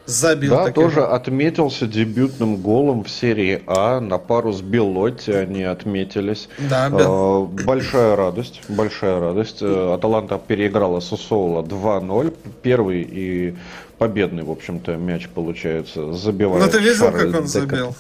[0.08, 0.52] забил.
[0.52, 0.84] Да, таким...
[0.84, 6.50] тоже отметился дебютным голом в серии А на пару с Белотти они отметились.
[6.70, 7.46] Да, Бел...
[7.46, 9.58] Большая радость, большая радость.
[9.62, 12.34] Э, Аталанта переиграла Сусоула 2-0.
[12.62, 13.56] Первый и
[13.98, 16.14] победный, в общем-то, мяч получается.
[16.14, 17.96] Забивает Ну ты видел, Шарль как он забил?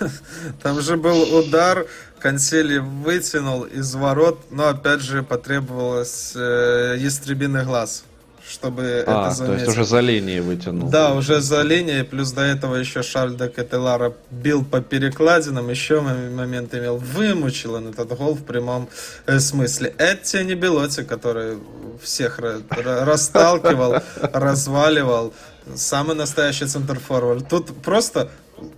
[0.62, 1.86] Там же был удар,
[2.18, 8.04] Консели вытянул из ворот, но опять же потребовалось э, ястребиный глаз
[8.48, 9.64] чтобы а, это заметить.
[9.64, 10.88] то есть уже за линией вытянул.
[10.90, 16.00] Да, уже за линией, плюс до этого еще Шарль де Кателара бил по перекладинам, еще
[16.00, 18.88] момент имел, вымучил он этот гол в прямом
[19.26, 19.94] э, смысле.
[19.98, 21.58] Это не Белоти, который
[22.02, 22.40] всех
[22.70, 25.32] расталкивал, разваливал,
[25.74, 27.48] самый настоящий центр-форвард.
[27.48, 28.30] Тут просто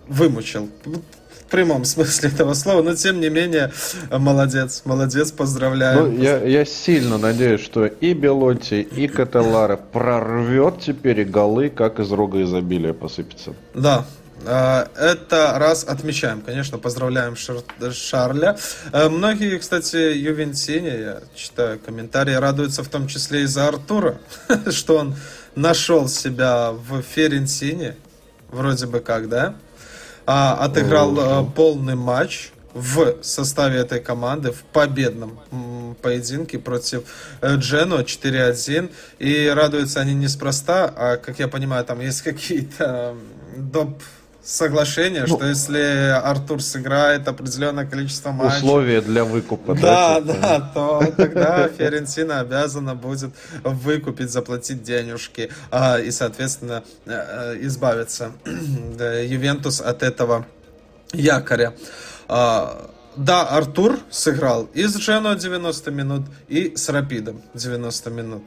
[0.08, 0.68] вымучил
[1.50, 3.72] прямом смысле этого слова, но тем не менее,
[4.10, 6.10] молодец, молодец, поздравляю.
[6.10, 12.00] Ну, я, я сильно надеюсь, что и Белотти, и Каталара прорвет теперь и голы, как
[12.00, 13.54] из рога изобилия посыпется.
[13.74, 14.06] Да,
[14.46, 17.58] а, это раз отмечаем, конечно, поздравляем Шар
[17.92, 18.58] Шарля.
[18.92, 24.18] А, многие, кстати, Ювентине, я читаю комментарии, радуются в том числе и за Артура,
[24.70, 25.16] что он
[25.54, 27.96] нашел себя в Ферентине,
[28.50, 29.54] вроде бы как, да?
[30.26, 35.38] А, отыграл а, полный матч в составе этой команды в победном
[36.02, 37.04] поединке против
[37.40, 38.90] э, Джено 4-1.
[39.20, 43.14] И радуются они неспроста, а, как я понимаю, там есть какие-то
[43.56, 44.02] доп
[44.44, 48.58] соглашение, ну, что если Артур сыграет определенное количество матчей...
[48.58, 49.74] Условия для выкупа.
[49.74, 57.56] Да, да, да то тогда Ферентина обязана будет выкупить, заплатить денежки а, и, соответственно, э,
[57.62, 58.32] избавиться
[58.98, 60.46] да, Ювентус от этого
[61.12, 61.74] якоря.
[62.28, 68.42] А, да, Артур сыграл и с Джено 90 минут, и с Рапидом 90 минут.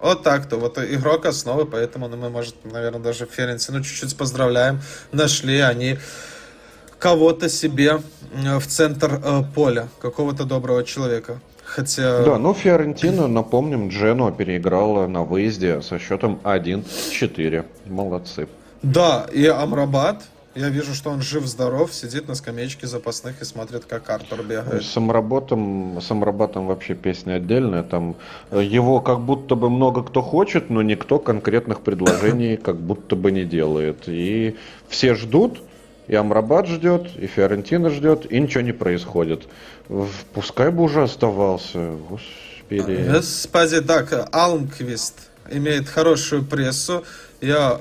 [0.00, 0.56] Вот так-то.
[0.56, 4.80] Вот игрок основы, поэтому ну, мы, может, наверное, даже Ференцину чуть-чуть поздравляем.
[5.12, 5.98] Нашли они
[6.98, 8.00] кого-то себе
[8.32, 11.40] в центр э, поля, какого-то доброго человека.
[11.64, 12.24] Хотя...
[12.24, 17.64] Да, ну Фиорентина, напомним, Джено переиграла на выезде со счетом 1-4.
[17.86, 18.48] Молодцы.
[18.82, 20.22] Да, и Амрабат
[20.58, 24.84] я вижу, что он жив-здоров, сидит на скамеечке запасных и смотрит, как Артур бегает.
[24.84, 27.84] Самоработом, самоработом вообще песня отдельная.
[27.84, 28.16] Там
[28.50, 33.30] э, его как будто бы много кто хочет, но никто конкретных предложений как будто бы
[33.30, 34.08] не делает.
[34.08, 34.56] И
[34.88, 35.60] все ждут,
[36.08, 39.46] и Амрабат ждет, и Фиорентина ждет, и ничего не происходит.
[40.34, 41.92] Пускай бы уже оставался.
[42.08, 43.08] Господи.
[43.08, 45.14] Господи, так, Алмквист
[45.50, 47.04] имеет хорошую прессу.
[47.40, 47.80] Я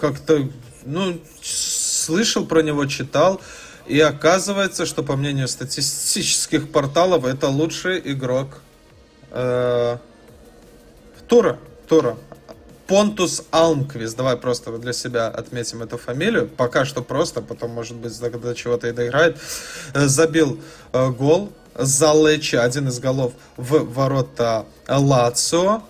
[0.00, 0.48] как-то
[0.84, 3.40] ну, слышал про него, читал.
[3.86, 8.60] И оказывается, что по мнению статистических порталов, это лучший игрок
[9.30, 9.96] э,
[11.26, 11.58] Тура.
[11.88, 12.16] Тура.
[12.86, 14.16] Понтус Алмквист.
[14.16, 16.48] Давай просто для себя отметим эту фамилию.
[16.48, 19.38] Пока что просто, потом, может быть, до чего-то и доиграет.
[19.94, 20.60] Э, забил
[20.92, 25.82] э, гол за Лечи, один из голов в ворота Лацио.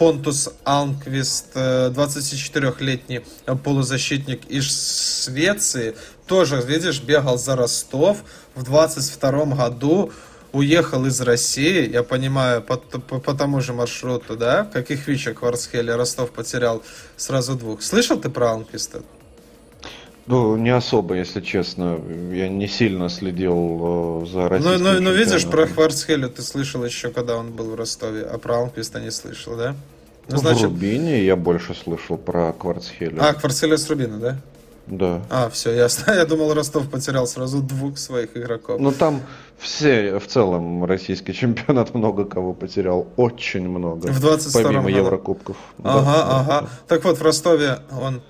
[0.00, 5.94] Понтус Алнквист, 24-летний э, полузащитник из Швеции,
[6.26, 8.24] тоже, видишь, бегал за Ростов
[8.54, 10.10] в 22 году,
[10.52, 15.34] уехал из России, я понимаю, по, по, по тому же маршруту, да, как и Хвича
[15.34, 16.82] Кварцхеле, Ростов потерял
[17.18, 17.82] сразу двух.
[17.82, 19.02] Слышал ты про Алнквиста?
[20.26, 22.00] Ну, не особо, если честно.
[22.32, 26.82] Я не сильно следил э, за российским Ну, ну, ну видишь, про Хварцхеля ты слышал
[26.84, 29.74] еще, когда он был в Ростове, а про Алнквиста не слышал, да?
[30.32, 30.62] Ну, значит...
[30.62, 33.20] В Рубине я больше слышал про Кварцхеля.
[33.20, 34.36] А, Кварцхеля с Рубина, да?
[34.90, 35.22] Да.
[35.30, 36.12] А, все, ясно.
[36.14, 38.80] Я думал, Ростов потерял сразу двух своих игроков.
[38.80, 39.20] Ну, там
[39.58, 43.06] все, в целом, российский чемпионат много кого потерял.
[43.16, 44.08] Очень много.
[44.08, 44.96] В 22 Помимо году.
[44.96, 45.56] Еврокубков.
[45.82, 46.60] Ага, да, ага.
[46.62, 46.68] Да.
[46.88, 48.20] Так вот, в Ростове он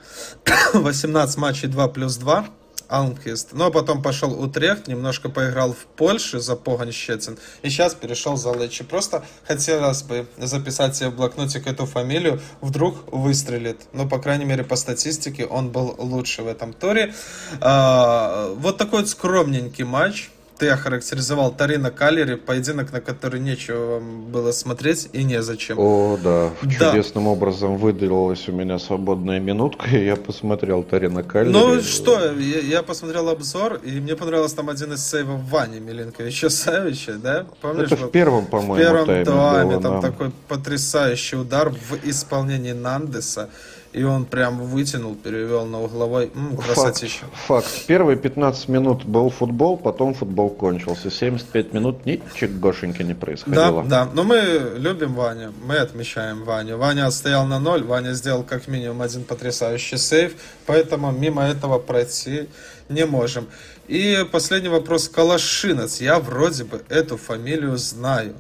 [0.75, 2.45] 18 матчей 2 плюс 2.
[2.89, 3.53] Алмквист.
[3.53, 7.39] Но потом пошел Утрехт, немножко поиграл в Польше за Погань Щецин.
[7.63, 8.85] И сейчас перешел за Лечи.
[8.85, 12.41] Просто хотелось бы записать себе в блокнотик эту фамилию.
[12.61, 13.81] Вдруг выстрелит.
[13.93, 17.15] Но, по крайней мере, по статистике он был лучше в этом туре.
[17.61, 24.53] А, вот такой вот скромненький матч ты охарактеризовал Тарина Калери, поединок, на который нечего было
[24.53, 25.79] смотреть и незачем.
[25.79, 26.51] О, да.
[26.63, 26.91] да.
[26.91, 31.51] Чудесным образом выделилась у меня свободная минутка, и я посмотрел Тарина Калери.
[31.51, 36.51] Ну что, я, я посмотрел обзор, и мне понравился там один из сейвов Вани Миленковича
[36.51, 37.47] Савича, да?
[37.63, 37.91] Помнишь?
[37.91, 39.25] Это в первом, по-моему, В первом тайме,
[39.73, 40.11] было, там да.
[40.11, 43.49] такой потрясающий удар в исполнении Нандеса.
[43.93, 46.31] И он прям вытянул, перевел на угловой.
[46.35, 47.25] М, красотища.
[47.47, 47.87] Факт, факт.
[47.87, 51.11] Первые 15 минут был футбол, потом футбол кончился.
[51.11, 53.83] 75 минут ничегошеньки не происходило.
[53.83, 54.11] Да, да.
[54.15, 55.53] Но мы любим Ваню.
[55.67, 56.77] Мы отмечаем Ваню.
[56.77, 57.83] Ваня отстоял на ноль.
[57.83, 60.35] Ваня сделал как минимум один потрясающий сейв.
[60.67, 62.49] Поэтому мимо этого пройти
[62.89, 63.49] не можем.
[63.89, 65.09] И последний вопрос.
[65.09, 66.01] Калашинец.
[66.01, 68.35] Я вроде бы эту фамилию знаю.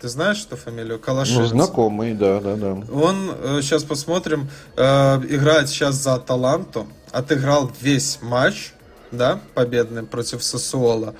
[0.00, 1.40] Ты знаешь, что фамилию Калашинец?
[1.40, 2.72] Ну, знакомый, да, да, да.
[2.90, 4.82] Он, э, сейчас посмотрим, э,
[5.28, 8.72] играет сейчас за Аталанту, отыграл весь матч,
[9.12, 11.14] да, победный против Сосуола.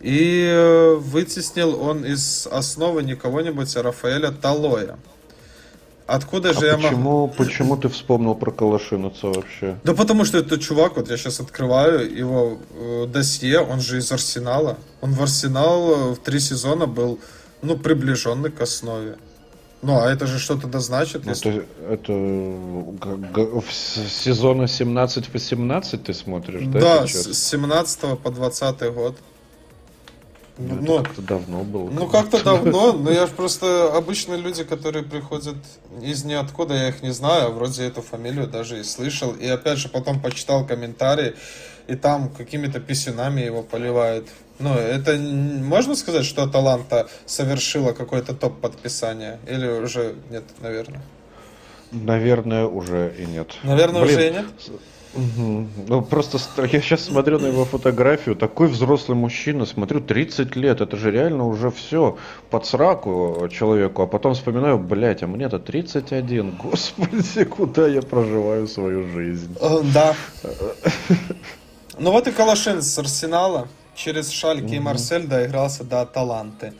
[0.00, 4.98] И э, вытеснил он из основы не кого-нибудь, а Рафаэля Талоя.
[6.06, 7.34] Откуда а же я почему, могу...
[7.36, 9.78] почему ты вспомнил про Калашинца вообще?
[9.84, 14.10] Да потому что это чувак, вот я сейчас открываю его э, досье, он же из
[14.10, 14.78] Арсенала.
[15.02, 17.20] Он в Арсенал э, в три сезона был
[17.62, 19.16] ну, приближенный к основе.
[19.82, 21.26] Ну, а это же что-то да значит.
[21.26, 21.66] Если...
[21.88, 26.80] Это, это сезона 17-18 ты смотришь, да?
[26.80, 29.16] Да, с 17 по 20 год.
[30.58, 31.90] Ну, ну как-то давно было.
[31.90, 35.56] Ну, как-то давно, но я же просто обычные люди, которые приходят
[36.00, 39.32] из ниоткуда, я их не знаю, а вроде эту фамилию даже и слышал.
[39.32, 41.34] И опять же потом почитал комментарии,
[41.88, 44.28] и там какими-то писюнами его поливают.
[44.62, 49.38] Ну, это можно сказать, что Таланта совершила какой-то топ подписания?
[49.48, 51.02] Или уже нет, наверное?
[51.90, 53.56] Наверное, уже и нет.
[53.64, 54.46] Наверное, Блин, уже и нет?
[55.14, 55.66] Угу.
[55.88, 60.96] Ну, просто я сейчас смотрю на его фотографию, такой взрослый мужчина, смотрю, 30 лет, это
[60.96, 62.16] же реально уже все
[62.48, 69.06] под сраку человеку, а потом вспоминаю, блядь, а мне-то 31, господи, куда я проживаю свою
[69.10, 69.54] жизнь.
[69.60, 70.14] Э, да.
[71.98, 76.74] Ну вот и Калашин с Арсенала через Шальки и Марсель доигрался до Таланты.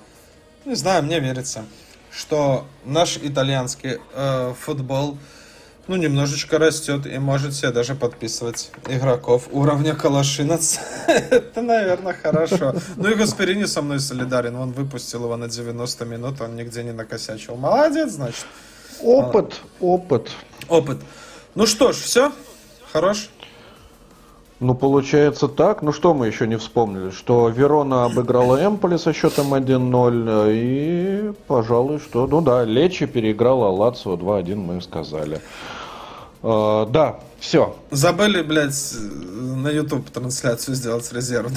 [0.64, 1.64] Не знаю, мне верится,
[2.10, 5.18] что наш итальянский э, футбол
[5.88, 10.78] ну, немножечко растет и может себе даже подписывать игроков уровня Калашинец.
[11.08, 12.74] Это, наверное, хорошо.
[12.96, 14.54] Ну и Гасперини со мной солидарен.
[14.56, 17.56] Он выпустил его на 90 минут, он нигде не накосячил.
[17.56, 18.46] Молодец, значит.
[19.00, 20.30] Опыт, опыт.
[20.68, 20.98] Опыт.
[21.56, 22.32] Ну что ж, все?
[22.92, 23.30] Хорош?
[24.62, 25.82] Ну, получается так.
[25.82, 27.10] Ну, что мы еще не вспомнили?
[27.10, 30.50] Что Верона обыграла Эмполи со счетом 1-0.
[30.52, 32.28] И, пожалуй, что...
[32.28, 35.40] Ну да, Лечи переиграла Лацио 2-1, мы сказали.
[36.42, 37.76] Uh, да, все.
[37.90, 38.94] Забыли, блядь,
[39.32, 41.52] на YouTube трансляцию сделать резерв.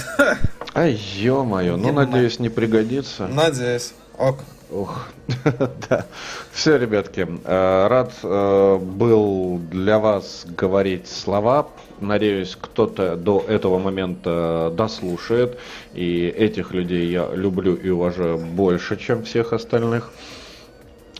[0.76, 3.28] Ай, ё-моё, ну, надеюсь, не пригодится.
[3.28, 3.94] Надеюсь.
[4.18, 4.40] Ок.
[4.76, 5.08] Ух,
[5.90, 6.06] да.
[6.52, 11.70] Все, ребятки, э, рад э, был для вас говорить слова.
[12.02, 15.58] Надеюсь, кто-то до этого момента дослушает.
[15.94, 20.12] И этих людей я люблю и уважаю больше, чем всех остальных.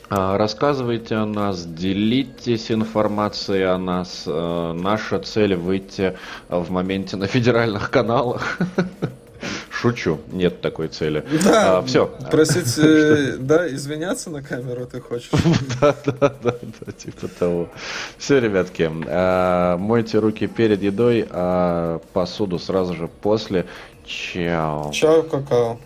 [0.10, 4.26] А, рассказывайте о нас, делитесь информацией о нас.
[4.28, 6.18] Э, наша цель выйти
[6.50, 8.60] в моменте на федеральных каналах.
[9.70, 11.26] Шучу, нет такой цели.
[11.44, 12.08] Да, а, все.
[12.32, 15.30] Просить, э, да, извиняться на камеру ты хочешь?
[15.82, 17.70] Да, да, да, да, типа того.
[18.18, 23.66] Все, ребятки, а, мойте руки перед едой, а посуду сразу же после.
[24.06, 24.92] Чао.
[24.92, 25.80] Чао, какао.